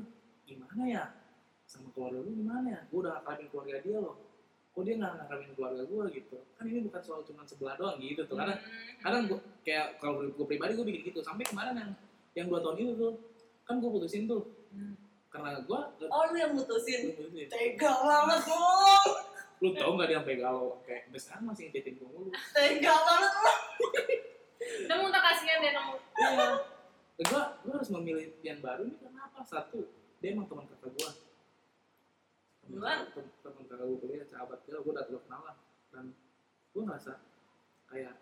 gimana 0.44 0.82
ya? 0.84 1.04
Sama 1.70 1.88
keluarga 1.94 2.18
gue 2.24 2.34
gimana 2.34 2.66
ya? 2.66 2.80
Gue 2.90 3.06
udah 3.06 3.22
ngakamin 3.22 3.46
keluarga 3.48 3.78
dia 3.80 3.98
loh 4.02 4.29
kok 4.80 4.88
dia 4.88 4.96
nggak 4.96 5.12
ngakamin 5.14 5.50
keluarga 5.52 5.82
gue 5.84 6.04
gitu. 6.10 6.36
Kan 6.56 6.64
ini 6.64 6.80
bukan 6.82 7.00
soal 7.00 7.20
cuma 7.20 7.44
sebelah 7.44 7.76
doang 7.76 8.00
gitu 8.00 8.24
tuh. 8.24 8.32
Karena 8.34 8.56
Hmm. 8.56 8.96
kadang 8.98 9.22
gue 9.28 9.36
kayak 9.60 10.00
kalau 10.00 10.24
gue 10.24 10.46
pribadi 10.48 10.72
gue 10.72 10.86
bikin 10.88 11.02
gitu. 11.06 11.20
Sampai 11.20 11.44
kemarin 11.44 11.76
yang 11.76 11.92
yang 12.32 12.46
dua 12.48 12.64
tahun 12.64 12.80
itu 12.80 12.92
tuh 12.96 13.12
kan 13.62 13.76
gue 13.76 13.90
putusin 13.90 14.24
tuh. 14.24 14.42
Hmm. 14.70 14.96
karena 15.28 15.62
gue 15.62 15.80
oh 16.02 16.22
lu 16.26 16.36
yang 16.36 16.52
mutusin? 16.54 17.12
Putusin. 17.12 17.46
Tega 17.46 17.92
banget 18.00 18.40
dong 18.46 19.06
lu 19.60 19.68
tau 19.76 19.92
gak 19.94 20.08
dia 20.08 20.18
sampai 20.18 20.36
galau? 20.40 20.80
Kayak 20.82 21.00
sampai 21.06 21.20
sekarang 21.20 21.44
masih 21.46 21.62
ngecetin 21.68 21.94
gue 21.94 22.08
mulu. 22.08 22.30
Tega 22.56 22.94
banget 22.96 23.32
lu 23.36 23.50
Udah 24.80 24.96
mau 24.96 25.08
tak 25.08 25.22
kasihan 25.22 25.58
deh 25.60 25.70
kamu. 25.70 25.94
iya. 26.18 26.48
Gue 27.20 27.42
gue 27.62 27.72
harus 27.72 27.90
memilih 27.92 28.26
yang 28.40 28.58
baru 28.58 28.82
ini 28.84 28.96
karena 28.96 29.20
apa? 29.22 29.40
Satu 29.44 29.86
dia 30.18 30.32
emang 30.32 30.48
teman 30.48 30.64
kakak 30.66 30.90
gue 30.96 31.10
Teman 32.70 32.98
kakak 33.66 33.84
gue 33.86 33.98
kuliah 33.98 34.26
sahabat 34.30 34.58
gue 34.66 34.78
gue 34.78 34.92
udah 34.92 35.04
udah 35.10 35.22
kenal 35.26 35.40
lah 35.46 35.56
dan 35.90 36.14
gue 36.70 36.82
ngerasa 36.86 37.12
kayak 37.90 38.14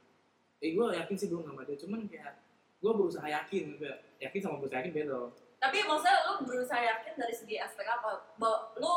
eh 0.58 0.70
gue 0.74 0.86
yakin 0.96 1.16
sih 1.16 1.28
belum 1.28 1.44
sama 1.46 1.62
dia 1.68 1.76
cuman 1.76 2.00
kayak 2.08 2.34
gue 2.78 2.92
berusaha 2.94 3.26
yakin 3.26 3.64
ya. 3.78 3.94
yakin 4.22 4.40
sama 4.40 4.56
berusaha 4.62 4.80
yakin 4.82 4.94
beda 4.94 5.18
tapi 5.58 5.78
maksudnya 5.82 6.18
lu 6.30 6.46
berusaha 6.46 6.78
yakin 6.78 7.14
dari 7.18 7.34
segi 7.34 7.58
aspek 7.58 7.86
apa? 7.90 8.30
Bahwa 8.38 8.70
lu 8.78 8.92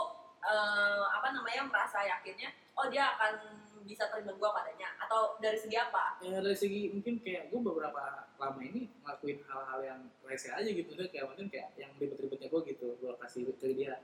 eh, 0.45 1.05
apa 1.09 1.33
namanya 1.33 1.65
merasa 1.65 2.05
yakinnya 2.05 2.53
oh 2.77 2.85
dia 2.89 3.17
akan 3.17 3.33
bisa 3.81 4.05
terima 4.13 4.29
gua 4.37 4.53
padanya 4.53 4.93
atau 5.01 5.41
dari 5.41 5.57
segi 5.57 5.73
apa? 5.73 6.21
Ya 6.21 6.37
dari 6.37 6.53
segi 6.53 6.93
mungkin 6.93 7.17
kayak 7.25 7.49
gue 7.49 7.59
beberapa 7.65 8.29
lama 8.37 8.61
ini 8.61 8.93
ngelakuin 9.01 9.41
hal-hal 9.49 9.79
yang 9.81 10.01
receh 10.21 10.53
aja 10.53 10.69
gitu 10.69 10.93
Maksudnya 10.93 11.09
kayak 11.09 11.25
mungkin 11.33 11.47
kayak 11.49 11.69
yang 11.81 11.91
ribet-ribetnya 11.97 12.47
gue 12.53 12.61
gitu 12.69 12.87
gue 13.01 13.11
kasih 13.25 13.41
ke 13.57 13.67
dia 13.73 13.97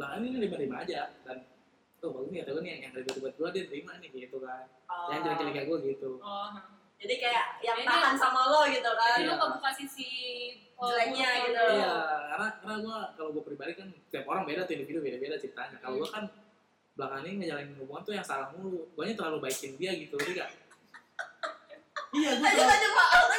bahkan 0.00 0.24
ini 0.24 0.48
terima 0.48 0.80
aja. 0.80 1.12
Dan 1.28 1.44
tuh 2.00 2.16
bagus 2.16 2.32
nih 2.32 2.40
atau 2.48 2.64
nih 2.64 2.70
yang 2.80 2.92
ribet-ribet 2.96 3.34
gue 3.36 3.48
dia 3.52 3.64
terima 3.68 3.92
nih 4.00 4.08
gitu 4.08 4.40
kan. 4.40 4.64
Oh, 4.88 5.12
yang 5.12 5.20
jelek-jeleknya 5.20 5.62
gue 5.68 5.78
gitu. 5.92 6.10
Oh. 6.24 6.48
jadi 7.00 7.16
kayak 7.16 7.44
yang 7.64 7.80
Ini- 7.80 7.88
tahan 7.88 8.16
sama 8.16 8.40
lo 8.48 8.60
gitu 8.68 8.90
kan. 8.92 9.20
Jadi 9.20 9.28
lu 9.28 9.36
kebuka 9.36 9.70
sisi 9.72 10.12
oh, 10.76 10.88
Jeleknya 10.92 11.28
gitu. 11.48 11.64
iya 11.80 11.96
karena 12.28 12.48
karena 12.60 12.76
gue 12.84 12.98
kalau 13.16 13.30
gue 13.32 13.44
pribadi 13.44 13.72
kan 13.72 13.88
tiap 14.12 14.28
orang 14.28 14.44
beda 14.44 14.68
tuh 14.68 14.76
individu 14.76 15.00
beda-beda 15.00 15.36
ceritanya. 15.40 15.80
Kalau 15.80 15.96
gue 15.96 16.08
kan 16.08 16.24
belakangan 16.96 17.24
ini 17.24 17.36
ngejalanin 17.44 17.72
hubungan 17.80 18.02
tuh 18.04 18.12
yang 18.16 18.24
salah 18.24 18.52
mulu. 18.52 18.84
Gue 18.92 19.16
terlalu 19.16 19.40
baikin 19.40 19.80
dia 19.80 19.96
gitu 19.96 20.16
ngerti 20.16 20.44
gak 20.44 20.50
iya 22.20 22.30
gue 22.36 22.48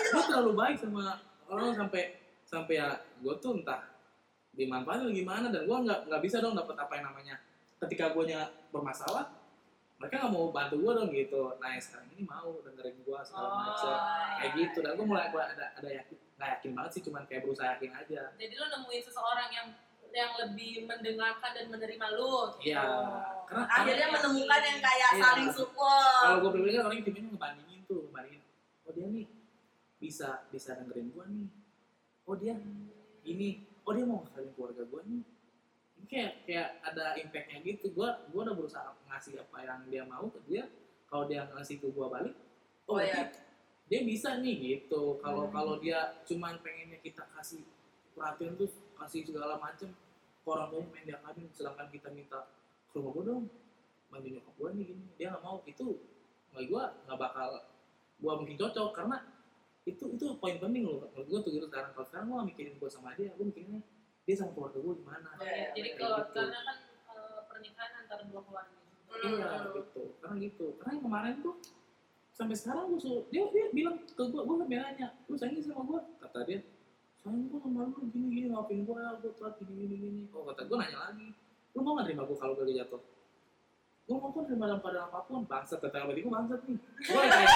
gue 0.10 0.24
terlalu 0.32 0.52
baik 0.56 0.78
sama 0.80 1.20
orang 1.52 1.76
sampai 1.76 2.18
sampai 2.48 2.80
ya 2.80 2.88
gue 3.20 3.36
tuh 3.44 3.60
entah 3.60 3.91
dimanfaatin 4.52 5.12
gimana 5.12 5.48
dan 5.48 5.64
gue 5.64 5.78
nggak 5.88 6.00
nggak 6.12 6.22
bisa 6.22 6.38
dong 6.40 6.54
dapat 6.54 6.76
apa 6.76 6.94
yang 7.00 7.06
namanya 7.08 7.36
ketika 7.80 8.12
gue 8.12 8.24
bermasalah 8.70 9.32
mereka 9.96 10.18
nggak 10.18 10.34
mau 10.34 10.50
bantu 10.50 10.76
gue 10.78 10.92
dong 10.92 11.10
gitu 11.10 11.56
nah 11.58 11.70
yang 11.72 11.84
sekarang 11.84 12.08
ini 12.12 12.24
mau 12.26 12.52
dengerin 12.62 12.98
gue 13.00 13.20
segala 13.24 13.48
Oh, 13.48 13.56
macam 13.64 13.96
kayak 14.38 14.52
iya. 14.52 14.60
gitu 14.60 14.78
dan 14.82 14.92
gue 14.98 15.06
mulai 15.06 15.30
mulai 15.30 15.48
ada 15.56 15.66
ada 15.78 15.90
yakin 15.90 16.18
nggak 16.36 16.50
yakin 16.58 16.72
banget 16.74 16.92
sih 16.92 17.02
cuman 17.06 17.22
kayak 17.26 17.42
berusaha 17.46 17.68
yakin 17.78 17.92
aja 17.94 18.22
Jadi 18.36 18.54
lu 18.54 18.66
nemuin 18.68 19.02
seseorang 19.06 19.50
yang 19.50 19.68
yang 20.12 20.32
lebih 20.36 20.84
mendengarkan 20.84 21.56
dan 21.56 21.72
menerima 21.72 22.20
lu. 22.20 22.52
gitu. 22.60 22.76
Iya. 22.76 22.84
Karena 23.48 23.64
akhirnya 23.72 24.08
menemukan 24.12 24.60
yang 24.60 24.80
kayak 24.84 25.12
Iya. 25.16 25.22
saling 25.24 25.50
support 25.56 26.20
kalau 26.20 26.38
gue 26.44 26.52
pribadi 26.52 26.76
kan 26.76 26.84
orangnya 26.84 27.06
tipenya 27.08 27.30
ngebandingin 27.32 27.80
tuh 27.88 28.00
ngebandingin 28.10 28.42
oh 28.84 28.92
dia 28.92 29.08
nih 29.08 29.26
bisa 29.96 30.30
bisa 30.52 30.70
dengerin 30.76 31.08
gue 31.10 31.26
nih 31.30 31.48
oh 32.28 32.36
dia 32.36 32.54
ini 33.24 33.50
oh 33.86 33.92
dia 33.92 34.06
mau 34.06 34.22
ngakalin 34.24 34.52
keluarga 34.54 34.84
gue 34.86 35.02
nih. 35.10 35.24
Ini 35.98 36.06
kayak 36.10 36.34
kayak 36.46 36.70
ada 36.86 37.06
impactnya 37.18 37.58
gitu. 37.62 37.86
Gue 37.94 38.10
gue 38.30 38.42
udah 38.42 38.56
berusaha 38.58 38.90
ngasih 39.10 39.42
apa 39.42 39.58
yang 39.62 39.80
dia 39.90 40.04
mau 40.06 40.26
ke 40.30 40.40
dia. 40.46 40.66
Kalau 41.10 41.28
dia 41.28 41.44
ngasih 41.52 41.76
ke 41.82 41.88
gue 41.92 42.08
balik 42.08 42.36
oh, 42.88 42.96
Oh, 42.96 43.00
iya. 43.04 43.28
berarti 43.28 43.40
dia 43.92 44.02
bisa 44.08 44.40
nih 44.40 44.56
gitu. 44.56 45.20
Kalau 45.20 45.48
Hmm. 45.48 45.54
kalau 45.54 45.74
dia 45.78 46.24
cuman 46.24 46.56
pengennya 46.64 46.98
kita 47.04 47.28
kasih 47.36 47.62
perhatian 48.16 48.56
tuh 48.56 48.72
kasih 48.96 49.28
segala 49.28 49.60
macem 49.60 49.92
orang 50.42 50.68
tuanya 50.74 50.90
main 50.92 51.06
diangkatin 51.06 51.48
sedangkan 51.54 51.88
kita 51.92 52.10
minta 52.12 52.40
ke 52.92 52.98
rumah 52.98 53.12
gue 53.14 53.24
dong 53.30 53.44
bantu 54.12 54.28
nyokap 54.28 54.54
gue 54.56 54.70
nih 54.80 54.86
gini. 54.96 55.06
Dia 55.20 55.28
nggak 55.36 55.44
mau 55.44 55.60
itu 55.68 55.88
bagi 56.52 56.68
gue 56.72 56.84
nggak 57.08 57.20
bakal 57.20 57.50
gue 58.22 58.34
mungkin 58.40 58.56
cocok. 58.58 58.90
Karena 58.96 59.18
itu 59.82 60.04
itu 60.14 60.26
poin 60.38 60.58
penting 60.62 60.84
loh. 60.86 61.10
Menurut 61.10 61.28
gue 61.28 61.40
tuh 61.42 61.52
gitu 61.52 61.66
sekarang 61.66 61.92
kalau 61.98 62.06
sekarang 62.06 62.26
gue 62.30 62.42
mikirin 62.54 62.74
gue 62.78 62.90
sama 62.92 63.18
dia 63.18 63.34
gue 63.34 63.46
mikirinnya 63.46 63.82
dia 64.22 64.36
sama 64.38 64.52
keluarga 64.54 64.78
gue 64.78 64.94
gimana. 65.02 65.30
Oh, 65.36 65.46
iya. 65.46 65.74
Jadi 65.74 65.90
kalau 65.98 66.18
gitu. 66.22 66.38
karena 66.38 66.60
kan 66.62 66.78
eh, 67.10 67.40
pernikahan 67.50 67.92
antara 68.06 68.24
dua 68.30 68.42
keluarga 68.46 68.76
iya 69.12 69.48
Hmm. 69.52 69.76
gitu. 69.76 70.04
Karena 70.24 70.36
gitu. 70.40 70.66
Karena 70.80 70.92
yang 70.96 71.04
kemarin 71.04 71.36
tuh 71.44 71.56
sampai 72.32 72.56
sekarang 72.56 72.84
gue 72.94 73.00
suruh 73.02 73.24
dia 73.28 73.44
dia 73.52 73.66
bilang 73.76 73.98
ke 74.08 74.24
gue 74.24 74.42
gue 74.42 74.56
kan 74.62 74.68
nanya 74.72 75.08
lu 75.28 75.36
sayang 75.36 75.60
sama 75.60 75.84
gue 75.84 76.00
kata 76.24 76.40
dia 76.48 76.60
sayang 77.20 77.50
gue 77.52 77.60
sama 77.60 77.92
lu 77.92 78.02
gini 78.08 78.28
gini 78.32 78.48
maafin 78.50 78.88
gue 78.88 78.96
ya 78.96 79.12
gue 79.20 79.32
telat 79.36 79.54
gini 79.60 79.74
gini 79.76 79.96
gini. 79.98 80.22
Oh 80.32 80.46
kata 80.48 80.64
gue 80.70 80.78
nanya 80.78 80.98
lagi 81.10 81.28
lu 81.76 81.80
mau 81.82 81.98
nggak 81.98 82.06
terima 82.08 82.24
gue 82.30 82.38
kalau 82.40 82.54
gue 82.56 82.72
jatuh? 82.72 83.02
Gue 84.08 84.16
mau 84.18 84.30
kok 84.30 84.44
terima 84.48 84.66
dalam 84.70 84.80
keadaan 84.80 85.08
apa 85.10 85.20
pun 85.28 85.44
bangsat 85.44 85.80
kata 85.82 86.06
berarti 86.08 86.22
gue 86.22 86.34
bangsat 86.34 86.60
nih. 86.70 86.78
Gue 86.80 87.22
kayak 87.26 87.50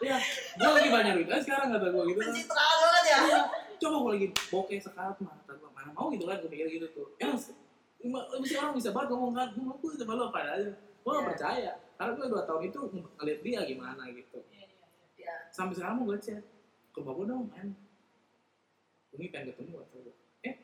iya. 0.00 0.16
Gue 0.54 0.70
lagi 0.72 0.88
banyak 0.88 1.12
duit 1.14 1.28
aja 1.28 1.42
sekarang 1.42 1.68
kata 1.70 1.86
gue 1.88 2.02
gitu 2.06 2.18
kan. 2.18 2.28
Pencitraan 2.30 2.76
banget 2.80 3.04
ya. 3.04 3.18
Iya. 3.20 3.40
Coba 3.76 3.96
gue 3.96 4.10
lagi 4.12 4.26
bokeh 4.48 4.78
sekarat 4.78 5.16
mah 5.18 5.32
kata 5.38 5.52
gue 5.54 5.70
mana 5.70 5.90
mau 5.90 6.06
gitu 6.08 6.24
kan 6.24 6.36
gue 6.38 6.48
mikir 6.48 6.66
gitu 6.72 6.86
tuh. 6.90 7.06
Emang- 7.18 8.28
mesti 8.36 8.54
orang 8.54 8.74
bisa 8.74 8.90
banget 8.90 9.08
ngomong 9.10 9.32
kan 9.32 9.48
gue 9.50 9.62
mau 9.62 9.76
gue 9.76 9.90
sama 9.94 10.12
lo 10.12 10.28
apa 10.28 10.38
aja 10.42 10.70
gue 10.72 10.72
gak 11.04 11.16
Iya. 11.16 11.28
percaya. 11.28 11.72
Karena 11.94 12.12
gue 12.12 12.26
dua 12.28 12.42
tahun 12.42 12.62
itu 12.64 12.78
ngeliat 13.14 13.40
dia 13.40 13.60
gimana 13.64 14.02
gitu. 14.08 14.38
Iya, 14.46 14.62
iya, 14.62 14.86
iya. 15.16 15.24
ya 15.24 15.34
sampai 15.48 15.74
sekarang 15.74 15.96
mau 15.96 16.06
gue 16.06 16.18
chat 16.18 16.42
ke 16.90 16.98
rumah 16.98 17.14
gue 17.14 17.26
dong 17.26 17.42
men. 17.48 17.68
Ini 19.12 19.30
pengen 19.30 19.46
ketemu 19.50 19.78
kata 19.78 19.96
gue 20.00 20.14
eh 20.42 20.54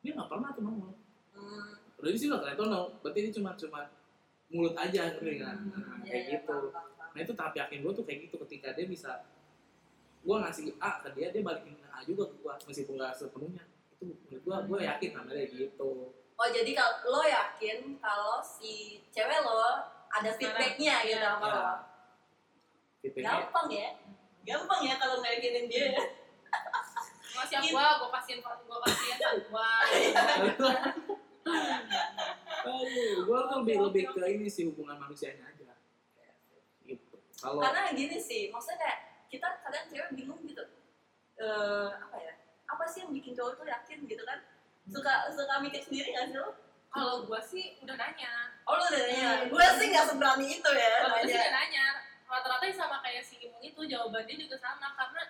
dia 0.00 0.12
gak 0.12 0.28
pernah 0.28 0.52
tuh 0.52 0.62
nongol 0.62 0.92
hmm, 1.34 1.72
udah 1.98 2.10
di 2.10 2.18
sini 2.18 2.30
udah 2.30 2.40
kelihatan 2.42 2.68
dong. 2.68 2.88
Berarti 3.00 3.18
ini 3.18 3.30
cuma 3.32 3.50
cuma 3.54 3.80
mulut 4.46 4.74
aja 4.74 5.00
ngerti 5.10 5.34
kan? 5.36 5.56
Hmm, 5.56 5.72
Nah, 5.74 5.98
kayak 6.04 6.22
gitu. 6.30 6.58
Nah 7.14 7.22
itu 7.22 7.32
tahap 7.32 7.54
yakin 7.54 7.78
gue 7.80 7.92
tuh 7.94 8.02
kayak 8.02 8.26
gitu 8.26 8.36
ketika 8.42 8.74
dia 8.74 8.84
bisa 8.84 9.22
gue 10.20 10.34
ngasih 10.34 10.74
A 10.76 10.98
ke 10.98 11.08
dia 11.14 11.30
dia 11.30 11.40
balikin 11.40 11.78
A 11.88 12.02
juga 12.02 12.26
ke 12.26 12.36
gue 12.36 12.52
meskipun 12.66 12.98
gak 12.98 13.14
sepenuhnya 13.14 13.62
itu 13.88 14.02
menurut 14.04 14.42
gue 14.42 14.56
gue 14.66 14.78
yakin 14.84 15.10
sama 15.14 15.30
dia 15.30 15.46
gitu 15.46 16.10
Oh 16.34 16.50
jadi 16.50 16.66
kalau 16.74 16.98
lo 17.06 17.22
yakin 17.22 17.94
kalau 18.02 18.42
si 18.42 18.98
cewek 19.08 19.38
lo 19.38 19.86
ada 20.10 20.34
feedbacknya 20.34 21.06
gitu 21.06 21.14
Iya. 21.14 21.30
sama 21.30 21.46
Ya. 21.46 21.54
lo? 21.54 21.62
feedbacknya 22.98 23.30
Gampang 23.38 23.66
ya, 23.70 23.88
gampang 24.42 24.80
ya 24.82 24.94
kalau 24.98 25.22
nggak 25.22 25.38
yakinin 25.38 25.70
dia. 25.70 25.94
Ngasih 27.38 27.70
gua, 27.70 28.02
gua 28.02 28.08
kasihin 28.18 28.42
gua 28.42 28.58
kasihin 28.82 29.18
gua. 29.46 29.70
gue 33.24 33.38
tuh 33.46 33.56
lebih 33.62 33.76
lebih 33.86 34.02
ke 34.10 34.26
ini 34.26 34.50
sih 34.50 34.66
hubungan 34.66 34.98
manusianya 34.98 35.46
gitu 35.53 35.53
kalau 37.44 37.60
karena 37.60 37.92
gini 37.92 38.16
sih 38.16 38.48
maksudnya 38.48 38.80
kayak 38.80 38.98
kita 39.28 39.48
kadang 39.60 39.84
cewek 39.92 40.10
bingung 40.16 40.40
gitu. 40.48 40.64
Eh 41.36 41.88
apa 41.92 42.16
ya? 42.16 42.32
Apa 42.64 42.84
sih 42.88 43.04
yang 43.04 43.12
bikin 43.12 43.36
cowok 43.36 43.60
tuh 43.60 43.66
yakin 43.68 43.98
gitu 44.08 44.24
kan? 44.24 44.40
Suka 44.88 45.28
suka 45.28 45.60
mikir 45.60 45.84
sendiri 45.84 46.16
gak 46.16 46.32
sih 46.32 46.40
lo? 46.40 46.56
Kalau 46.88 47.28
gua 47.28 47.42
sih 47.44 47.76
udah 47.84 47.96
nanya. 48.00 48.32
Oh 48.64 48.80
lu 48.80 48.84
udah 48.88 49.02
nanya, 49.04 49.30
Hmm. 49.44 49.50
gue 49.52 49.66
sih 49.76 49.86
gak 49.92 50.06
seberani 50.08 50.46
itu 50.56 50.70
ya 50.72 50.94
Kalau 51.04 51.20
gua 51.20 51.24
sih 51.28 51.36
udah 51.36 51.52
nanya. 51.52 51.86
Rata-rata 52.24 52.64
sama 52.72 52.96
kayak 53.04 53.22
si 53.26 53.36
Imung 53.44 53.60
itu 53.60 53.80
jawabannya 53.84 54.34
juga 54.40 54.56
sama. 54.56 54.96
Karena 54.96 55.22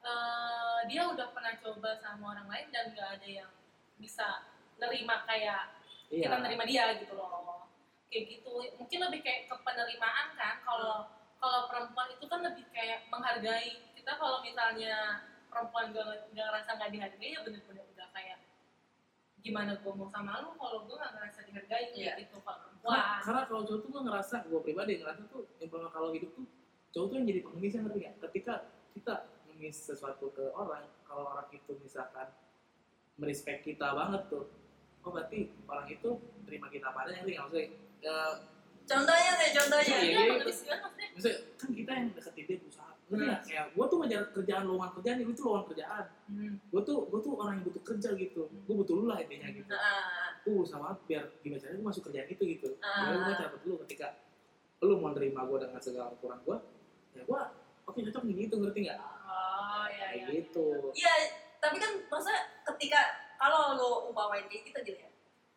eh, 0.00 0.78
dia 0.86 1.02
udah 1.08 1.26
pernah 1.34 1.52
coba 1.58 1.90
sama 1.98 2.24
orang 2.38 2.46
lain 2.46 2.68
dan 2.70 2.94
gak 2.94 3.18
ada 3.18 3.26
yang 3.26 3.50
bisa 3.98 4.46
nerima 4.78 5.26
kayak 5.26 5.72
iya. 6.08 6.30
kita 6.30 6.36
nerima 6.46 6.64
dia 6.68 6.94
gitu 7.00 7.18
loh. 7.18 7.66
Kayak 8.06 8.38
gitu. 8.38 8.52
Mungkin 8.78 8.98
lebih 9.10 9.20
kayak 9.26 9.50
ke 9.50 9.56
penerimaan 9.66 10.28
kan 10.38 10.62
kalau 10.62 11.19
kalau 11.40 11.60
perempuan 11.72 12.08
itu 12.12 12.24
kan 12.28 12.40
lebih 12.44 12.64
kayak 12.70 13.08
menghargai. 13.08 13.80
Kita 13.96 14.12
kalau 14.20 14.44
misalnya 14.44 15.24
perempuan 15.48 15.90
gak, 15.96 16.30
gak 16.36 16.46
ngerasa 16.46 16.70
nggak 16.76 16.90
dihargai 16.94 17.30
ya 17.34 17.40
bener-bener 17.42 17.84
udah 17.96 18.08
kayak 18.14 18.38
gimana 19.40 19.72
gue 19.80 19.92
mau 19.96 20.04
sama 20.06 20.44
lu 20.44 20.52
kalau 20.60 20.84
gue 20.84 20.96
gak 21.00 21.12
ngerasa 21.16 21.40
dihargai? 21.48 21.84
Kayak 21.96 22.14
gitu 22.28 22.36
kalau 22.44 22.44
karena, 22.44 22.60
perempuan. 22.68 23.00
Karena 23.24 23.42
kalau 23.48 23.62
cowok 23.64 23.80
tuh 23.80 23.88
gue 23.88 24.02
ngerasa 24.04 24.36
gue 24.46 24.60
pribadi 24.60 24.92
ngerasa 25.00 25.22
tuh 25.32 25.42
yang 25.58 25.68
kalau 25.88 26.08
hidup 26.12 26.30
tuh 26.36 26.46
cowok 26.92 27.06
tuh 27.08 27.16
yang 27.16 27.26
jadi 27.26 27.40
pengemisnya 27.48 27.80
ngerti 27.88 27.98
gak? 28.04 28.14
ketika 28.28 28.54
kita 28.92 29.14
ngemis 29.48 29.76
sesuatu 29.80 30.28
ke 30.36 30.44
orang 30.52 30.84
kalau 31.08 31.24
orang 31.32 31.48
itu 31.56 31.72
misalkan 31.80 32.28
merespek 33.16 33.64
kita 33.64 33.96
banget 33.96 34.22
tuh 34.28 34.44
oh 35.00 35.10
berarti 35.10 35.48
orang 35.64 35.88
itu 35.88 36.20
terima 36.44 36.68
kita 36.68 36.92
apa 36.92 37.08
adanya 37.08 37.24
ngerti 37.24 37.32
gak? 37.32 37.42
maksudnya? 37.48 37.68
Ya, 38.00 38.16
Contohnya 38.90 39.30
deh, 39.32 39.50
contohnya. 39.52 39.96
Iya, 39.96 39.98
Iya, 40.02 40.20
iya. 40.26 40.76
maksudnya 41.12 41.38
kan 41.54 41.70
kita 41.70 41.90
yang 41.92 42.06
deketin 42.10 42.44
dia 42.44 42.56
berusaha 42.58 42.90
ngerti 43.06 43.26
Hmm. 43.26 43.42
kayak 43.42 43.66
gue 43.70 43.84
tuh 43.86 43.96
ngejar 43.98 44.22
kerjaan 44.30 44.62
lowongan 44.64 44.90
kerjaan 44.92 45.16
lu 45.20 45.32
tuh 45.32 45.44
lowongan 45.44 45.66
kerjaan. 45.68 46.04
Hmm, 46.26 46.52
gue 46.64 46.80
tuh 46.80 46.96
gue 47.04 47.20
tuh 47.20 47.32
orang 47.36 47.52
yang 47.54 47.64
butuh 47.64 47.82
kerja 47.84 48.08
gitu. 48.14 48.42
Gue 48.46 48.74
butuh 48.76 48.94
lu 48.94 49.04
lah 49.04 49.18
intinya 49.18 49.48
gitu. 49.48 49.66
Nah, 49.68 50.30
gue 50.40 50.52
berusaha 50.52 50.78
banget 50.78 50.98
biar 51.06 51.24
gimana 51.40 51.58
caranya 51.58 51.76
gue 51.76 51.86
masuk 51.86 52.02
kerjaan 52.06 52.28
itu 52.28 52.42
gitu. 52.48 52.68
Ah. 52.80 52.94
Jadi 53.04 53.18
gue 53.20 53.34
cabut 53.36 53.60
dulu 53.60 53.74
ketika 53.84 54.06
lu 54.80 54.94
mau 54.96 55.10
nerima 55.10 55.44
gue 55.44 55.58
dengan 55.60 55.76
segala 55.78 56.08
ukuran 56.08 56.40
gue 56.40 56.56
ya 57.10 57.22
gue 57.22 57.40
oke 57.84 57.98
cocok 58.00 58.22
nih 58.24 58.34
gitu 58.40 58.54
ngerti 58.56 58.78
nggak? 58.82 58.98
Oh 58.98 59.84
iya 59.86 60.08
iya. 60.14 60.26
gitu. 60.32 60.66
Iya, 60.92 61.12
tapi 61.58 61.76
kan 61.76 61.90
maksudnya 62.06 62.40
ketika 62.64 63.00
kalau 63.36 63.74
lo 63.74 63.88
umpamain 64.06 64.46
kayak 64.46 64.64
gitu 64.64 64.78
gitu 64.84 65.00
ya, 65.00 65.10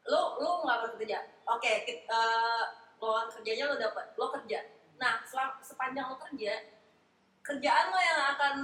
lo 0.06 0.36
lo 0.38 0.62
nggak 0.62 0.98
kerja, 0.98 1.20
oke, 1.46 1.72
kit- 1.84 2.04
eh, 2.04 2.64
lowongan 3.04 3.28
kerjanya 3.30 3.64
lo 3.68 3.76
dapat, 3.76 4.06
lo 4.16 4.32
kerja. 4.32 4.60
Nah, 4.96 5.20
selang, 5.28 5.60
sepanjang 5.60 6.08
lo 6.08 6.16
kerja, 6.16 6.54
kerjaan 7.44 7.92
lo 7.92 8.00
yang 8.00 8.20
akan 8.32 8.56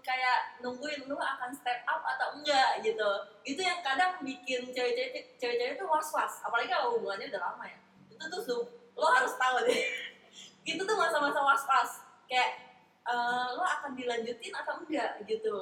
kayak 0.00 0.56
nungguin 0.64 1.04
lo 1.04 1.20
akan 1.20 1.52
step 1.52 1.84
up 1.84 2.00
atau 2.00 2.40
enggak 2.40 2.80
gitu. 2.80 3.10
Itu 3.44 3.60
yang 3.60 3.84
kadang 3.84 4.16
bikin 4.24 4.72
cewek-cewek 4.72 5.36
cewek-cewek 5.36 5.76
itu 5.76 5.84
was-was, 5.84 6.40
apalagi 6.40 6.72
kalau 6.72 6.96
hubungannya 6.96 7.28
udah 7.28 7.42
lama 7.52 7.64
ya. 7.68 7.78
Itu 8.08 8.24
tuh 8.32 8.40
su- 8.40 8.68
lo 8.96 9.06
harus 9.12 9.36
tahu 9.36 9.60
deh. 9.68 9.80
itu 10.72 10.80
tuh 10.80 10.96
masa-masa 10.96 11.44
was-was. 11.44 11.90
Kayak 12.24 12.56
eh, 13.04 13.46
lo 13.52 13.62
akan 13.62 13.92
dilanjutin 13.94 14.50
atau 14.50 14.82
enggak 14.82 15.20
gitu 15.28 15.54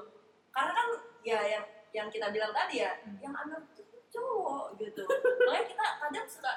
karena 0.48 0.70
kan 0.70 0.86
ya 1.26 1.40
yang 1.44 1.64
yang 1.90 2.08
kita 2.08 2.30
bilang 2.30 2.54
tadi 2.54 2.80
ya 2.80 2.94
Hmm. 3.02 3.18
yang 3.20 3.34
ambil 3.34 3.58
tuh 3.74 3.82
cowok 4.08 4.78
gitu 4.78 5.02
makanya 5.44 5.66
kita 5.66 5.86
kadang 5.98 6.26
suka 6.30 6.52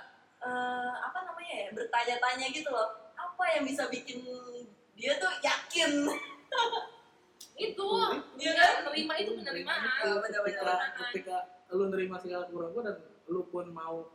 eh, 0.48 0.91
apa 1.04 1.20
namanya 1.28 1.54
ya 1.54 1.68
bertanya-tanya 1.76 2.48
gitu 2.50 2.70
loh 2.72 2.88
apa 3.14 3.43
yang 3.52 3.64
bisa 3.68 3.91
bikin 3.91 4.24
dia 4.95 5.20
tuh 5.20 5.30
yakin 5.43 5.91
itu 7.68 7.88
ya, 8.38 8.52
kan? 8.54 8.72
menerima 8.86 9.14
itu 9.18 9.32
penerimaan 9.41 9.82
bener-bener. 9.82 10.41
ketika, 10.45 10.74
ketika 11.10 11.38
lu 11.74 11.89
nerima 11.89 12.16
segala 12.22 12.45
ukuran 12.48 12.70
gue 12.72 12.84
dan 12.86 12.98
lu 13.28 13.41
pun 13.50 13.66
mau 13.74 14.08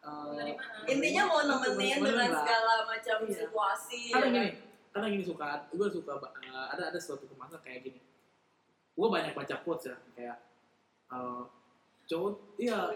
uh, 0.00 0.32
Penerimaan. 0.32 0.88
intinya 0.88 1.22
mau 1.28 1.40
nemenin 1.44 2.00
dengan 2.00 2.30
segala 2.34 2.88
macam 2.88 3.16
Iya. 3.28 3.36
situasi 3.46 4.02
karena 4.10 4.26
ya 4.26 4.32
gini 4.32 4.40
kan? 4.40 4.56
karena 4.90 5.06
gini 5.12 5.24
suka 5.24 5.46
gue 5.70 5.88
suka 5.92 6.12
uh, 6.18 6.66
ada 6.72 6.82
ada 6.90 6.98
suatu 6.98 7.28
pembahasan 7.28 7.60
kayak 7.62 7.80
gini 7.86 8.00
gue 8.96 9.08
banyak 9.08 9.32
baca 9.36 9.54
quotes 9.62 9.86
ya 9.92 9.96
kayak 10.16 10.36
uh, 11.12 11.44
cowok 12.08 12.32
iya 12.58 12.90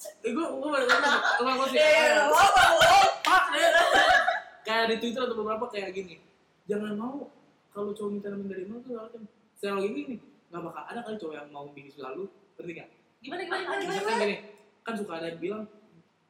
eh, 0.00 0.32
gue 0.32 1.66
sih. 1.68 1.78
Eh, 1.80 2.16
apa 2.24 2.62
lo? 2.72 2.94
Pak, 3.20 3.44
eh. 3.52 3.70
kayak 4.64 4.84
di 4.88 4.96
Twitter 4.96 5.22
atau 5.28 5.36
beberapa 5.36 5.68
kayak 5.68 5.92
gini. 5.92 6.16
Jangan 6.64 6.96
mau 6.96 7.28
kalau 7.74 7.92
cowok 7.92 8.10
minta 8.16 8.32
nemenin 8.32 8.48
dari 8.48 8.64
nol 8.64 8.80
tuh 8.80 8.96
kan. 8.96 9.22
Saya 9.60 9.76
lagi 9.76 9.92
gini 9.92 10.16
nggak 10.50 10.62
bakal 10.66 10.82
ada 10.82 11.00
kali 11.06 11.16
cowok 11.20 11.34
yang 11.36 11.48
mau 11.54 11.64
bikin 11.70 11.92
susah 11.92 12.10
lu 12.16 12.24
ngerti 12.56 12.72
nggak? 12.80 12.88
Gimana 13.20 13.40
gimana 13.44 13.60
gimana 13.60 13.82
misalkan 13.86 14.16
gini 14.24 14.36
kan 14.80 14.94
suka 14.96 15.12
ada 15.20 15.26
yang 15.30 15.38
bilang 15.38 15.64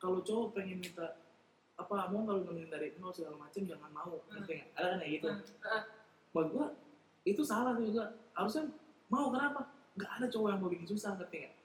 kalau 0.02 0.18
cowok 0.20 0.46
pengen 0.58 0.78
minta 0.82 1.06
apa 1.78 1.94
mau 2.10 2.26
kalau 2.26 2.40
nemenin 2.42 2.68
dari 2.68 2.92
nol 2.98 3.14
segala 3.14 3.38
macam 3.38 3.62
jangan 3.62 3.90
mau 3.94 4.18
ngerti 4.34 4.52
nggak? 4.58 4.68
Ada 4.74 4.86
kan 4.90 4.98
kayak 4.98 5.12
gitu. 5.14 5.26
Ah. 5.62 5.82
buat 6.34 6.46
gua 6.50 6.66
itu 7.22 7.42
salah 7.46 7.78
juga. 7.78 8.18
Harusnya 8.34 8.66
mau 9.06 9.30
kenapa? 9.30 9.70
Nggak 9.94 10.10
ada 10.18 10.26
cowok 10.26 10.48
yang 10.50 10.60
mau 10.60 10.70
bikin 10.70 10.88
susah 10.90 11.14
ngerti 11.14 11.36
nggak 11.46 11.59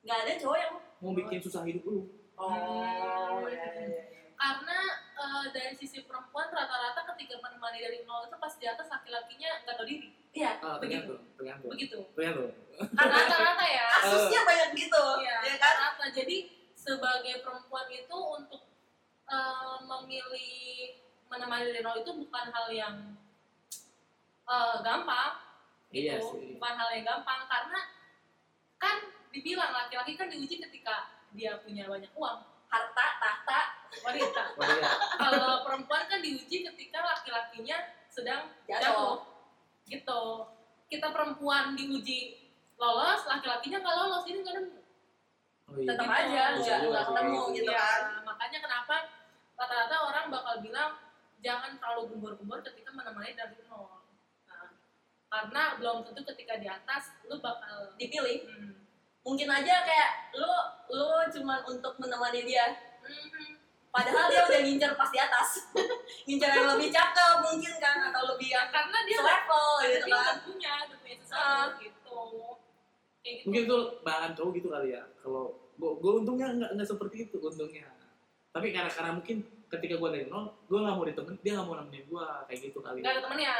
nggak 0.00 0.18
ada 0.18 0.32
cowok 0.36 0.58
yang 0.58 0.72
mau 0.98 1.12
bikin 1.12 1.38
susah 1.38 1.62
hidup 1.62 1.84
lu. 1.84 2.00
Oh 2.34 2.46
Hmm. 2.46 3.50
ya, 3.50 3.66
ya, 3.66 3.82
ya. 3.82 3.98
karena 4.34 4.78
eh, 5.12 5.44
dari 5.50 5.74
sisi 5.74 5.98
perempuan 6.00 6.46
rata-rata 6.48 7.02
ketika 7.14 7.34
menemani 7.38 7.78
dari 7.78 7.98
nol 8.04 8.22
itu 8.24 8.36
pas 8.36 8.54
di 8.54 8.62
atas 8.64 8.86
laki-lakinya 8.86 9.50
nggak 9.62 9.74
tahu 9.74 9.86
diri. 9.86 10.08
Iya. 10.30 10.52
Ah, 10.60 10.78
Begitu. 10.78 11.18
tergantung. 11.34 11.70
Begitu. 11.72 11.98
Tergantung. 12.14 12.50
Karena 12.94 13.14
rata-rata 13.18 13.64
ya. 13.66 13.86
Kasusnya 13.98 14.40
banyak 14.44 14.70
gitu 14.76 15.04
Iya, 15.18 15.36
ya 15.42 15.54
kan? 15.58 15.74
rata 15.80 16.06
jadi 16.08 16.36
sebagai 16.78 17.42
perempuan 17.42 17.88
itu 17.90 18.16
untuk 18.16 18.62
eh, 19.26 19.76
memilih 19.82 20.54
menemani 21.26 21.68
dari 21.68 21.82
nol 21.82 21.98
itu 21.98 22.12
bukan 22.14 22.46
hal 22.48 22.66
yang 22.70 22.94
eh, 24.46 24.76
gampang. 24.80 25.34
Iya 25.90 26.22
gitu. 26.22 26.38
sih. 26.38 26.54
Bukan 26.54 26.74
hal 26.76 26.88
yang 26.94 27.04
gampang. 27.04 27.40
Karena 27.44 27.80
kan 28.78 28.96
dibilang 29.38 29.70
laki-laki 29.70 30.18
kan 30.18 30.26
diuji 30.26 30.58
ketika 30.58 31.06
dia 31.30 31.62
punya 31.62 31.86
banyak 31.86 32.10
uang. 32.18 32.38
Harta 32.68 33.06
tahta 33.22 33.60
wanita. 34.04 34.44
Kalau 35.16 35.62
perempuan 35.64 36.04
kan 36.10 36.18
diuji 36.18 36.66
ketika 36.66 36.98
laki-lakinya 37.00 37.78
sedang 38.10 38.50
Jatuh. 38.66 38.82
jatuh. 38.82 39.16
Gitu. 39.86 40.22
Kita 40.90 41.14
perempuan 41.14 41.78
diuji 41.78 42.50
lolos 42.76 43.22
laki-lakinya 43.30 43.78
nggak 43.78 43.96
lolos. 43.96 44.24
Ini 44.26 44.40
kan 44.42 44.58
oh, 45.70 45.76
iya. 45.78 45.86
tetap 45.94 46.06
Gitu. 46.08 46.18
aja 46.18 46.74
nggak 46.82 47.04
ketemu 47.14 47.40
gitu 47.54 47.70
Iya, 47.70 47.78
kan. 47.78 48.02
Makanya 48.26 48.58
kenapa 48.58 48.96
rata-rata 49.54 49.96
orang 50.10 50.24
bakal 50.28 50.54
bilang 50.60 50.90
jangan 51.38 51.78
terlalu 51.78 52.02
gembor-gembor 52.14 52.60
ketika 52.66 52.90
menemani 52.90 53.32
dari 53.32 53.54
nol. 53.70 54.02
Nah, 54.50 54.74
karena 55.30 55.62
belum 55.78 56.02
tentu 56.02 56.26
ketika 56.34 56.58
di 56.58 56.66
atas 56.66 57.14
lu 57.30 57.38
bakal 57.38 57.94
dipilih. 57.94 58.44
Hmm, 58.50 58.74
mungkin 59.28 59.48
aja 59.52 59.74
kayak 59.84 60.10
lu 60.40 60.52
lu 60.88 61.08
cuman 61.36 61.60
untuk 61.68 61.92
menemani 62.00 62.48
dia. 62.48 62.64
Hmm, 63.04 63.60
padahal 63.92 64.32
dia 64.32 64.40
udah 64.48 64.60
ngincer 64.64 64.92
pas 64.96 65.12
di 65.12 65.20
atas. 65.20 65.48
Ngincer 66.26 66.48
yang 66.48 66.68
lebih 66.72 66.88
cakep 66.88 67.34
mungkin 67.44 67.74
kan 67.76 68.08
atau 68.08 68.22
lebih 68.32 68.48
yang 68.56 68.72
karena 68.72 68.98
dia 69.04 69.16
selevel 69.20 69.68
dia 69.84 69.88
gitu 69.92 70.06
kan. 70.08 70.36
punya 70.40 70.72
udah 70.88 70.98
punya 71.04 71.16
sesuatu 71.20 71.76
gitu. 71.84 72.20
Kayak 73.20 73.34
gitu. 73.36 73.44
Mungkin 73.44 73.62
itu 73.68 73.78
bahan 74.00 74.30
cowok 74.32 74.52
gitu 74.56 74.68
kali 74.72 74.88
ya 74.96 75.04
kalau 75.20 75.44
gue 75.78 75.90
gue 76.00 76.12
untungnya 76.24 76.48
nggak 76.56 76.70
nggak 76.80 76.88
seperti 76.88 77.16
itu 77.28 77.36
untungnya. 77.36 77.88
Tapi 78.48 78.72
karena 78.72 78.88
karena 78.88 79.12
mungkin 79.12 79.44
ketika 79.68 79.94
gue 80.00 80.08
dari 80.08 80.24
nol 80.32 80.56
gue 80.64 80.78
nggak 80.80 80.96
mau 80.96 81.04
ditemen 81.04 81.36
dia 81.44 81.52
nggak 81.60 81.68
mau 81.68 81.76
nemenin 81.76 82.04
gue 82.08 82.24
kayak 82.48 82.60
gitu 82.64 82.78
kali. 82.80 83.04
Nggak 83.04 83.12
ada 83.12 83.22
temennya. 83.28 83.54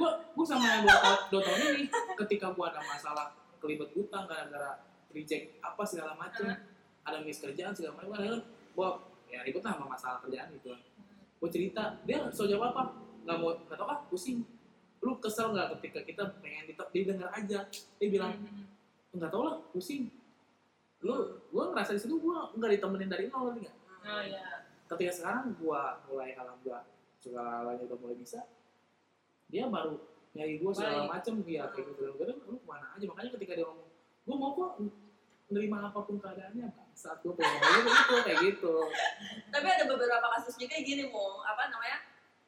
Gue 0.00 0.10
gue 0.12 0.46
sama 0.48 0.64
yang 0.64 0.82
dua 0.88 0.98
tahun 1.04 1.20
dua 1.32 1.40
tahun 1.44 1.60
ini 1.68 1.84
ketika 2.24 2.46
gue 2.52 2.64
ada 2.64 2.80
masalah 2.80 3.28
kelibet 3.62 3.90
utang 3.96 4.24
gara-gara 4.28 4.82
reject 5.12 5.58
apa 5.62 5.82
segala 5.86 6.12
macem. 6.16 6.50
Ada 7.06 7.22
miss 7.22 7.38
kerjaan 7.38 7.72
segala 7.72 8.02
macam 8.02 8.10
kan 8.18 8.42
gue 8.46 8.88
ya 9.30 9.40
ribet 9.46 9.62
lah 9.62 9.72
sama 9.78 9.86
masalah 9.94 10.18
kerjaan 10.26 10.52
gitu. 10.58 10.74
Gue 11.38 11.48
cerita 11.52 11.98
dia 12.02 12.26
bisa 12.26 12.44
jawab 12.48 12.74
apa? 12.74 12.82
Nggak 13.24 13.36
mau 13.38 13.50
nggak 13.54 13.78
tau 13.78 13.88
ah 13.88 14.00
pusing. 14.10 14.42
Lu 15.00 15.16
kesel 15.22 15.54
nggak 15.54 15.78
ketika 15.78 16.00
kita 16.02 16.22
pengen 16.42 16.66
ditep 16.68 16.88
didengar 16.90 17.30
aja. 17.32 17.66
Dia 17.72 18.08
bilang 18.10 18.34
Hmm, 18.36 18.66
nggak 19.16 19.30
tau 19.32 19.42
lah 19.46 19.56
pusing. 19.72 20.10
Lu 21.00 21.40
gue 21.52 21.64
ngerasa 21.72 21.94
di 21.94 22.00
situ 22.02 22.18
gue 22.18 22.36
nggak 22.58 22.70
ditemenin 22.76 23.10
dari 23.10 23.30
nol 23.30 23.54
nggak? 23.54 23.76
Oh 24.06 24.22
ya 24.22 24.66
ketika 24.86 25.12
sekarang 25.12 25.54
gue 25.58 25.82
mulai 26.10 26.30
alhamdulillah 26.38 26.86
segala 27.18 27.48
galanya 27.62 27.82
udah 27.90 27.98
mulai 27.98 28.16
bisa 28.18 28.40
dia 29.50 29.66
baru 29.66 29.98
nyari 30.36 30.60
gue 30.60 30.72
segala 30.76 31.08
macem 31.08 31.40
dia 31.40 31.64
kayak 31.72 31.96
gitu. 31.96 32.00
Tuh 32.12 32.36
lu 32.44 32.56
ke 32.60 32.66
mana 32.68 32.92
aja. 32.92 33.04
Makanya 33.08 33.30
ketika 33.40 33.52
dia 33.56 33.64
ngomong 33.64 33.88
gue 34.26 34.36
mau 34.36 34.50
kok 34.52 34.70
menerima 35.46 35.76
apa 35.78 35.98
pun 36.02 36.16
keadaannya 36.18 36.66
saat 36.92 37.22
gue 37.22 37.32
pengen 37.32 37.56
kayak 37.62 37.72
gitu 37.72 37.88
gitu 37.88 38.14
kayak 38.26 38.38
gitu. 38.52 38.74
Tapi 39.48 39.66
ada 39.72 39.84
beberapa 39.88 40.26
kasus 40.36 40.54
juga 40.60 40.76
gini 40.82 41.08
mau 41.08 41.40
apa 41.40 41.72
namanya? 41.72 41.98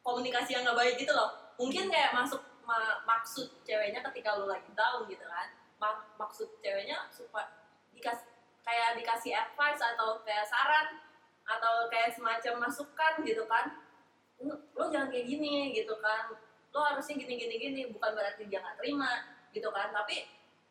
Komunikasi 0.04 0.56
yang 0.58 0.62
nggak 0.68 0.76
baik 0.76 0.94
gitu 1.00 1.12
loh. 1.16 1.30
Mungkin 1.56 1.88
kayak 1.88 2.12
masuk 2.12 2.42
ma- 2.68 3.00
maksud 3.08 3.48
ceweknya 3.64 4.04
ketika 4.12 4.36
lu 4.36 4.44
lagi 4.50 4.68
down 4.76 5.08
gitu 5.08 5.24
kan. 5.24 5.48
Ma- 5.80 6.04
maksud 6.20 6.48
ceweknya 6.60 7.08
supaya 7.08 7.48
dikas 7.94 8.20
kayak 8.66 9.00
dikasih 9.00 9.32
advice 9.32 9.80
atau 9.80 10.20
kayak 10.26 10.44
saran 10.44 11.00
atau 11.48 11.88
kayak 11.88 12.12
semacam 12.12 12.68
masukan 12.68 13.14
gitu 13.24 13.46
kan. 13.48 13.78
Lu, 14.42 14.54
lu 14.54 14.84
jangan 14.90 15.08
kayak 15.10 15.26
gini 15.26 15.74
gitu 15.74 15.94
kan 15.98 16.30
lo 16.68 16.80
harusnya 16.84 17.14
gini 17.16 17.34
gini 17.36 17.54
gini 17.56 17.80
bukan 17.88 18.12
berarti 18.12 18.44
dia 18.46 18.60
nggak 18.60 18.76
terima 18.78 19.10
gitu 19.52 19.68
kan. 19.72 19.88
Tapi 19.90 20.16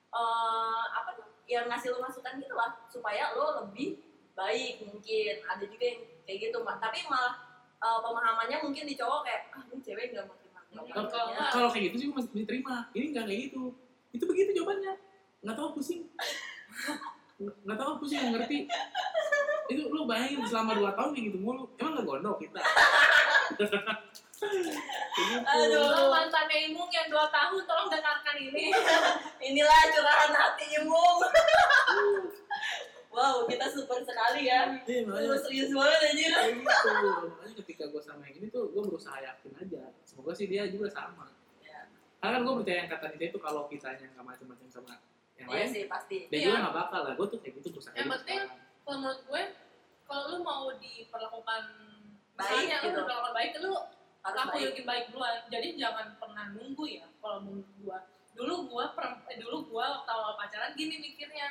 eh 0.07 0.83
apa 0.93 1.09
tuh 1.17 1.27
yang 1.47 1.67
ngasih 1.67 1.91
lo 1.91 1.99
masukan 2.03 2.39
gitu 2.39 2.53
lah 2.53 2.75
supaya 2.87 3.33
lo 3.35 3.65
lebih 3.65 3.99
baik 4.33 4.85
mungkin. 4.85 5.33
Ada 5.43 5.65
juga 5.65 5.85
yang 5.85 6.01
kayak 6.27 6.39
gitu 6.51 6.57
Mbak. 6.59 6.77
tapi 6.83 6.99
malah 7.07 7.35
eh, 7.77 7.99
pemahamannya 8.03 8.57
mungkin 8.61 8.83
di 8.83 8.95
cowok 8.97 9.21
kayak 9.23 9.41
ah 9.55 9.63
ini 9.71 9.79
cewek 9.81 10.05
nggak 10.13 10.25
mau 10.27 10.35
terima. 10.37 10.59
Kalau 10.67 11.07
jawabannya." 11.09 11.45
kalau 11.53 11.69
kayak 11.71 11.83
gitu 11.91 11.95
sih 11.97 12.07
masih 12.11 12.29
bisa 12.35 12.45
terima 12.45 12.75
ini 12.93 13.05
nggak 13.15 13.25
kayak 13.25 13.41
gitu. 13.49 13.63
Itu 14.13 14.23
begitu 14.27 14.49
jawabannya. 14.61 14.93
Nggak 15.45 15.55
tahu 15.55 15.69
pusing. 15.77 16.01
Nggak- 17.37 17.79
tahu 17.79 17.91
pusing 18.01 18.17
nggak 18.17 18.33
ngerti. 18.33 18.57
Itu 19.67 19.81
lu 19.93 20.07
bayangin 20.09 20.41
selama 20.47 20.73
dua 20.73 20.91
tahun 20.97 21.13
kayak 21.13 21.25
gitu 21.31 21.37
mulu. 21.37 21.69
Emang 21.77 21.91
nggak 21.95 22.05
gondok 22.07 22.35
kita. 22.41 22.61
Aduh. 25.43 26.07
Mantannya 26.07 26.57
Imung 26.67 26.89
yang 26.89 27.07
2 27.07 27.17
tahun 27.27 27.61
tolong 27.63 27.89
dengarkan 27.89 28.35
ini. 28.37 28.69
inilah 29.47 29.81
curahan 29.89 30.31
hati 30.31 30.65
Imung 30.77 31.19
wow 33.07 33.49
kita 33.49 33.65
super 33.65 33.97
sekali 33.99 34.45
ya 34.45 34.77
Iya, 34.85 35.09
lu 35.09 35.33
serius 35.35 35.73
banget 35.73 36.13
aja 36.13 36.53
gitu 36.53 36.69
makanya 37.25 37.53
ketika 37.65 37.83
gue 37.87 37.97
sama 37.97 38.21
yang 38.23 38.37
ini 38.37 38.47
tuh 38.47 38.69
gue 38.69 38.83
berusaha 38.83 39.17
yakin 39.17 39.57
aja 39.57 39.89
semoga 40.05 40.37
sih 40.37 40.45
dia 40.45 40.69
juga 40.69 40.85
sama 40.87 41.25
Ya. 41.59 41.89
karena 42.21 42.37
kan 42.37 42.45
gue 42.45 42.53
percaya 42.61 42.77
yang 42.77 42.89
kata 42.91 43.05
Nita 43.09 43.25
itu 43.27 43.39
kalau 43.41 43.65
kitanya 43.65 44.05
nggak 44.13 44.21
macam-macam 44.23 44.67
sama 44.69 44.93
yang 45.33 45.49
iya 45.49 45.57
lain 45.57 45.69
sih 45.71 45.83
pasti 45.89 46.17
dia 46.29 46.37
Iya. 46.37 46.45
juga 46.45 46.57
nggak 46.61 46.75
bakal 46.77 47.01
lah 47.01 47.13
gue 47.15 47.27
tuh 47.27 47.39
kayak 47.41 47.53
gitu 47.57 47.67
berusaha 47.73 47.93
Yang 47.95 48.09
penting. 48.21 48.41
Kalau 48.85 48.97
menurut 49.01 49.21
gue, 49.25 49.41
kalau 50.05 50.23
lu 50.29 50.37
mau 50.39 50.63
diperlakukan 50.77 51.63
Baik, 52.37 52.69
misalnya 52.69 52.77
lu 52.77 52.85
gitu. 52.85 52.97
diperlakukan 53.01 53.33
baik, 53.33 53.51
lu 53.57 53.73
harus 54.21 54.39
aku 54.39 54.49
baik 54.53 54.65
yakin 54.69 54.85
baik 54.85 55.05
duluan. 55.09 55.35
Jadi 55.49 55.67
jangan 55.75 56.07
pernah 56.21 56.45
nunggu 56.53 56.85
ya. 56.85 57.05
Kalau 57.17 57.37
menurut 57.41 57.69
gue, 57.81 57.97
dulu 58.37 58.55
gue 58.69 58.85
per, 58.93 59.05
eh, 59.33 59.37
dulu 59.41 59.57
gue 59.73 59.85
waktu 59.85 60.11
awal 60.13 60.33
pacaran 60.37 60.71
gini 60.77 60.95
mikirnya, 61.01 61.47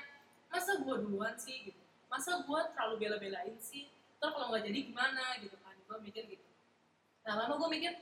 masa 0.47 0.78
gue 0.78 0.95
duluan 1.03 1.34
sih 1.34 1.72
gitu. 1.72 1.82
Masa 2.07 2.47
gue 2.47 2.61
terlalu 2.72 2.95
bela-belain 3.03 3.57
sih. 3.59 3.91
Terus 4.16 4.30
kalau 4.32 4.55
nggak 4.55 4.64
jadi 4.70 4.78
gimana 4.87 5.24
gitu 5.43 5.57
kan? 5.59 5.74
Gue 5.91 5.99
mikir 6.07 6.22
gitu. 6.30 6.47
Nah 7.26 7.34
lama 7.43 7.59
gue 7.59 7.68
mikir, 7.74 7.93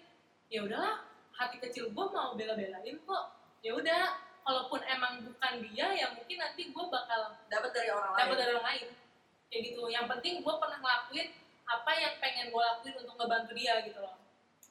ya 0.53 0.61
udahlah, 0.69 1.09
hati 1.33 1.57
kecil 1.57 1.89
gue 1.89 2.07
mau 2.13 2.37
bela-belain 2.37 2.97
kok. 3.01 3.25
Ya 3.65 3.73
udah, 3.73 4.21
kalaupun 4.45 4.85
emang 4.85 5.25
bukan 5.25 5.53
dia, 5.73 5.89
ya 5.97 6.13
mungkin 6.13 6.37
nanti 6.37 6.69
gue 6.69 6.85
bakal 6.93 7.33
dapat 7.49 7.71
dari 7.73 7.89
orang 7.89 8.13
lain 8.13 8.21
dapat 8.21 8.37
dari 8.37 8.51
orang 8.53 8.69
lain 8.69 8.87
kayak 9.49 9.71
gitu 9.71 9.83
yang 9.87 10.11
penting 10.11 10.43
gue 10.43 10.55
pernah 10.59 10.79
ngelakuin 10.83 11.29
apa 11.65 11.91
yang 11.97 12.15
pengen 12.21 12.53
gue 12.53 12.63
lakuin 12.63 12.95
untuk 13.01 13.17
ngebantu 13.17 13.53
dia 13.57 13.81
gitu 13.85 13.99
loh. 14.01 14.17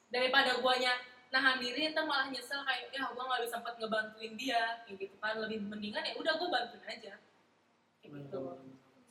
Daripada 0.08 0.58
guanya 0.62 0.94
nahan 1.34 1.58
diri 1.58 1.90
ntar 1.90 2.06
malah 2.06 2.30
nyesel 2.30 2.62
kayak 2.62 2.94
ya 2.94 3.10
gue 3.10 3.24
nggak 3.24 3.42
bisa 3.42 3.58
sempet 3.58 3.74
ngebantuin 3.82 4.34
dia. 4.38 4.82
Kayak 4.86 4.96
gitu 5.02 5.16
kan 5.18 5.34
lebih 5.42 5.58
mendingan 5.66 6.06
ya 6.06 6.14
udah 6.14 6.32
gue 6.38 6.48
bantuin 6.48 6.84
aja. 6.86 7.14
Kayak 8.02 8.10
gitu. 8.30 8.40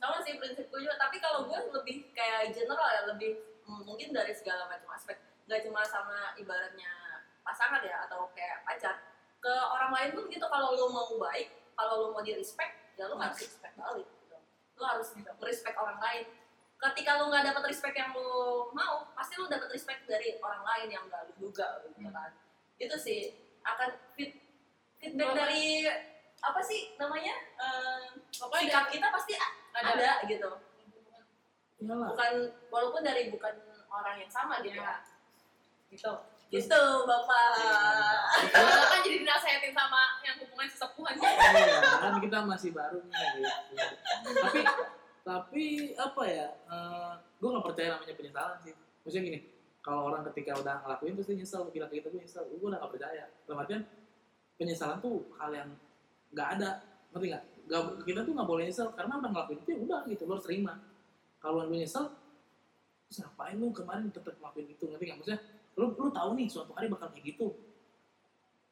sama 0.04 0.20
sih 0.20 0.36
prinsip 0.36 0.68
gue 0.68 0.80
juga 0.84 1.00
tapi 1.00 1.16
kalau 1.16 1.48
gue 1.48 1.56
lebih 1.80 2.12
kayak 2.12 2.52
general 2.52 2.84
ya 2.92 3.08
lebih 3.08 3.40
mm, 3.64 3.88
mungkin 3.88 4.12
dari 4.12 4.32
segala 4.36 4.68
macam 4.68 4.92
aspek. 4.92 5.16
Nggak 5.48 5.64
cuma 5.64 5.80
sama 5.84 6.36
ibaratnya 6.36 6.92
pasangan 7.40 7.80
ya 7.80 8.04
atau 8.08 8.28
kayak 8.36 8.64
pacar. 8.68 9.00
Ke 9.40 9.52
orang 9.52 9.92
lain 9.92 10.10
pun 10.16 10.24
gitu 10.28 10.44
kalau 10.48 10.76
lo 10.76 10.92
mau 10.92 11.08
baik 11.20 11.52
kalau 11.74 11.94
lo 12.00 12.06
mau 12.14 12.22
di 12.22 12.32
respect 12.32 12.94
ya 12.94 13.10
lo 13.10 13.18
harus 13.18 13.38
respect 13.42 13.74
balik 13.74 14.06
gitu. 14.06 14.36
lo 14.78 14.84
harus 14.86 15.08
respect 15.42 15.76
orang 15.76 15.98
lain 15.98 16.24
ketika 16.90 17.16
lo 17.16 17.32
nggak 17.32 17.48
dapat 17.48 17.62
respect 17.72 17.96
yang 17.96 18.12
lo 18.12 18.68
mau 18.76 19.08
pasti 19.16 19.40
lo 19.40 19.48
dapat 19.48 19.72
respect 19.72 20.04
dari 20.04 20.36
orang 20.44 20.60
lain 20.60 20.88
yang 20.92 21.04
nggak 21.08 21.22
lo 21.28 21.32
duga 21.40 21.80
gitu 21.88 22.10
kan. 22.12 22.30
Itu 22.76 22.96
sih 23.00 23.32
akan 23.64 23.90
fit 24.12 24.36
feedback 25.00 25.32
Apa? 25.32 25.38
dari 25.48 25.88
apa 26.44 26.60
sih 26.60 26.92
namanya 27.00 27.32
Eh, 27.54 28.04
pokoknya 28.36 28.68
sikap 28.68 28.86
kita 28.92 29.06
pasti 29.08 29.32
ada, 29.72 29.90
ada 29.96 30.10
gitu. 30.28 30.50
Iyalah 31.80 32.08
bukan 32.12 32.32
walaupun 32.68 33.00
dari 33.00 33.32
bukan 33.32 33.54
orang 33.88 34.20
yang 34.20 34.30
sama 34.32 34.60
gitu. 34.60 34.76
Ya. 34.76 35.00
gitu. 35.88 36.12
Gitu. 36.52 36.82
Bapak. 37.08 37.50
Padahal 38.52 38.86
kan 38.92 39.00
jadi 39.02 39.16
dinasehatin 39.24 39.72
sama 39.74 40.02
yang 40.22 40.36
hubungan 40.38 40.68
sesepuhan. 40.70 41.14
Iya, 41.18 41.80
kan 41.98 42.14
kita 42.20 42.38
masih 42.46 42.70
baru 42.70 43.00
nih 43.00 43.16
gitu. 43.40 43.48
tapi 44.38 44.60
tapi 45.24 45.96
apa 45.96 46.22
ya 46.28 46.48
gue 47.40 47.48
nggak 47.48 47.64
percaya 47.64 47.88
namanya 47.96 48.14
penyesalan 48.14 48.56
sih. 48.60 48.74
Maksudnya 49.04 49.24
gini 49.24 49.38
kalau 49.84 50.12
orang 50.12 50.24
ketika 50.32 50.56
udah 50.56 50.80
ngelakuin 50.84 51.12
terus 51.16 51.28
dia 51.28 51.36
nyesel 51.40 51.68
bilang 51.68 51.88
kayak 51.88 52.04
gitu 52.04 52.16
nyesel. 52.16 52.44
Gue 52.48 52.68
udah 52.72 52.80
gak 52.80 52.92
percaya. 52.92 53.24
Dalam 53.44 53.58
artian 53.60 53.82
penyesalan 54.56 54.96
tuh 55.04 55.28
hal 55.36 55.50
yang 55.52 55.68
nggak 56.32 56.48
ada. 56.56 56.70
Ngerti 57.12 57.26
nggak? 57.32 57.44
Nggak, 57.68 57.82
kita 58.08 58.20
tuh 58.24 58.32
nggak 58.32 58.48
boleh 58.48 58.62
nyesel. 58.68 58.88
Karena 58.96 59.12
udah 59.20 59.30
ngelakuin 59.32 59.58
itu 59.60 59.70
ya 59.72 59.78
udah 59.84 60.00
gitu 60.08 60.22
lo 60.24 60.32
harus 60.36 60.46
terima. 60.48 60.74
Kalau 61.40 61.68
lu 61.68 61.76
nyesel 61.76 62.04
terus 63.04 63.18
ngapain 63.20 63.56
lu 63.60 63.68
kemarin 63.72 64.08
tetap 64.08 64.36
ngelakuin 64.40 64.66
itu? 64.72 64.84
Ngerti 64.88 65.04
nggak? 65.04 65.18
Maksudnya 65.20 65.40
lu 65.76 65.86
lu 66.00 66.08
tahu 66.12 66.30
nih 66.36 66.46
suatu 66.48 66.72
hari 66.76 66.86
bakal 66.88 67.08
kayak 67.12 67.24
gitu. 67.28 67.52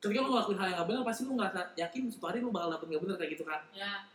Ketika 0.01 0.21
lu 0.25 0.29
ngelakuin 0.33 0.59
hal 0.61 0.67
yang 0.73 0.79
gak 0.81 0.89
benar 0.89 1.03
pasti 1.05 1.23
lu 1.29 1.33
ngerasa 1.37 1.61
yakin 1.77 2.03
suatu 2.09 2.27
hari 2.29 2.39
lu 2.41 2.49
bakal 2.49 2.69
dapet 2.73 2.87
gak 2.89 3.03
benar 3.05 3.17
kayak 3.21 3.31
gitu 3.37 3.45
kan? 3.45 3.61
Ya 3.77 4.09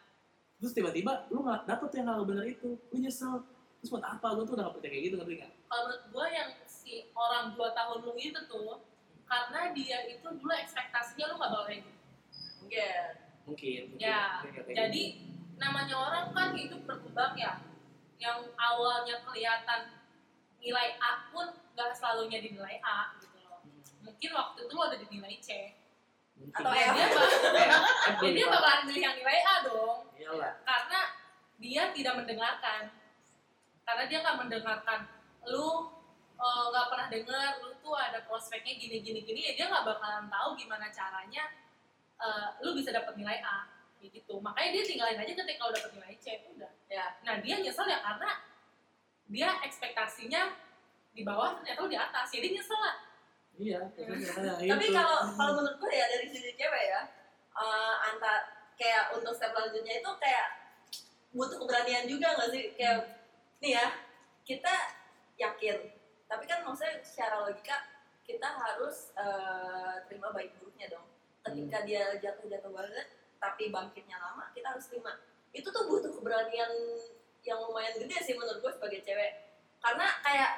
terus 0.58 0.74
tiba-tiba 0.74 1.30
lu 1.30 1.46
nggak 1.46 1.70
dapet 1.70 1.90
yang 1.98 2.08
hal 2.10 2.26
benar 2.26 2.46
itu. 2.46 2.76
Lu 2.78 2.98
nyesel. 2.98 3.46
Terus 3.78 3.90
buat 3.94 4.02
apa? 4.02 4.34
Gue 4.34 4.44
tuh 4.44 4.58
udah 4.58 4.66
gak 4.68 4.76
percaya 4.82 4.90
kayak 4.90 5.04
gitu 5.06 5.16
ngerti 5.22 5.34
nggak? 5.38 5.52
Kalau 5.70 5.82
menurut 5.86 6.04
gue 6.10 6.26
yang 6.34 6.50
si 6.66 6.94
orang 7.14 7.54
dua 7.54 7.70
tahun 7.78 7.98
lu 8.02 8.14
itu 8.18 8.40
tuh 8.50 8.82
karena 9.30 9.62
dia 9.76 9.98
itu 10.10 10.24
dulu 10.26 10.50
ekspektasinya 10.50 11.26
lu 11.30 11.36
gak 11.38 11.52
bakal 11.54 11.64
kayak 11.68 11.80
gitu 11.86 11.92
mungkin 12.58 13.04
mungkin, 13.48 13.82
Ya, 13.96 14.42
mungkin 14.44 14.76
jadi 14.76 15.04
gitu. 15.14 15.24
namanya 15.56 15.96
orang 15.96 16.26
kan 16.34 16.50
hidup 16.58 16.82
berkembang 16.84 17.38
ya. 17.38 17.54
Yang 18.18 18.50
awalnya 18.58 19.22
kelihatan 19.24 19.82
nilai 20.58 20.98
A 20.98 21.30
pun 21.30 21.48
gak 21.78 21.94
selalunya 21.94 22.42
dinilai 22.42 22.82
A 22.82 23.14
gitu 23.22 23.38
loh. 23.46 23.62
Hmm, 23.62 23.80
mungkin 24.04 24.30
waktu 24.34 24.60
itu 24.66 24.74
lo 24.74 24.84
ada 24.90 24.98
dinilai 24.98 25.38
C. 25.38 25.50
Atau 26.54 26.74
ya 26.74 26.88
dia 26.94 27.08
bakal 27.10 28.30
dia 28.34 28.46
bakalan 28.50 28.82
milih 28.90 29.02
yang 29.04 29.16
nilai 29.18 29.40
A 29.42 29.56
dong. 29.66 30.00
Iyalah. 30.18 30.54
Karena 30.64 31.02
dia 31.58 31.84
tidak 31.94 32.14
mendengarkan. 32.18 32.82
Karena 33.84 34.04
dia 34.06 34.18
nggak 34.22 34.38
mendengarkan. 34.42 35.00
Lu 35.50 35.94
eh, 36.38 36.66
nggak 36.72 36.88
pernah 36.94 37.08
dengar 37.10 37.52
lu 37.62 37.70
tuh 37.82 37.96
ada 37.98 38.22
prospeknya 38.26 38.78
gini 38.78 39.02
gini 39.02 39.20
gini 39.26 39.40
ya 39.50 39.54
dia 39.58 39.66
nggak 39.70 39.86
bakalan 39.86 40.28
tahu 40.30 40.50
gimana 40.58 40.88
caranya 40.94 41.44
eh, 42.22 42.48
lu 42.62 42.78
bisa 42.78 42.94
dapat 42.94 43.14
nilai 43.18 43.42
A. 43.42 43.68
Gitu. 43.98 44.38
Makanya 44.38 44.70
dia 44.78 44.84
tinggalin 44.86 45.18
aja 45.18 45.34
ketika 45.34 45.64
udah 45.68 45.80
dapat 45.82 45.92
nilai 45.98 46.16
C. 46.22 46.26
Udah. 46.54 46.72
Ya. 46.88 47.18
Nah 47.26 47.42
dia 47.42 47.58
nyesel 47.58 47.90
ya 47.90 48.00
karena 48.02 48.30
dia 49.28 49.50
ekspektasinya 49.66 50.54
di 51.12 51.26
bawah 51.26 51.58
ternyata 51.58 51.82
lu 51.82 51.90
di 51.90 51.98
atas. 51.98 52.30
Jadi 52.30 52.54
nyesel 52.54 52.78
lah 52.78 53.07
iya 53.58 53.82
ya, 53.98 54.06
tapi 54.78 54.86
kalau 54.94 55.34
kalau 55.34 55.52
menurut 55.58 55.78
gue 55.82 55.92
ya 55.94 56.06
dari 56.14 56.30
sisi 56.30 56.54
cewek 56.54 56.84
ya 56.94 57.02
eh, 57.58 57.96
antar 58.14 58.58
kayak 58.78 59.18
untuk 59.18 59.34
step 59.34 59.52
selanjutnya 59.52 60.00
itu 60.00 60.12
kayak 60.22 60.48
butuh 61.34 61.58
keberanian 61.60 62.06
juga 62.06 62.38
nggak 62.38 62.50
sih? 62.54 62.64
Kayak 62.78 62.98
nih 63.60 63.72
ya 63.78 63.88
kita 64.46 64.74
yakin. 65.38 65.78
Tapi 66.28 66.44
kan 66.46 66.64
maksudnya 66.64 67.02
secara 67.02 67.44
logika 67.44 67.78
kita 68.24 68.48
harus 68.48 69.12
eh, 69.18 69.96
terima 70.08 70.32
baik 70.32 70.56
buruknya 70.62 70.94
dong. 70.94 71.08
Ketika 71.44 71.84
dia 71.84 72.16
jatuh-jatuh 72.22 72.72
banget 72.72 73.08
tapi 73.38 73.70
bangkitnya 73.70 74.18
lama 74.18 74.50
kita 74.54 74.78
harus 74.78 74.86
terima. 74.90 75.14
Itu 75.52 75.74
tuh 75.74 75.90
butuh 75.90 76.14
keberanian 76.14 76.72
yang 77.42 77.60
lumayan 77.64 77.96
gede 77.98 78.18
sih 78.22 78.36
menurut 78.38 78.62
gue 78.62 78.72
sebagai 78.78 79.02
cewek. 79.02 79.58
Karena 79.82 80.08
kayak 80.22 80.52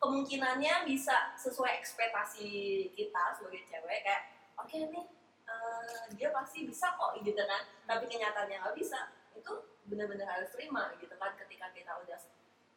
kemungkinannya 0.00 0.88
bisa 0.88 1.36
sesuai 1.36 1.76
ekspektasi 1.78 2.48
kita 2.96 3.36
sebagai 3.36 3.62
cewek 3.68 4.00
kayak 4.00 4.22
oke 4.56 4.72
nih 4.72 5.04
eh, 5.44 6.02
dia 6.16 6.32
pasti 6.32 6.64
bisa 6.64 6.96
kok 6.96 7.20
gitu 7.20 7.36
kan. 7.36 7.62
Tapi 7.84 8.08
kenyataannya 8.08 8.64
nggak 8.64 8.76
bisa. 8.80 9.12
Itu 9.36 9.68
benar-benar 9.86 10.40
harus 10.40 10.50
terima 10.56 10.92
gitu 10.96 11.12
kan 11.20 11.36
ketika 11.36 11.68
kita 11.76 11.92
udah 12.00 12.18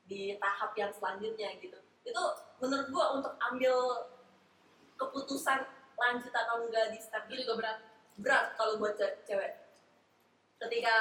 di 0.03 0.36
tahap 0.36 0.76
yang 0.76 0.91
selanjutnya 0.91 1.55
gitu. 1.63 1.80
Itu 2.03 2.24
menurut 2.59 2.88
gua 2.91 3.05
untuk 3.15 3.34
ambil 3.39 3.74
keputusan 4.99 5.63
lanjut 5.95 6.34
atau 6.36 6.67
enggak 6.67 6.91
di 6.91 6.99
step 6.99 7.24
itu 7.32 7.47
juga 7.47 7.53
berat. 7.59 7.78
Berat 8.19 8.45
kalau 8.59 8.78
buat 8.78 8.99
ce- 8.99 9.24
cewek. 9.24 9.63
Ketika 10.59 10.95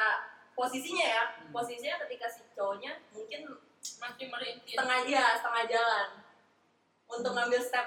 posisinya 0.53 1.07
ya 1.07 1.23
Hmm. 1.33 1.51
posisinya 1.51 1.97
ketika 2.07 2.29
si 2.29 2.45
cowoknya 2.53 3.01
mungkin 3.11 3.49
masih 3.99 4.27
merintis 4.29 4.73
setengah 4.73 5.01
ya 5.05 5.27
setengah 5.37 5.65
jalan 5.67 6.09
untuk 7.09 7.33
ngambil 7.33 7.61
step 7.61 7.87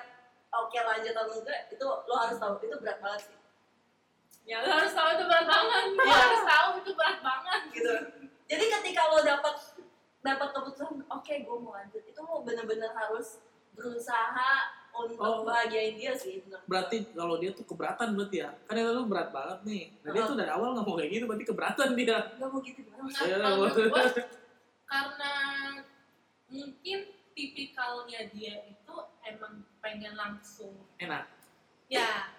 oke 0.51 0.77
lanjut 0.77 1.13
atau 1.13 1.33
enggak 1.33 1.59
itu 1.69 1.83
lo 1.85 2.15
harus 2.15 2.37
tahu 2.37 2.53
itu 2.59 2.75
berat 2.77 2.99
banget 2.99 3.21
sih 3.25 3.37
ya 4.45 4.61
lu 4.61 4.69
harus 4.69 4.91
tahu 4.91 5.09
itu 5.11 5.23
berat 5.25 5.45
banget 5.45 5.83
lu 5.89 6.01
Iya. 6.01 6.15
harus 6.19 6.43
tahu 6.45 6.69
itu 6.79 6.91
berat 6.93 7.19
banget 7.19 7.61
gitu 7.71 7.93
jadi 8.45 8.63
ketika 8.71 9.01
lo 9.07 9.19
dapat 9.21 9.55
dapat 10.21 10.49
keputusan 10.51 10.87
oke 11.05 11.33
gue 11.37 11.57
mau 11.57 11.73
lanjut 11.73 12.01
itu 12.01 12.19
lo 12.19 12.41
bener-bener 12.41 12.91
harus 12.91 13.39
berusaha 13.73 14.51
untuk 14.95 15.19
Oh. 15.19 15.43
bahagiain 15.43 15.99
dia 15.99 16.15
sih. 16.15 16.39
Berarti 16.63 17.11
kalau 17.11 17.35
dia 17.35 17.51
tuh 17.51 17.67
keberatan 17.67 18.15
berarti 18.15 18.39
ya. 18.39 18.55
Kan 18.63 18.79
itu 18.79 18.87
lu 18.89 19.03
berat 19.05 19.27
banget 19.27 19.59
nih. 19.67 19.83
Nah, 19.99 20.09
dia 20.09 20.21
Uh-huh. 20.23 20.31
tuh 20.31 20.37
dari 20.39 20.47
awal 20.47 20.71
nggak 20.71 20.87
mau 20.87 20.95
kayak 20.95 21.11
gitu, 21.11 21.25
berarti 21.27 21.45
keberatan 21.45 21.87
dia. 21.93 22.17
nggak 22.31 22.47
mau 22.47 22.59
gitu 22.63 22.79
banget 22.87 23.03
Nah, 23.03 23.25
Iya, 23.27 23.35
kalau 23.35 23.57
gua, 23.59 24.03
karena 24.85 25.33
mungkin 26.49 26.99
tipikalnya 27.35 28.31
dia 28.31 28.63
itu 28.69 28.95
emang 29.27 29.65
pengen 29.83 30.13
langsung. 30.15 30.87
Enak. 31.01 31.27
ya. 31.91 32.31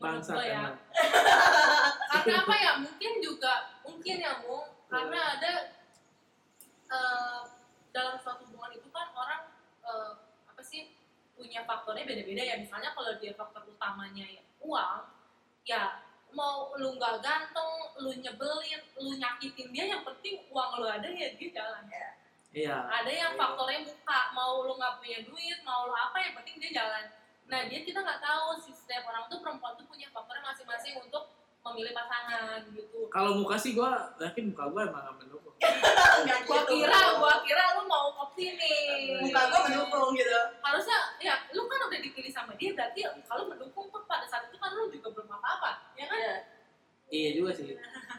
Bangsa 0.00 0.32
ya. 0.40 0.80
karena 2.10 2.34
apa 2.40 2.54
ya? 2.56 2.72
Mungkin 2.80 3.12
juga 3.20 3.82
mungkin 3.84 4.16
ya 4.16 4.40
mu. 4.40 4.64
Karena 4.88 5.36
ada 5.36 5.52
eh, 6.88 7.40
dalam 7.92 8.16
suatu 8.18 8.48
hubungan 8.48 8.80
itu 8.80 8.88
kan 8.88 9.12
orang 9.12 9.52
eh, 9.84 10.12
apa 10.48 10.62
sih 10.64 10.96
punya 11.36 11.68
faktornya 11.68 12.08
beda-beda 12.08 12.40
ya. 12.40 12.56
Misalnya 12.56 12.96
kalau 12.96 13.12
dia 13.20 13.36
faktor 13.36 13.68
utamanya 13.68 14.24
ya 14.24 14.42
uang 14.64 15.04
ya 15.68 16.09
mau 16.32 16.70
lu 16.76 16.94
nggak 16.94 17.20
ganteng 17.20 17.72
lu 17.98 18.10
nyebelin 18.14 18.80
lu 18.96 19.10
nyakitin 19.16 19.68
dia 19.70 19.84
yang 19.90 20.02
penting 20.02 20.40
uang 20.48 20.70
lu 20.78 20.86
ada 20.86 21.06
ya 21.06 21.28
dia 21.34 21.50
jalan 21.52 21.84
Iya. 22.50 22.76
ada 22.82 23.06
yang 23.06 23.32
Iya. 23.34 23.38
faktornya 23.38 23.80
muka 23.86 24.20
mau 24.34 24.66
lu 24.66 24.74
nggak 24.74 24.98
punya 24.98 25.18
duit 25.22 25.58
mau 25.62 25.86
lu 25.86 25.94
apa 25.94 26.18
yang 26.18 26.34
penting 26.34 26.58
dia 26.58 26.82
jalan 26.82 27.04
nah 27.46 27.66
dia 27.66 27.82
kita 27.82 27.98
nggak 27.98 28.22
tahu 28.22 28.58
sih 28.58 28.74
setiap 28.74 29.06
orang 29.06 29.26
tuh 29.26 29.38
perempuan 29.38 29.74
tuh 29.74 29.86
punya 29.86 30.06
faktornya 30.10 30.42
masing-masing 30.44 30.98
untuk 30.98 31.30
memilih 31.60 31.92
pasangan 31.92 32.62
gitu 32.72 33.06
Kalau 33.10 33.36
muka 33.36 33.54
sih 33.54 33.74
gua 33.74 34.14
yakin 34.18 34.50
muka 34.50 34.64
gua 34.66 34.80
emang 34.86 35.02
nggak 35.04 35.16
mendukung. 35.18 35.49
Nggak 35.60 36.38
gua 36.48 36.60
gitu 36.64 36.72
kira 36.80 37.00
gua 37.20 37.34
kira 37.44 37.64
lu 37.76 37.82
mau 37.84 38.16
optimis 38.28 39.20
muka 39.20 39.40
gue 39.52 39.60
mendukung 39.68 40.10
gitu 40.16 40.40
harusnya 40.64 40.98
ya 41.20 41.34
lu 41.52 41.68
kan 41.68 41.80
udah 41.84 42.00
dipilih 42.00 42.32
sama 42.32 42.56
dia 42.56 42.72
berarti 42.72 43.04
kalau 43.28 43.44
mendukung 43.48 43.92
tuh 43.92 44.02
pada 44.08 44.24
saat 44.24 44.48
itu 44.48 44.56
kan 44.56 44.72
lu 44.72 44.88
juga 44.88 45.08
belum 45.12 45.28
apa-apa 45.28 45.92
ya 45.96 46.06
kan 46.08 46.18
Iya. 46.20 46.36
Iya 47.10 47.30
juga 47.42 47.50
sih. 47.58 47.74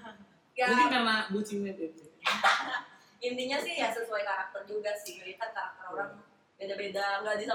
ya 0.60 0.68
Mungkin 0.68 0.92
karena 0.92 1.16
bucinnya 1.32 1.72
itu. 1.80 2.06
intinya 3.28 3.58
sih 3.62 3.80
ya 3.80 3.88
sesuai 3.88 4.26
karakter 4.26 4.68
juga 4.68 4.92
sih 5.00 5.16
kan 5.40 5.50
karakter 5.56 5.86
orang 5.94 6.12
beda-beda 6.60 7.24
nggak 7.24 7.38
bisa 7.40 7.54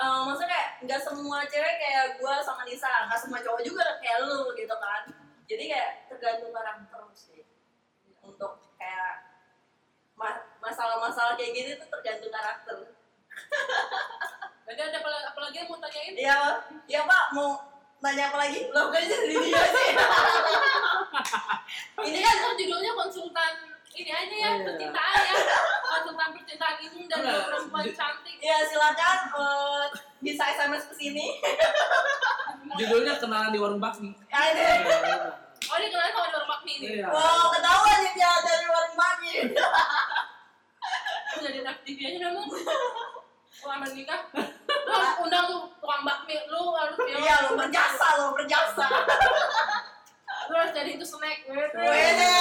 Eh, 0.00 0.20
maksudnya 0.24 0.48
kayak 0.48 0.68
nggak 0.88 1.00
semua 1.04 1.44
cewek 1.44 1.76
kayak 1.76 2.16
gue 2.16 2.34
sama 2.40 2.64
Nisa 2.64 2.88
nggak 3.04 3.20
semua 3.20 3.36
cowok 3.44 3.60
juga 3.60 3.84
kayak 4.00 4.24
lu 4.24 4.48
gitu 4.56 4.72
kan 4.80 5.04
jadi 5.44 5.64
kayak 5.68 5.90
tergantung 6.08 6.56
karakter 6.56 7.04
sih 7.12 7.44
untuk 8.24 8.64
kayak 8.80 9.12
ma- 10.16 10.44
masalah-masalah 10.58 11.36
kayak 11.36 11.52
gini 11.52 11.70
tuh 11.76 11.88
tergantung 11.90 12.32
karakter. 12.32 12.76
Ada 14.64 14.86
ada 14.86 14.98
apa, 14.98 15.10
apa 15.26 15.38
lagi 15.42 15.56
yang 15.56 15.66
mau 15.66 15.78
tanyain? 15.78 16.14
Iya 16.14 16.38
iya 16.86 17.00
pak 17.02 17.34
mau 17.34 17.58
nanya 18.00 18.30
apa 18.30 18.38
lagi? 18.38 18.70
Lo 18.70 18.86
kayaknya 18.88 19.18
dari 19.18 19.34
dia 19.42 19.62
sih. 19.74 19.90
Ini 22.00 22.18
kan 22.18 22.54
judulnya 22.54 22.92
konsultan 22.94 23.54
ini 23.90 24.06
aja 24.08 24.30
ya 24.30 24.50
Iya. 24.52 24.62
percintaan 24.62 25.18
ya. 25.20 25.34
Konsultan 25.82 26.28
percintaan 26.32 26.76
ini 26.80 27.00
dan 27.04 27.18
Enggak, 27.18 27.42
perempuan 27.44 27.84
cantik. 27.90 28.36
Ya 28.38 28.62
silakan 28.62 29.18
eh, 29.34 29.84
bisa 30.22 30.44
sms 30.54 30.84
ke 30.86 30.94
sini. 30.96 31.26
Judulnya 32.78 33.18
kenalan 33.18 33.50
di 33.50 33.58
warung 33.58 33.82
bakmi. 33.82 34.14
ya 34.30 34.40
ini 34.46 34.62
oh 35.60 35.76
ini 35.76 35.86
kenalnya 35.88 36.14
sama 36.14 36.24
di 36.24 36.36
warung 36.36 36.46
bakmi 36.48 36.72
ini? 36.78 36.86
Iya. 36.94 37.06
wow 37.10 37.50
ketahuan 37.50 37.98
nih 38.00 38.12
dia 38.14 38.32
dari 38.40 38.66
warung 38.68 38.94
mami 38.94 39.30
lu 41.30 41.38
jadi 41.40 41.58
FTV 41.64 41.98
aja 42.06 42.18
dah 42.20 42.30
mau 42.30 42.46
lu 43.60 43.68
aman 43.68 43.90
nikah 43.92 44.20
lu 44.32 44.40
harus 44.90 45.14
undang 45.20 45.44
tuh 45.46 45.68
tukang 45.76 46.00
bakmi 46.00 46.32
lu 46.46 46.72
harus 46.72 46.96
ya 47.02 47.16
iya 47.18 47.34
lo 47.44 47.52
berjasa 48.50 48.86
lu 50.50 50.54
harus 50.58 50.74
jadi 50.74 50.90
itu 50.98 51.06
snack 51.06 51.46
Wede, 51.46 52.34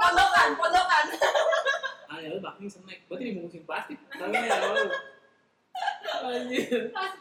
pondokan, 0.00 0.48
pondokan. 0.56 1.04
Ah 2.08 2.16
ya 2.24 2.32
lu 2.32 2.40
bakmi 2.40 2.64
snack. 2.64 3.04
Berarti 3.04 3.36
dibungkusin 3.36 3.68
plastik. 3.68 4.00
Tapi 4.16 4.32
ya 4.32 4.56
lu. 4.64 4.88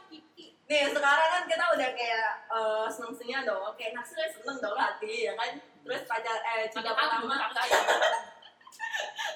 Kiki 0.07 0.55
Nih 0.71 0.83
sekarang 0.95 1.27
kan 1.27 1.43
kita 1.43 1.65
udah 1.75 1.89
kayak 1.91 2.29
eh, 2.47 2.87
seneng-senengnya 2.87 3.43
dong, 3.43 3.67
kayak 3.75 3.99
naksirnya 3.99 4.31
seneng 4.31 4.63
dong 4.63 4.79
hati 4.79 5.27
ya 5.27 5.35
kan. 5.35 5.59
Terus 5.83 6.07
pacar 6.07 6.39
eh 6.39 6.71
cinta 6.71 6.95
pertama, 6.95 7.35
ya 7.35 7.79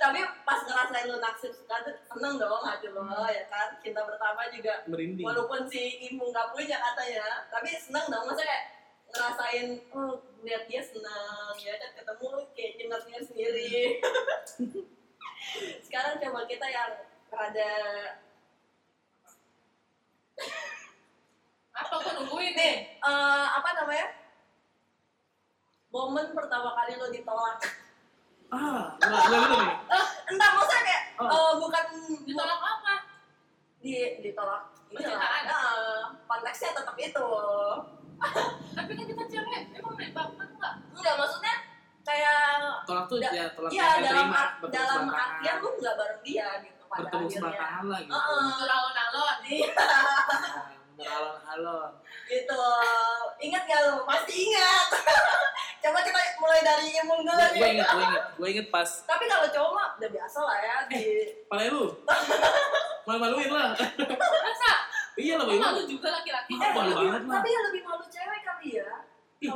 tapi 0.02 0.18
pas 0.42 0.58
ngerasain 0.66 1.06
lo 1.06 1.22
naksir 1.22 1.54
suka 1.54 1.86
tuh 1.86 1.94
seneng 2.10 2.42
dong 2.42 2.66
hati 2.66 2.90
lo 2.90 3.06
ya 3.30 3.46
kan. 3.46 3.78
Cinta 3.86 4.02
pertama 4.02 4.50
juga 4.50 4.82
Merinding. 4.90 5.22
walaupun 5.22 5.70
si 5.70 6.10
ibu 6.10 6.34
nggak 6.34 6.50
punya 6.58 6.82
katanya, 6.82 7.46
tapi 7.54 7.70
seneng 7.78 8.10
dong. 8.10 8.26
Maksudnya 8.26 8.50
kayak 8.50 8.66
ngerasain 9.14 9.68
oh 9.94 10.18
lihat 10.42 10.66
dia 10.66 10.82
seneng 10.82 11.54
ya 11.62 11.78
kan 11.78 11.94
ketemu 11.94 12.28
kayak 12.58 12.72
nyingat 12.82 13.24
sendiri. 13.30 14.02
Sekarang 15.86 16.18
coba 16.18 16.50
kita 16.50 16.66
yang 16.66 16.92
rada 17.30 17.74
apa 21.72 21.94
gua 22.02 22.14
nungguin 22.18 22.54
nih 22.58 22.76
eh, 23.00 23.48
apa 23.48 23.70
namanya 23.78 24.08
momen 25.94 26.28
pertama 26.34 26.74
kali 26.76 27.00
lo 27.00 27.08
ditolak 27.14 27.58
Ah, 28.52 28.84
enggak 28.98 29.22
enggak 29.22 29.40
gitu 29.42 29.56
nih. 29.58 29.76
entah 30.28 30.50
maksudnya 30.54 30.82
kayak 30.82 31.02
Oh. 31.18 31.28
eh, 31.30 31.52
bukan 31.56 31.86
ditolak 32.24 32.60
apa? 32.60 32.94
Di 33.80 33.94
ditolak. 34.20 34.62
Ini 34.88 34.98
Percintaan. 34.98 35.42
Nah, 35.46 35.72
konteksnya 36.26 36.70
tetap 36.74 36.96
itu. 36.96 37.28
Tapi 38.72 38.92
kan 38.92 39.06
kita 39.08 39.24
cewek 39.26 39.60
emang 39.72 39.94
nembak 39.96 40.28
enggak 40.36 40.74
enggak 40.92 41.14
maksudnya 41.16 41.56
kayak 42.02 42.82
Tolak 42.84 43.06
tuh 43.06 43.18
Da- 43.18 43.32
ya 43.32 43.46
tolak 43.52 43.70
iya 43.70 43.80
yang 43.80 44.02
dalam 44.04 44.26
terima, 44.26 44.42
bertemu 44.58 44.74
dalam 44.74 45.00
sebelah 45.00 45.22
artian 45.24 45.56
lu 45.56 45.70
nggak 45.76 45.96
bareng 45.96 46.22
dia 46.22 46.48
gitu 46.62 46.84
pada 46.84 47.00
bertemu 47.00 47.26
sebelah 47.26 47.48
akhirnya. 47.48 47.62
tangan 47.64 47.86
lah 47.88 48.00
gitu. 48.02 48.12
Alon-alon 48.12 49.38
Iya, 49.44 49.70
Nah, 49.72 50.66
Beralon-alon. 51.02 51.92
gitu. 52.30 52.62
Ingat 53.42 53.64
gak 53.66 53.80
lu? 53.90 53.96
Pasti 54.06 54.34
ingat. 54.48 54.88
Coba 55.82 55.98
kita 56.06 56.20
mulai 56.38 56.62
dari 56.62 56.94
imun 56.94 57.26
dulu 57.26 57.42
Gue 57.58 57.70
inget, 57.74 57.90
gue 57.90 58.04
inget, 58.06 58.26
gue 58.38 58.48
inget 58.54 58.68
pas 58.70 58.86
tapi 58.86 59.26
kalau 59.26 59.50
cowok 59.50 59.72
mah 59.74 59.88
udah 59.98 60.10
biasa 60.14 60.40
lah 60.46 60.58
ya 60.62 60.76
di 60.86 61.02
Pala 61.50 61.66
lu? 61.74 61.90
Malu-maluin 63.10 63.50
lah. 63.50 63.74
Masa? 64.46 64.72
Iya 65.18 65.42
lah 65.42 65.46
malu 65.50 65.82
juga 65.90 66.14
laki-laki. 66.14 66.54
Malu 66.54 66.94
banget 66.94 67.22
lah. 67.26 67.34
tapi 67.42 67.50
ya 67.50 67.60
lebih 67.66 67.82
malu 67.82 68.06
cewek 68.06 68.40
kali 68.46 68.70
ya. 68.78 68.90
Ih, 69.42 69.50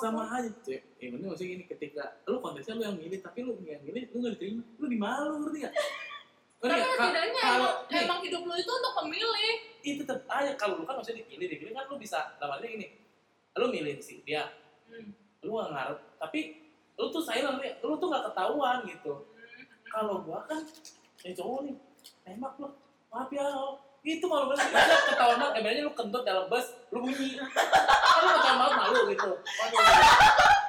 sama 0.00 0.32
aja 0.32 0.48
Yang 0.96 1.10
penting 1.12 1.28
maksudnya 1.28 1.52
gini 1.52 1.64
Ketika 1.68 2.24
Lu 2.24 2.40
konteksnya 2.40 2.72
lu 2.80 2.88
yang 2.88 2.96
milih 2.96 3.20
Tapi 3.20 3.44
lu 3.44 3.52
yang 3.68 3.84
milih 3.84 4.08
Lu 4.16 4.24
gak 4.24 4.40
diterima. 4.40 4.64
Lu 4.80 4.86
dimalu 4.88 5.32
ngerti 5.44 5.58
gak? 5.60 5.74
Ngerti 6.62 6.80
tapi? 6.80 6.96
Ka- 6.96 7.04
setidaknya 7.04 7.40
Kalau 7.42 7.56
emang, 7.56 7.74
nih, 7.90 8.04
emang 8.06 8.20
hidup 8.24 8.42
lu 8.48 8.54
itu 8.56 8.72
untuk 8.72 8.94
memilih 9.04 9.54
itu 9.86 10.02
tetap 10.02 10.26
aja. 10.26 10.52
Kalau 10.58 10.74
lu 10.82 10.84
kan 10.88 10.98
maksudnya 10.98 11.22
dipilih 11.22 11.46
Dipilih 11.46 11.72
kan 11.76 11.84
lu 11.86 11.96
bisa 12.00 12.18
Dalam 12.40 12.58
artinya 12.58 12.72
gini. 12.80 12.86
Lu 13.56 13.66
milih 13.70 13.94
sih 14.00 14.20
dia. 14.26 14.48
Hmm. 14.88 15.14
Lu 15.44 15.60
gak 15.60 15.70
ngarep. 15.72 15.98
Tapi 16.18 16.40
Lu 16.96 17.12
tuh 17.12 17.22
silent 17.22 17.60
Lu 17.84 17.94
tuh 18.00 18.08
gak 18.08 18.24
ketahuan 18.32 18.78
gitu. 18.88 19.12
Kalau 19.86 20.24
gua 20.24 20.42
kan 20.48 20.60
Ya 21.22 21.30
cowok 21.36 21.68
nih 21.68 21.74
Tembak 22.24 22.54
lu. 22.58 22.68
Maaf 23.12 23.30
ya 23.32 23.46
oh. 23.46 23.80
itu 24.06 24.22
malu 24.22 24.46
banget 24.54 24.70
ketahuan 25.10 25.38
banget. 25.42 25.62
Kayak 25.62 25.82
lu 25.82 25.92
kentut 25.92 26.22
dalam 26.22 26.46
bus 26.46 26.66
Lu 26.94 27.02
bunyi. 27.02 27.38
Kan 27.38 28.20
lu 28.22 28.30
ketahuan 28.38 28.58
banget 28.58 28.74
malu 28.80 29.00
gitu. 29.12 29.30
Waduh 29.34 30.65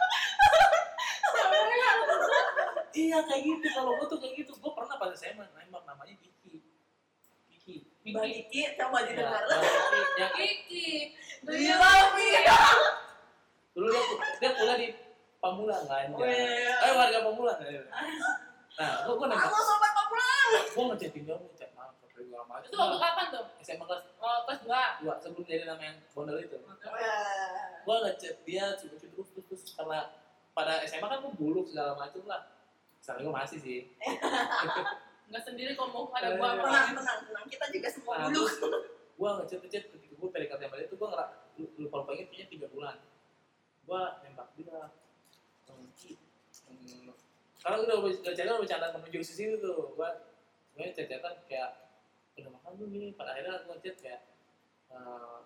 Iya 2.97 3.17
kayak 3.29 3.41
gitu. 3.45 3.67
Kalau 3.77 3.91
gue 3.93 4.07
tuh 4.09 4.17
kayak 4.17 4.33
gitu. 4.41 4.51
Gue 4.57 4.71
pernah 4.73 4.95
pas 4.97 5.13
SMA 5.13 5.45
nembak 5.45 5.83
namanya 5.85 6.13
Kiki. 6.17 6.65
Kiki. 7.45 7.75
Mbak 8.09 8.25
Kiki 8.25 8.61
coba 8.73 8.97
ya, 9.05 9.13
didengar 9.13 9.43
yang 10.17 10.33
Kiki. 10.33 11.13
Do 11.45 11.53
you 11.53 11.75
love 11.77 12.17
me? 12.17 12.27
dulu 13.77 13.93
dia 13.93 14.01
dia 14.41 14.49
kuliah 14.57 14.77
di 14.81 14.89
Pamulang 15.37 15.85
kan 15.85 16.09
Weh. 16.17 16.65
eh 16.65 16.91
warga 16.97 17.21
Pamulang 17.29 17.61
kan 17.61 17.69
nah 18.77 19.05
gue 19.05 19.13
gue 19.13 19.27
nembak. 19.29 19.45
Halo 19.45 19.59
sobat 19.61 19.91
Pamulang. 19.93 20.65
Gue 20.73 20.83
ngechatin 20.89 21.21
dia 21.29 21.35
mau 21.37 21.53
chat 21.53 21.69
malam 21.77 21.93
sampai 22.01 22.25
gue 22.25 22.33
lama 22.33 22.53
itu 22.65 22.73
waktu 22.73 22.97
kapan 22.97 23.25
tuh? 23.29 23.45
SMA 23.61 23.85
kelas 23.85 24.03
oh 24.17 24.39
kelas 24.49 24.59
dua. 24.65 24.83
dua 25.05 25.13
sebelum 25.21 25.45
jadi 25.45 25.69
nama 25.69 25.83
yang 25.93 25.97
bondel 26.09 26.41
itu. 26.41 26.57
Wah. 26.57 26.73
gue 27.85 27.95
ngechat 28.09 28.35
dia 28.49 28.65
cukup 28.81 28.97
terus 28.97 29.29
terus 29.29 29.45
terus. 29.45 29.61
Karena 29.77 30.09
pada 30.57 30.81
SMA 30.89 31.05
kan 31.05 31.21
gue 31.21 31.33
buluk 31.37 31.69
segala 31.69 31.93
macem 31.93 32.25
lah 32.25 32.56
sekarang 33.07 33.23
gue 33.23 33.35
masih 33.39 33.59
sih. 33.63 33.79
Nggak 35.31 35.43
sendiri 35.47 35.71
kok 35.79 35.87
mau 35.95 36.11
ada 36.11 36.35
gua 36.35 36.59
apa 36.59 36.67
tenang 36.67 36.87
tenang 36.99 37.19
tenang. 37.23 37.45
Kita 37.47 37.65
juga 37.71 37.87
semua 37.87 38.13
Nah, 38.19 38.27
dulu. 38.27 38.35
terus 38.35 38.55
gue 39.15 39.29
ngechat 39.31 39.59
ngechat 39.63 39.83
ketika 39.95 40.13
gue 40.19 40.29
PDKT 40.35 40.61
sama 40.67 40.75
dia 40.75 40.87
tuh 40.91 40.97
gue 40.99 41.07
ngerak 41.07 41.29
lupa 41.79 41.95
lupa 42.03 42.11
inget 42.19 42.27
kayaknya 42.27 42.47
tiga 42.51 42.67
bulan. 42.67 42.95
Gue 43.87 44.01
nembak 44.27 44.47
dia 44.59 44.91
Ki, 45.97 46.13
hmm, 46.67 47.09
sekarang 47.59 47.79
udah 47.87 47.97
udah 48.05 48.33
chat 48.35 48.45
udah 48.45 48.59
bercanda 48.59 48.87
menuju 48.91 49.17
ke 49.23 49.25
situ 49.25 49.55
tuh. 49.55 49.95
Gue 49.95 50.09
sebenarnya 50.75 50.91
chat 50.99 51.07
chatan 51.07 51.33
kayak 51.47 51.71
udah 52.37 52.51
makan 52.59 52.71
belum 52.75 52.89
nih 52.91 53.11
pada 53.15 53.31
akhirnya 53.33 53.55
gue 53.63 53.75
chat 53.87 53.95
kayak 54.03 54.21
eh 54.91 55.39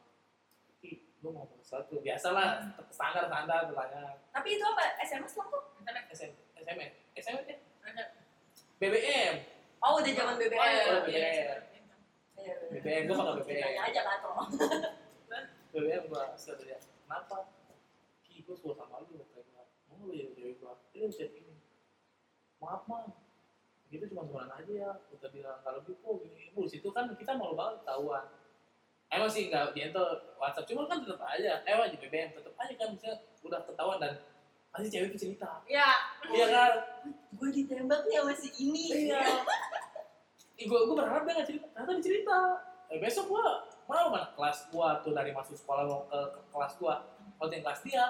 Ki, 0.81 0.89
lu 1.21 1.29
mau 1.29 1.45
ngomong 1.45 1.61
sesuatu. 1.61 2.01
Biasalah 2.01 2.73
standar 2.89 3.29
standar 3.29 3.69
bertanya. 3.69 4.17
Tapi 4.33 4.49
itu 4.57 4.65
apa? 4.65 4.97
SMS 5.05 5.37
lo 5.37 5.45
tuh 5.49 5.61
SM, 6.11 6.31
SMS 6.61 6.93
SMS 7.17 7.45
ya. 7.47 7.57
BBM 8.77 9.33
oh 9.81 9.97
udah 10.01 10.13
zaman 10.13 10.35
BBM 10.37 10.57
Oh, 10.57 10.65
iya, 10.65 10.83
Oh, 10.89 11.05
iya, 11.05 11.19
iya. 11.19 11.55
iya. 12.37 12.55
BBM 12.71 13.01
gue 13.05 13.15
pakai 13.15 13.33
BBM 13.45 13.61
Tanya 13.61 13.81
aja 13.85 14.01
kan. 14.01 14.19
BBM 15.71 16.03
gue 16.09 16.23
setelah 16.35 16.57
dia 16.65 16.77
kenapa? 16.81 17.37
Ki 18.25 18.41
gue 18.41 18.55
suka 18.57 18.73
sama 18.77 19.05
lu 19.05 19.21
gue 19.21 19.43
mau 19.89 20.07
lu 20.07 20.13
ya 20.15 20.25
cewek 20.33 20.57
gue 20.57 20.73
dia 20.91 21.01
udah 21.05 21.13
chat 21.13 21.31
ini. 21.37 21.55
Maaf 22.61 22.83
man 22.89 23.13
gitu 23.91 24.07
cuma 24.09 24.23
temenan 24.25 24.51
aja 24.55 24.71
ya. 24.73 24.91
Udah 25.13 25.29
bilang 25.29 25.57
kalau 25.61 25.79
gitu 25.85 25.99
kok 25.99 26.13
gini 26.25 26.49
bu 26.55 26.65
situ 26.65 26.89
kan 26.89 27.11
kita 27.13 27.37
malu 27.37 27.53
banget 27.53 27.83
ketahuan. 27.85 28.25
Emang 29.11 29.27
sih 29.27 29.51
nggak 29.51 29.75
gentle 29.75 30.07
WhatsApp. 30.39 30.65
Cuma 30.65 30.87
kan 30.87 31.03
tetap 31.03 31.19
aja. 31.21 31.61
Eh 31.67 31.75
di 31.91 31.97
BBM 31.99 32.31
tetap 32.33 32.55
aja 32.55 32.73
kan 32.79 32.87
misalnya 32.95 33.17
udah 33.43 33.59
ketahuan 33.67 33.99
dan 33.99 34.13
pasti 34.71 34.87
cewek 34.87 35.07
itu 35.11 35.19
cerita. 35.27 35.51
Ya, 35.67 35.91
iya 36.31 36.45
kan? 36.47 36.71
Gue 37.35 37.49
ditembak 37.51 38.07
nih 38.07 38.23
sama 38.23 38.33
si 38.35 38.49
ini. 38.59 39.11
Iya. 39.11 39.19
Ih, 40.59 40.65
gue 40.65 40.79
gue 40.87 40.95
berharap 40.95 41.27
dia 41.27 41.33
nggak 41.35 41.47
cerita. 41.47 41.65
Ternyata 41.75 41.91
dia 41.99 42.03
cerita. 42.03 42.37
Eh, 42.91 42.99
besok 42.99 43.25
gue 43.31 43.45
mau 43.91 44.07
kan 44.11 44.23
kelas 44.35 44.71
gue 44.71 44.87
tuh 45.03 45.11
dari 45.11 45.31
masuk 45.35 45.55
sekolah 45.59 45.83
mau 45.83 46.07
ke, 46.07 46.19
ke 46.31 46.39
kelas 46.55 46.73
gue 46.79 46.95
kalau 47.35 47.49
yang 47.51 47.63
kelas 47.67 47.81
dia 47.83 48.05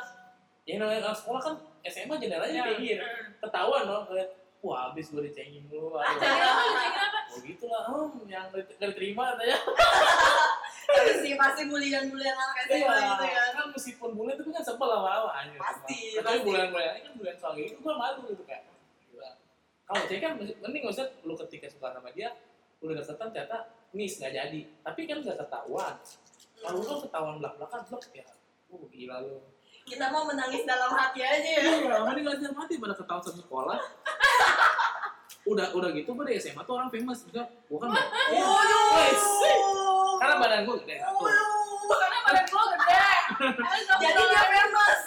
ya 0.70 0.74
namanya 0.78 1.01
kelas 1.09 1.20
sekolah 1.26 1.41
kan 1.41 1.53
SMA 1.89 2.16
jendelanya 2.22 2.53
ya. 2.53 2.64
kayak 2.70 2.78
gini 2.78 3.05
ketahuan 3.41 3.82
dong 3.89 4.05
ngeliat 4.05 4.30
wah 4.62 4.93
habis 4.93 5.09
gue 5.09 5.26
dicengin 5.26 5.66
dulu 5.66 5.97
aduh. 5.97 6.22
Cengin 6.22 6.45
apa? 6.45 6.62
Cengin 6.62 7.01
apa? 7.01 7.20
oh 7.32 7.39
gitu 7.41 7.66
lah. 7.66 7.84
Hmm, 7.89 8.30
yang 8.30 8.45
gak 8.53 8.89
diterima 8.93 9.24
katanya 9.34 9.57
tapi 11.01 11.13
sih 11.19 11.33
pasti 11.33 11.61
bulian-bulian 11.65 12.35
anak 12.35 12.57
SMA 12.63 12.77
gitu 12.93 13.25
ya. 13.25 13.43
kan 13.51 13.67
meskipun 13.69 14.09
bulan 14.13 14.37
itu 14.37 14.49
kan 14.49 14.61
sebel 14.61 14.87
lama-lama 14.87 15.29
aja 15.33 15.57
Pasti, 15.57 15.97
tapi 16.13 16.21
pasti. 16.21 16.45
bulan-bulan 16.45 16.93
ini 16.93 17.01
kan 17.01 17.13
bulan 17.17 17.35
soal 17.35 17.53
itu 17.57 17.75
gue 17.75 17.93
malu 17.93 18.21
gitu 18.29 18.43
kayak 18.45 18.63
gila. 19.09 19.31
kalau 19.83 20.01
cewek 20.05 20.21
kan 20.21 20.31
mending 20.37 20.83
maksudnya 20.85 21.09
lu 21.21 21.33
ketika 21.35 21.65
suka 21.67 21.87
sama 21.89 22.09
dia 22.13 22.29
udah 22.81 22.95
deketan 22.97 23.29
ternyata 23.29 23.57
nis 23.91 24.17
nggak 24.17 24.33
jadi. 24.33 24.61
Tapi 24.81 24.99
kan 25.03 25.17
udah 25.19 25.35
ketahuan. 25.37 25.93
Kalau 26.57 26.77
lu 26.79 26.95
ketahuan 27.03 27.35
belak 27.37 27.53
belakan 27.57 27.79
blok 27.85 28.03
ya. 28.09 28.25
Uh 28.69 28.85
gila 28.87 29.21
lu. 29.21 29.37
Kita 29.83 30.09
mau 30.09 30.23
menangis 30.23 30.63
dalam 30.63 30.89
hati 30.89 31.21
aja 31.21 31.45
ya. 31.45 31.61
Iya 31.77 31.97
mending 32.01 32.25
ngajar 32.25 32.51
mati 32.53 32.79
pada 32.79 32.95
ketahuan 32.95 33.21
satu 33.21 33.41
sekolah. 33.41 33.77
Udah 35.51 35.73
udah 35.73 35.89
gitu 35.91 36.13
gue 36.13 36.25
di 36.25 36.37
SMA 36.37 36.61
tuh 36.61 36.77
orang 36.77 36.89
famous 36.89 37.25
juga 37.25 37.49
gue 37.49 37.77
kan 37.77 37.89
Iya. 38.29 38.45
Wes. 38.93 39.23
Karena 40.22 40.36
badan 40.38 40.59
gue 40.69 40.76
gede. 40.86 40.95
Satu 41.01 41.26
Karena 41.97 42.17
badan 42.30 42.45
gua 42.45 42.63
gede. 42.78 43.09
jadi 44.05 44.22
dia 44.22 44.43
famous. 44.45 45.01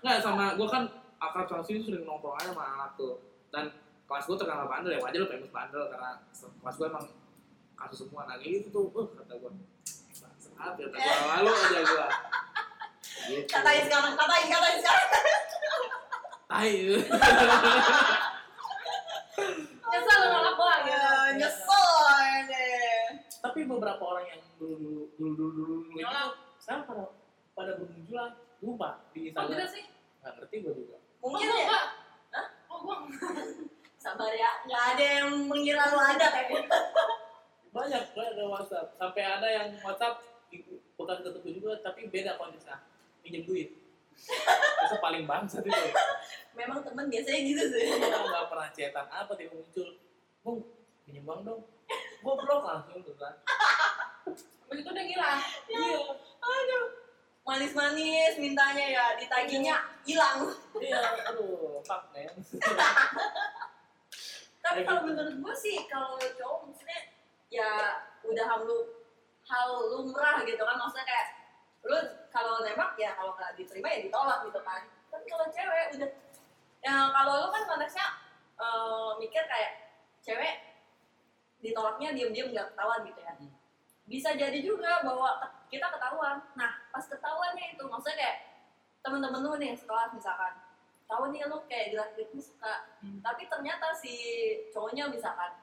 Nggak 0.00 0.18
sama 0.24 0.44
gue 0.56 0.68
kan 0.72 0.82
akrab 1.20 1.46
sama 1.52 1.62
sini 1.68 1.84
sering 1.84 2.08
nongkrong 2.08 2.40
aja 2.40 2.56
sama 2.56 2.64
anak 2.64 2.90
tuh. 2.96 3.20
Dan 3.52 3.68
kelas 4.08 4.24
gue 4.24 4.36
terkenal 4.40 4.64
bandel 4.64 4.96
ya 4.96 5.00
wajar 5.04 5.20
lo 5.20 5.28
famous 5.28 5.52
bandel 5.52 5.84
karena 5.92 6.10
kelas 6.40 6.76
gue 6.80 6.86
emang 6.88 7.04
kasus 7.76 8.08
semua. 8.08 8.24
Nah 8.24 8.40
kayak 8.40 8.64
gitu 8.64 8.68
tuh 8.72 8.84
uh 8.96 9.06
kata 9.12 9.32
gue 9.36 9.50
saat 9.84 10.72
ya 10.80 10.88
kata 10.88 10.96
gue 10.96 11.26
lalu 11.36 11.50
aja 11.52 11.80
gue 11.84 12.06
gitu. 13.28 13.44
Katain 13.52 13.82
sekarang 13.84 14.16
katain 14.16 14.46
katain 14.48 14.76
sekarang. 14.80 15.08
Tai. 16.48 16.72
Nyesel 19.84 20.16
lu 20.16 20.26
nolak 20.32 20.54
gua 20.56 20.74
gitu. 20.84 20.92
Ya, 20.92 21.04
nyesel. 21.38 21.86
deh 22.48 22.83
tapi 23.44 23.68
beberapa 23.68 24.00
orang 24.00 24.24
yang 24.24 24.40
dulu 24.56 24.74
dulu 24.80 25.02
dulu 25.20 25.32
dulu 25.36 25.48
dulu 25.52 25.74
dulu 25.84 25.98
itu 26.00 26.24
sekarang 26.56 26.82
pada 26.88 27.04
pada 27.52 27.72
bermunculan 27.76 28.32
lupa 28.64 29.04
di 29.12 29.28
bisa 29.28 29.44
Instagram. 29.44 29.68
sih? 29.68 29.84
nggak 30.24 30.32
ngerti 30.40 30.56
gue 30.64 30.72
juga. 30.72 30.98
Mungkin 31.20 31.46
oh, 31.52 31.56
ya? 31.60 31.66
gua. 31.68 31.82
Hah? 32.32 32.46
Oh, 32.72 32.78
gua. 32.80 32.96
sabar 34.04 34.32
ya 34.32 34.50
nggak 34.68 34.84
ada 34.96 35.04
yang 35.20 35.28
mengira 35.48 35.88
lu 35.88 35.96
ada 35.96 36.26
kayaknya 36.28 36.68
banyak 37.76 38.02
banyak 38.16 38.32
ada 38.32 38.44
WhatsApp. 38.48 38.86
Sampai 38.96 39.22
ada 39.28 39.48
yang 39.48 39.68
WhatsApp 39.84 40.24
bukan 40.96 41.16
ketemu 41.20 41.48
juga 41.60 41.72
tapi 41.84 42.08
beda 42.08 42.40
konteksnya. 42.40 42.80
Pinjam 43.20 43.44
duit. 43.44 43.68
Itu 44.88 44.96
paling 45.02 45.28
bangsat 45.28 45.66
itu. 45.66 45.88
Memang 46.54 46.86
temen 46.86 47.10
biasanya 47.10 47.40
gitu 47.44 47.62
sih. 47.66 47.82
Iya, 47.82 48.24
nggak 48.30 48.46
pernah 48.46 48.68
cetan 48.70 49.06
apa 49.10 49.32
tiba 49.34 49.58
muncul 49.58 49.88
bung 50.44 50.60
pinjam 51.02 51.24
uang 51.26 51.40
dong 51.42 51.60
gua 52.24 52.34
blok 52.40 52.62
langsung 52.64 53.04
tuh 53.04 53.14
kan 53.20 53.36
Begitu 54.72 54.88
udah 54.90 55.04
ngilang. 55.04 55.38
iya. 55.68 56.00
aduh. 56.40 56.86
Manis-manis 57.44 58.40
mintanya 58.40 58.84
ya 58.88 59.04
ditagihnya 59.20 59.76
hilang. 60.08 60.48
Iya 60.80 61.28
aduh 61.28 61.84
fuck 61.84 62.08
man. 62.16 62.32
Tapi 64.64 64.80
kalau 64.88 65.04
gitu. 65.04 65.08
menurut 65.12 65.34
gue 65.44 65.54
sih 65.60 65.76
kalau 65.92 66.16
cowok 66.16 66.72
maksudnya 66.72 67.00
ya 67.52 68.00
udah 68.24 68.44
hal 68.48 68.64
lu 68.64 68.78
hal 69.44 69.68
lumrah 69.92 70.40
gitu 70.48 70.64
kan. 70.64 70.80
Maksudnya 70.80 71.04
kayak 71.04 71.26
lu 71.84 71.98
kalau 72.32 72.64
nembak 72.64 72.96
ya 72.96 73.12
kalau 73.12 73.36
nggak 73.36 73.52
diterima 73.60 73.92
ya 73.92 73.98
ditolak 74.08 74.48
gitu 74.48 74.60
kan. 74.64 74.88
Tapi 75.12 75.24
kalau 75.28 75.46
cewek 75.52 75.86
udah 76.00 76.10
ya 76.80 76.94
kalau 77.12 77.32
lu 77.44 77.48
kan 77.52 77.62
konteksnya 77.68 78.06
eh, 78.56 79.10
mikir 79.20 79.44
kayak 79.44 80.00
cewek 80.24 80.73
ditolaknya 81.64 82.12
diam-diam 82.12 82.52
nggak 82.52 82.66
ketahuan 82.70 83.00
gitu 83.02 83.20
ya 83.20 83.32
Hmm. 83.34 83.50
bisa 84.04 84.36
jadi 84.36 84.58
juga 84.60 85.00
bahwa 85.00 85.40
kita 85.66 85.88
ketahuan 85.88 86.36
nah 86.54 86.72
pas 86.92 87.02
ketahuannya 87.02 87.72
itu 87.72 87.82
maksudnya 87.82 88.16
kayak 88.20 88.36
temen-temen 89.00 89.40
lu 89.40 89.56
nih 89.56 89.72
sekelas 89.72 90.12
misalkan 90.12 90.52
tahu 91.04 91.32
nih 91.32 91.44
lu 91.44 91.56
kayak 91.64 91.88
gerak-geriknya 91.90 92.42
suka 92.42 92.74
Hmm. 93.00 93.20
tapi 93.20 93.48
ternyata 93.48 93.88
si 93.92 94.12
cowoknya 94.70 95.08
misalkan 95.08 95.56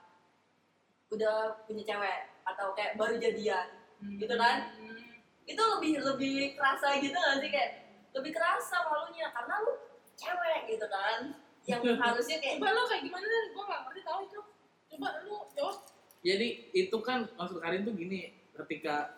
udah 1.11 1.53
punya 1.65 1.83
cewek 1.85 2.19
atau 2.43 2.73
kayak 2.73 2.97
baru 2.97 3.15
jadian 3.15 3.67
Gitu 4.01 4.33
kan? 4.33 4.73
Hmm. 4.73 4.97
itu 5.45 5.61
lebih 5.61 6.01
lebih 6.01 6.35
kerasa 6.57 6.97
gitu 6.97 7.13
gak 7.13 7.37
sih 7.37 7.49
kayak 7.49 7.71
lebih 8.11 8.33
kerasa 8.33 8.81
malunya 8.83 9.29
karena 9.29 9.61
lu 9.61 9.73
cewek 10.15 10.59
gitu 10.67 10.85
kan 10.87 11.37
yang 11.69 11.81
harusnya 12.01 12.37
kayak 12.41 12.57
Coba 12.57 12.73
lu 12.73 12.81
kayak 12.89 13.03
gimana? 13.05 13.25
Gua 13.53 13.63
nggak 13.63 13.81
ngerti 13.85 14.01
tahu 14.01 14.19
itu. 14.25 14.41
Coba 14.89 15.07
lu 15.21 15.37
jawab. 15.53 15.77
Jadi 16.21 16.47
itu 16.71 16.97
kan 17.01 17.25
maksud 17.33 17.57
Karin 17.57 17.81
tuh 17.81 17.93
gini 17.93 18.29
ketika 18.53 19.09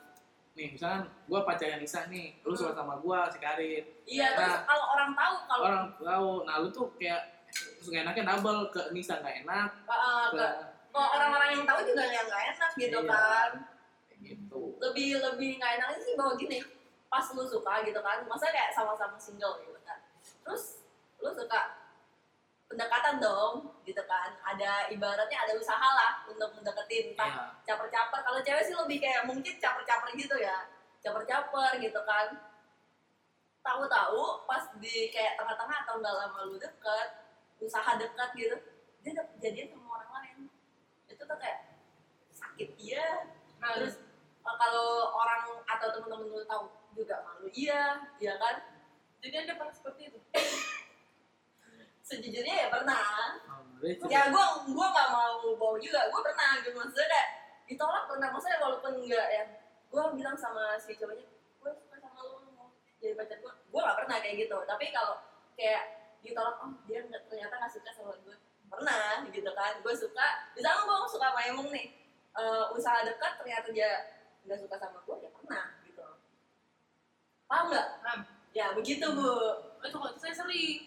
nih 0.54 0.72
misalkan 0.72 1.10
gua 1.26 1.42
pacarnya 1.44 1.78
Nisa 1.78 2.06
nih 2.08 2.38
lu 2.42 2.54
suka 2.54 2.72
sama 2.72 2.96
gua 2.98 3.28
si 3.28 3.38
Karin 3.38 3.84
iya 4.06 4.34
terus 4.34 4.54
Nah. 4.54 4.64
kalau 4.64 4.86
orang 4.90 5.12
tahu 5.12 5.36
kalau 5.44 5.64
orang 5.64 5.86
tahu 5.98 6.30
nah 6.44 6.56
lu 6.58 6.70
tuh 6.70 6.88
kayak 6.96 7.22
terus 7.50 7.88
nggak 7.88 8.04
enaknya 8.04 8.24
double 8.30 8.62
ke 8.70 8.82
Nisa 8.90 9.18
nggak 9.18 9.44
enak 9.44 9.70
uh, 9.84 10.30
ke 10.30 10.38
ke 10.38 10.48
kalau 10.90 11.10
orang-orang 11.12 11.50
yang 11.52 11.64
tahu 11.66 11.80
juga 11.84 12.04
yang 12.06 12.26
nggak 12.26 12.44
enak 12.52 12.72
gitu 12.76 12.98
Iya. 12.98 13.10
kan 13.10 13.50
gitu 14.22 14.60
lebih 14.80 15.08
lebih 15.20 15.50
nggak 15.58 15.72
enaknya 15.76 16.00
sih 16.00 16.14
bahwa 16.14 16.34
gini 16.36 16.58
pas 17.10 17.26
lu 17.30 17.44
suka 17.44 17.74
gitu 17.84 18.00
kan 18.00 18.24
masa 18.24 18.48
kayak 18.48 18.72
sama-sama 18.72 19.18
single 19.18 19.58
gitu 19.60 19.76
kan 19.84 20.00
terus 20.46 20.86
lu 21.18 21.30
suka 21.30 21.83
pendekatan 22.74 23.22
dong 23.22 23.54
gitu 23.86 24.02
kan. 24.10 24.34
Ada 24.42 24.90
ibaratnya 24.90 25.38
ada 25.46 25.54
usaha 25.54 25.88
lah 25.94 26.26
untuk 26.26 26.50
mendeketin 26.58 27.14
entah 27.14 27.30
Iya. 27.30 27.46
caper-caper. 27.70 28.20
Kalau 28.26 28.40
cewek 28.42 28.64
sih 28.66 28.76
lebih 28.76 28.98
kayak 28.98 29.30
mungkin 29.30 29.54
caper-caper 29.62 30.10
gitu 30.18 30.36
ya. 30.42 30.66
Caper-caper 31.06 31.78
gitu 31.78 32.02
kan. 32.04 32.28
Tahu-tahu 33.64 34.44
pas 34.50 34.64
di 34.82 35.08
kayak 35.14 35.40
tengah-tengah 35.40 35.78
atau 35.88 35.96
nggak 36.02 36.16
lama 36.20 36.40
lu 36.50 36.58
deket 36.60 37.08
usaha 37.64 37.96
dekat 37.96 38.36
gitu 38.36 38.58
dia 39.04 39.12
dapet 39.16 39.36
jadian 39.40 39.68
sama 39.72 39.88
orang 40.02 40.12
lain. 40.20 40.38
Itu 41.08 41.24
tuh 41.24 41.38
kayak 41.40 41.80
sakit 42.34 42.76
iya. 42.76 43.30
Nah, 43.64 43.80
terus 43.80 44.00
eh, 44.44 44.56
kalau 44.60 45.16
orang 45.16 45.64
atau 45.64 45.88
temen-temen 45.96 46.28
lu 46.28 46.44
tahu 46.44 46.68
juga 46.98 47.24
malu 47.24 47.48
iya 47.56 48.04
iya 48.20 48.36
kan? 48.42 48.60
Jadi 49.24 49.36
ada 49.48 49.54
pernah 49.56 49.72
seperti 49.72 50.12
itu. 50.12 50.20
sejujurnya 52.04 52.56
ya 52.56 52.68
pernah. 52.68 53.40
Oh, 53.48 54.08
ya 54.12 54.28
gue 54.28 54.46
gue 54.68 54.88
nggak 54.92 55.10
mau 55.10 55.40
bawa 55.56 55.76
juga. 55.80 56.12
Gue 56.12 56.22
pernah 56.22 56.60
gitu. 56.60 56.76
Maksudnya 56.76 57.08
kayak 57.08 57.30
ditolak 57.72 58.04
pernah. 58.12 58.28
Maksudnya 58.36 58.60
walaupun 58.60 58.92
enggak 59.00 59.28
ya 59.32 59.44
gue 59.94 60.04
bilang 60.18 60.36
sama 60.36 60.76
si 60.82 60.98
cowoknya 60.98 61.26
gue 61.64 61.72
suka 61.72 61.96
sama 62.02 62.20
lu 62.26 62.42
lu 62.44 62.52
mau 62.58 62.68
jadi 62.98 63.14
pacar 63.14 63.38
gue 63.40 63.54
gue 63.54 63.82
nggak 63.82 63.98
pernah 64.04 64.18
kayak 64.20 64.36
gitu. 64.44 64.58
Tapi 64.68 64.86
kalau 64.92 65.16
kayak 65.56 65.84
ditolak 66.20 66.56
oh 66.60 66.72
dia 66.86 67.00
nggak 67.08 67.24
ternyata 67.32 67.54
nggak 67.56 67.72
suka 67.72 67.90
sama 67.96 68.12
gue 68.20 68.36
pernah 68.68 69.24
gitu 69.32 69.52
kan. 69.56 69.74
Gue 69.80 69.96
suka 69.96 70.28
misalnya 70.54 70.84
gue 70.84 70.98
suka 71.08 71.28
sama 71.32 71.42
Emong 71.48 71.70
nih. 71.72 71.88
Eh, 72.34 72.66
usaha 72.74 73.06
dekat 73.06 73.38
ternyata 73.40 73.70
dia 73.72 73.90
nggak 74.44 74.60
suka 74.60 74.76
sama 74.76 75.00
gue 75.08 75.16
ya 75.24 75.30
pernah 75.32 75.66
gitu. 75.88 76.04
Paham 77.48 77.66
nggak? 77.72 77.88
Paham. 78.04 78.22
ya 78.54 78.70
begitu 78.78 79.02
bu 79.18 79.30
Itu 79.84 79.98
kalau 80.00 80.12
itu 80.12 80.20
saya 80.20 80.36
sering. 80.36 80.80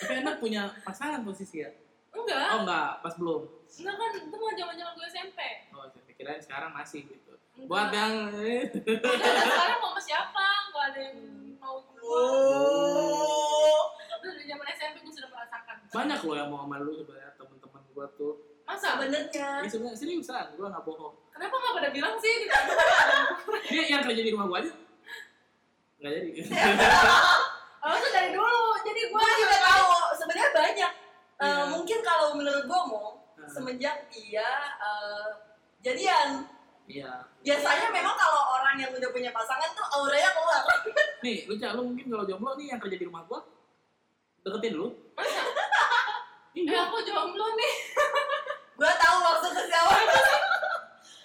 Tapi 0.00 0.14
enak 0.26 0.36
punya 0.42 0.62
pasangan 0.82 1.22
posisi 1.22 1.62
ya? 1.62 1.70
Enggak, 2.10 2.46
Oh 2.50 2.58
enggak, 2.66 2.90
pas 3.06 3.14
belum. 3.14 3.42
enggak 3.70 3.94
kan 3.94 4.10
itu 4.18 4.34
mah 4.34 4.54
zaman-zaman 4.58 4.92
gue 4.98 5.06
SMP. 5.06 5.40
Oh, 5.70 5.86
saya 5.86 6.02
pikiran 6.10 6.42
sekarang 6.42 6.70
masih 6.74 7.06
gitu. 7.06 7.32
Enggak. 7.54 7.68
Buat 7.70 7.88
yang 7.94 8.14
Enggak, 8.34 9.46
sekarang 9.46 9.78
mau 9.78 9.94
sama 9.94 10.02
siapa? 10.02 10.44
Enggak 10.66 10.84
ada 10.90 11.00
yang 11.00 11.18
mau 11.62 11.76
gue. 11.86 12.00
oh 12.02 13.84
dari 14.20 14.44
zaman 14.44 14.66
SMP 14.68 14.96
gue 15.00 15.14
sudah 15.16 15.30
merasakan. 15.32 15.74
banyak 15.90 16.20
loh 16.22 16.36
yang 16.36 16.48
mau 16.52 16.60
sama 16.66 16.76
lu 16.82 16.92
sebenarnya 16.92 17.30
temen-temen 17.34 17.82
gua 17.96 18.06
tuh. 18.14 18.34
Masa? 18.68 18.88
sebenarnya 18.94 19.50
Ini 19.64 19.68
sebenarnya 19.70 19.98
seriusan, 19.98 20.46
gua 20.54 20.66
nggak 20.70 20.84
bohong. 20.86 21.14
Kenapa 21.34 21.54
nggak 21.56 21.74
pada 21.80 21.88
bilang 21.90 22.14
sih? 22.20 22.34
Di 22.44 23.68
Dia 23.70 23.82
yang 23.96 24.02
kerja 24.04 24.22
di 24.22 24.30
rumah 24.34 24.46
gua 24.46 24.58
aja 24.62 24.70
nggak 26.00 26.12
jadi. 26.12 26.30
Oh, 27.80 27.96
itu 27.96 28.08
dari 28.10 28.28
dulu. 28.30 28.60
Jadi 28.82 29.08
gue 29.08 29.24
juga 29.38 29.56
tahu 29.58 29.88
sebenarnya 30.14 30.50
banyak 30.52 30.92
Eh, 31.34 31.48
Iya. 31.48 31.64
mungkin 31.66 31.98
kalau 32.00 32.36
menurut 32.36 32.64
gue 32.64 32.80
mau 32.84 33.16
Nah, 33.32 33.48
semenjak 33.48 34.04
dia 34.06 34.44
eh, 34.76 35.26
jadian 35.80 36.44
Iya. 36.84 37.24
biasanya 37.40 37.88
memang 37.88 38.12
kalau 38.12 38.52
orang 38.52 38.76
yang 38.76 38.92
udah 38.92 39.08
punya 39.08 39.32
pasangan 39.32 39.72
tuh 39.72 39.86
auranya 39.90 40.28
keluar 40.28 40.60
Nih, 41.24 41.48
lu 41.48 41.56
Cak, 41.56 41.72
lu 41.72 41.84
mungkin 41.86 42.06
kalau 42.06 42.24
jomblo 42.26 42.52
nih 42.54 42.68
yang 42.68 42.76
kerja 42.78 42.96
di 42.96 43.06
rumah 43.06 43.24
gua 43.24 43.40
deketin 44.40 44.76
lu. 44.76 44.92
Masa? 45.14 45.40
Eh, 46.52 46.60
Iya. 46.60 46.84
aku 46.84 47.00
jomblo 47.00 47.46
nih. 47.54 47.72
gue 48.74 48.92
tahu 48.98 49.16
maksud 49.18 49.50
ke 49.50 49.62
siapa 49.66 49.92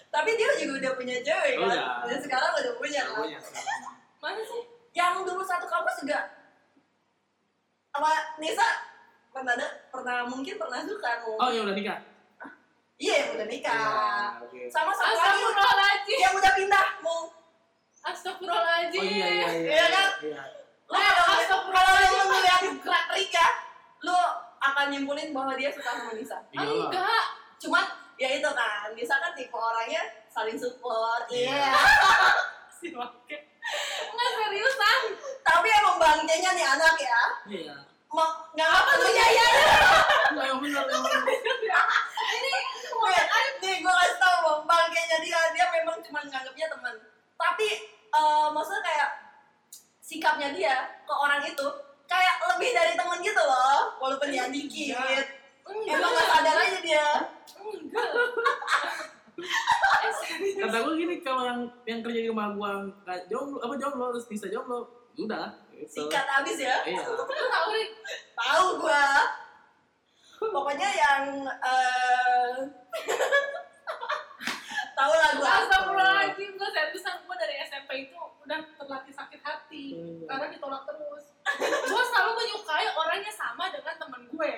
tapi 0.07 0.29
dia 0.31 0.47
juga 0.55 0.73
udah 0.77 0.91
punya 0.93 1.15
cewek 1.19 1.53
kan 1.57 1.67
Udah. 1.67 1.87
dan 2.05 2.19
sekarang 2.21 2.51
udah 2.53 2.73
punya 2.79 3.01
Nggak 3.01 3.11
kan 3.11 3.19
punya. 3.21 3.39
Mana 4.25 4.41
sih? 4.41 4.63
yang 4.91 5.21
dulu 5.21 5.43
satu 5.43 5.67
kampus 5.67 6.01
juga 6.01 6.17
sama 7.91 8.09
Nisa 8.35 8.63
pernah 9.29 9.53
ada 9.53 9.67
pernah 9.87 10.23
mungkin 10.25 10.55
pernah 10.55 10.79
suka 10.81 11.11
Mu. 11.21 11.35
Oh, 11.35 11.51
yang 11.51 11.63
udah 11.63 11.75
nikah. 11.75 11.99
iya 12.97 13.15
yang 13.21 13.35
udah 13.35 13.45
nikah 13.45 13.75
Iya, 13.75 14.41
oke. 14.41 14.61
sama 14.67 14.89
satu 14.89 15.13
lagi 15.13 15.19
Astagfirullahaladzim. 15.19 16.17
yang 16.17 16.33
udah 16.33 16.51
pindah 16.55 16.85
mau 16.99 17.27
Astagfirullahaladzim. 18.01 18.97
Oh 18.97 19.05
iya 19.05 19.27
iya 19.27 19.47
iya. 19.51 19.69
Iya 19.69 19.85
kan? 19.91 20.09
Iya. 20.23 20.41
lu 20.85 20.95
Eh, 20.95 21.11
kalau 21.51 21.91
lu 21.93 22.23
ngeliat 22.25 22.61
gerak 22.79 23.05
Rika 23.11 23.47
lu 24.01 24.17
akan 24.59 24.85
nyimpulin 24.89 25.29
bahwa 25.29 25.53
dia 25.53 25.69
suka 25.69 25.91
sama 25.91 26.11
Nisa 26.13 26.39
Iya. 26.49 26.65
Enggak. 26.65 27.25
cuman 27.57 27.85
ya 28.15 28.29
itu 28.31 28.49
kan 28.49 28.89
Nisa 28.91 29.19
kan 29.19 29.35
tipe 29.35 29.53
orangnya 29.53 30.01
saling 30.25 30.55
support 30.55 31.27
Iya. 31.27 31.51
iya 31.51 31.71
Si 32.79 32.89
bangke. 32.91 33.44
Seriusan. 34.45 35.01
tapi 35.41 35.67
emang 35.71 35.97
bangkainya 35.97 36.51
nih 36.51 36.65
anak 36.67 36.95
ya 36.97 37.21
Iya. 37.47 37.75
nggak 38.55 38.69
apa 38.71 38.91
tuh 38.95 39.11
ya 39.11 39.27
ya 39.29 39.49
yang 40.37 40.57
benar. 40.57 40.83
Ini 40.85 42.51
nih 43.59 43.75
gue 43.77 43.93
kasih 43.93 44.17
tau 44.17 44.37
bang 44.39 44.61
bangkainya 44.63 45.17
dia 45.19 45.39
dia 45.51 45.65
memang 45.71 45.97
cuma 45.99 46.19
nganggapnya 46.21 46.67
teman 46.67 46.95
tapi 47.35 47.67
eh, 48.09 48.47
maksudnya 48.49 48.81
kayak 48.81 49.09
sikapnya 49.99 50.49
dia 50.51 50.75
ke 51.01 51.13
orang 51.13 51.41
itu 51.41 51.67
kayak 52.05 52.35
lebih 52.47 52.69
dari 52.71 52.93
teman 52.93 53.19
gitu 53.19 53.41
loh 53.41 53.97
walaupun 53.97 54.29
dia 54.29 54.45
dikit 54.47 54.95
enggak. 55.65 55.91
emang 55.91 56.11
nggak 56.11 56.27
sadar 56.29 56.55
aja 56.57 56.79
dia 56.79 57.07
Enggak. 57.57 58.07
Eh, 59.35 60.13
serius. 60.23 60.55
Kata 60.63 60.77
gue 60.81 60.93
gini 60.95 61.15
kalau 61.19 61.43
yang 61.43 61.61
yang 61.83 61.99
kerja 61.99 62.19
di 62.23 62.29
rumah 62.31 62.55
gua 62.55 62.87
nggak 63.03 63.27
jomblo 63.27 63.59
apa 63.59 63.75
jomblo 63.75 64.05
terus 64.15 64.27
bisa 64.27 64.47
jomblo, 64.47 64.87
udah. 65.19 65.51
Gitu. 65.75 66.07
sikat 66.07 66.23
abis 66.39 66.55
ya 66.63 66.79
Iya. 66.87 67.03
Tahu 67.03 67.67
nih. 67.75 67.87
tahu 68.31 68.65
gua 68.79 69.05
pokoknya 70.39 70.87
yang 70.87 71.23
eh 71.43 72.55
tahu 74.95 75.11
lah 75.11 75.31
gua 75.35 75.49
Astagfirullahaladzim. 75.63 76.51
Gue 76.55 76.69
seriusan. 76.71 77.15
Gue 77.27 77.35
dari 77.35 77.59
SMP 77.67 78.07
itu 78.07 78.15
udah 78.15 78.63
terlatih 78.79 79.11
sakit 79.11 79.43
hati. 79.43 79.99
Hmm. 79.99 80.23
Karena 80.23 80.47
ditolak 80.47 80.87
terus. 80.87 81.35
Gue 81.59 82.03
selalu 82.07 82.31
menyukai 82.39 82.87
orang 82.95 83.19
yang 83.19 83.35
sama 83.35 83.67
dengan 83.67 83.95
temen 83.99 84.21
gue. 84.31 84.53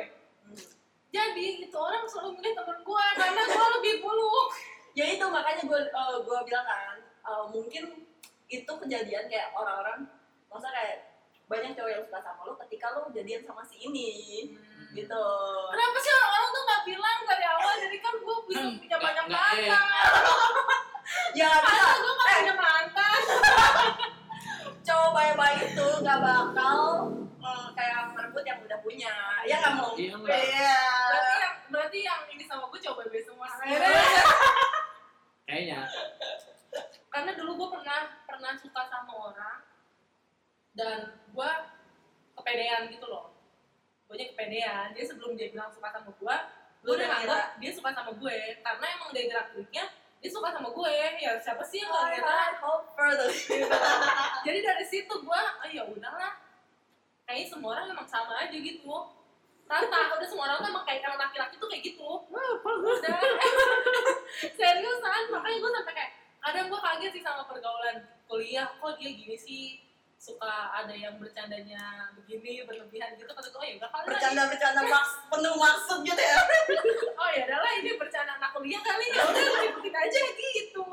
Jadi 1.07 1.45
itu 1.63 1.73
orang 1.73 2.03
selalu 2.05 2.35
milih 2.35 2.53
temen 2.53 2.77
gue 2.77 3.05
karena 3.15 3.41
gue 3.43 3.67
lebih 3.79 3.93
buluk. 3.99 4.49
ya 4.91 5.05
itu 5.05 5.21
makanya 5.23 5.61
gua 5.63 5.77
eh, 5.77 6.17
gua 6.21 6.41
bilang 6.41 6.65
kan 6.65 6.97
eh, 6.99 7.43
mungkin 7.47 7.83
itu 8.47 8.71
kejadian 8.73 9.25
kayak 9.25 9.53
orang-orang 9.53 10.09
masa 10.47 10.67
kayak 10.67 11.21
banyak 11.45 11.71
cowok 11.71 11.91
yang 11.91 12.01
suka 12.01 12.19
sama 12.19 12.41
lo 12.43 12.57
ketika 12.59 12.89
lo 12.91 13.05
jadian 13.11 13.39
sama 13.39 13.61
si 13.61 13.77
ini 13.79 14.09
gitu 14.91 15.21
Kenapa 15.69 15.97
sih 15.97 16.11
orang-orang 16.11 16.49
tuh 16.49 16.63
nggak 16.63 16.83
bilang 16.83 17.17
dari 17.23 17.45
awal? 17.45 17.73
Jadi 17.77 17.97
kan 17.99 18.13
gue 18.17 18.35
bisa 18.43 18.59
Hmm, 18.59 18.75
punya 18.75 18.97
banyak 18.97 19.25
eh. 19.25 19.29
mantan. 19.29 19.83
ya 21.35 21.49
Masa 21.53 21.71
gue 21.95 22.11
nggak 22.11 22.29
punya 22.33 22.55
mantan? 22.57 23.19
cowok 24.87 25.09
baik-baik 25.13 25.59
itu 25.67 25.87
nggak 26.01 26.19
bakal 26.19 26.79
eh, 27.37 27.65
kayak 27.71 27.99
merebut 28.11 28.43
yang 28.43 28.59
udah 28.59 28.79
punya 28.81 29.13
ya 29.45 29.55
nggak 29.57 29.73
mau 29.75 29.93
Iya, 29.93 30.13
nggak. 30.15 30.39
Iya. 30.41 30.81
Berarti 31.05 31.35
yang 31.37 31.55
berarti 31.69 31.99
yang 32.01 32.21
ini 32.27 32.43
sama 32.43 32.65
gue 32.65 32.79
coba 32.81 33.05
bebe 33.05 33.21
semua. 33.21 33.45
Iya. 33.61 33.93
Kayaknya. 35.43 35.79
Karena 37.07 37.31
dulu 37.33 37.51
gue 37.57 37.69
pernah 37.73 37.99
pernah 38.23 38.51
suka 38.53 38.81
sama 38.85 39.13
orang 39.25 39.59
dan 40.77 41.09
gue 41.33 41.51
kepedean 42.37 42.85
gitu 42.93 43.05
loh. 43.09 43.33
Gue 44.05 44.21
kepedean. 44.21 44.93
Dia 44.93 45.03
sebelum 45.03 45.33
dia 45.33 45.49
bilang 45.49 45.73
suka 45.73 45.89
sama 45.89 46.13
gue, 46.13 46.35
gue 46.85 46.93
udah 46.93 47.07
nganggap 47.09 47.45
dia 47.57 47.71
suka 47.73 47.89
sama 47.91 48.13
gue. 48.13 48.37
Karena 48.61 48.85
emang 48.93 49.09
dari 49.11 49.25
gerak 49.27 49.57
geriknya 49.57 49.89
dia 50.21 50.29
suka 50.29 50.53
sama 50.53 50.69
gue. 50.69 50.93
Ya 51.17 51.33
siapa 51.41 51.65
sih 51.65 51.81
yang 51.81 51.89
gak 51.89 52.13
I 52.13 52.21
ngira 52.21 52.61
hope 52.61 52.93
further. 52.93 53.27
jadi 54.45 54.59
dari 54.61 54.85
situ 54.85 55.13
gue 55.17 55.41
oh 55.41 55.69
ya 55.73 55.83
udahlah. 55.89 56.37
Kayaknya 57.27 57.45
semua 57.51 57.69
orang 57.75 57.91
emang 57.91 58.07
sama 58.07 58.33
aja 58.45 58.55
gitu. 58.55 58.93
Rata 59.67 59.99
udah 60.15 60.27
semua 60.31 60.47
orang 60.47 60.63
tuh 60.63 60.69
emang 60.71 60.85
kayak 60.87 61.03
kalau 61.03 61.17
laki-laki 61.19 61.59
tuh 61.59 61.67
kayak 61.67 61.83
gitu. 61.83 62.07
Udah. 62.31 63.19
Seriusan 64.57 65.23
makanya 65.33 65.57
gue 65.59 65.71
sampai 65.73 65.93
kayak 65.97 66.11
kadang 66.37 66.65
gue 66.71 66.79
kaget 66.79 67.11
sih 67.19 67.23
sama 67.25 67.43
pergaulan 67.49 68.05
kuliah. 68.31 68.69
Kok 68.79 68.95
dia 68.95 69.11
gini 69.11 69.35
sih 69.35 69.86
suka 70.17 70.49
ada 70.73 70.91
yang 70.91 71.21
bercandanya 71.21 71.77
begini 72.11 72.65
berlebihan 72.65 73.13
gitu 73.15 73.29
kata 73.29 73.47
gue 73.47 73.53
oh 73.53 73.63
ya 73.63 73.73
udah 73.77 73.89
kali 73.89 74.01
lah 74.01 74.09
ini- 74.09 74.13
Bercanda-bercanda 74.17 74.81
maks 74.83 75.11
penuh 75.29 75.55
maksud 75.55 75.99
gitu 76.01 76.17
ya. 76.19 76.37
oh 77.21 77.29
ya 77.31 77.41
udahlah 77.45 77.71
ini 77.77 77.91
bercanda 77.95 78.31
anak 78.35 78.49
kuliah 78.51 78.81
kali 78.81 79.05
ya 79.07 79.21
udah 79.23 79.43
ikutin 79.63 79.93
aja 79.95 80.21
gitu 80.33 80.85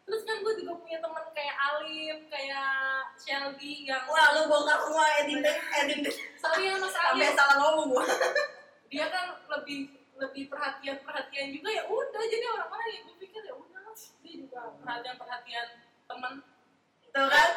terus 0.00 0.22
kan 0.22 0.36
gue 0.40 0.54
juga 0.56 0.72
punya 0.76 0.98
teman 0.98 1.24
kayak 1.30 1.54
Alim 1.60 2.16
kayak 2.26 2.70
Shelby 3.14 3.84
yang 3.84 4.02
Wah, 4.06 4.34
lu 4.34 4.46
bongkar 4.46 4.78
semua 4.80 5.06
edit 5.18 5.38
edit 5.76 6.00
sorry 6.34 6.66
ya 6.66 6.74
Mas 6.74 6.90
sampai 6.90 7.26
Alim 7.26 7.34
salah 7.34 7.56
ngomong 7.60 7.86
gua. 7.90 8.04
dia 8.90 9.06
kan 9.06 9.34
lebih 9.50 9.86
lebih 10.14 10.46
perhatian 10.46 10.98
perhatian 11.00 11.50
juga 11.50 11.68
ya 11.70 11.82
udah 11.86 12.22
jadi 12.22 12.44
orang-orang 12.48 12.86
yang 12.92 13.02
gue 13.04 13.16
pikir 13.18 13.42
ya 13.42 13.54
udah 13.54 13.82
dia 14.20 14.34
juga 14.36 14.60
perhatian 14.78 15.16
perhatian 15.16 15.66
teman 16.06 16.32
Tuh 17.10 17.26
kan? 17.26 17.50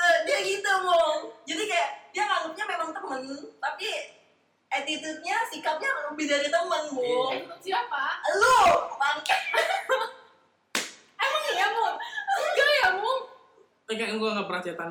Tuh, 0.00 0.16
dia 0.24 0.38
gitu, 0.40 0.72
Mong. 0.80 1.18
Jadi 1.44 1.62
kayak 1.66 1.88
dia 2.10 2.24
nganggapnya 2.24 2.64
memang 2.66 2.90
temen, 2.90 3.20
tapi 3.58 3.88
attitude-nya, 4.66 5.36
sikapnya 5.46 5.90
lebih 6.08 6.24
dari 6.24 6.48
temen, 6.48 6.82
Mong. 6.88 7.30
eh, 7.30 7.44
siapa 7.60 8.02
Lu, 8.32 8.58
bangke. 8.94 9.36
emang 11.20 11.42
iya 11.50 11.66
Mung 11.68 11.96
enggak 12.32 12.70
ya 12.72 12.88
Mung 12.94 13.20
Tapi 13.82 13.94
kayak 13.94 14.14
gue 14.14 14.30
nggak 14.30 14.46
pernah 14.46 14.62
cetan 14.62 14.90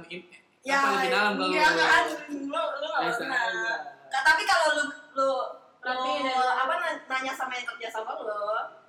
Ya, 0.59 0.77
apa 0.77 0.89
lebih 0.93 1.09
dalam 1.09 1.33
kalau 1.33 1.47
enggak 1.49 1.71
kan? 1.73 2.05
Lu, 2.29 2.61
lu 2.75 2.85
gak 2.85 3.01
biasa 3.01 3.23
pernah. 3.23 3.77
Tapi 4.11 4.41
kalau 4.43 4.67
lu, 4.71 4.83
lu, 5.15 5.31
Berarti 5.79 6.11
lu 6.21 6.35
apa 6.35 6.73
na- 6.75 7.01
nanya 7.07 7.33
sama 7.33 7.55
yang 7.55 7.65
kerja 7.65 7.87
sama 7.89 8.11
lu, 8.13 8.27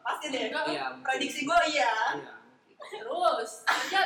pasti 0.03 0.27
deh. 0.29 0.51
enggak 0.51 0.65
Iya. 0.69 0.85
Prediksi 1.01 1.41
gua 1.43 1.63
iya. 1.65 1.95
Iya. 2.13 2.33
terus 2.83 3.63
aja 3.65 4.01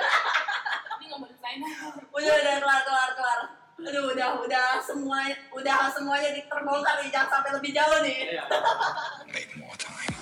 ini 1.04 1.12
nggak 1.12 1.20
mau 1.20 1.28
desain 1.28 1.60
Udah, 2.16 2.34
udah 2.40 2.54
kelar, 2.64 2.80
kelar, 2.88 3.10
kelar. 3.12 3.40
Aduh, 3.74 4.04
udah, 4.16 4.28
udah 4.40 4.68
semua, 4.80 5.28
udah 5.52 5.92
semuanya 5.92 6.32
terbongkar 6.48 7.04
nih, 7.04 7.10
jangan 7.12 7.28
sampai 7.28 7.50
lebih 7.58 7.70
jauh 7.76 8.00
nih. 8.06 8.18
Iya. 8.32 8.44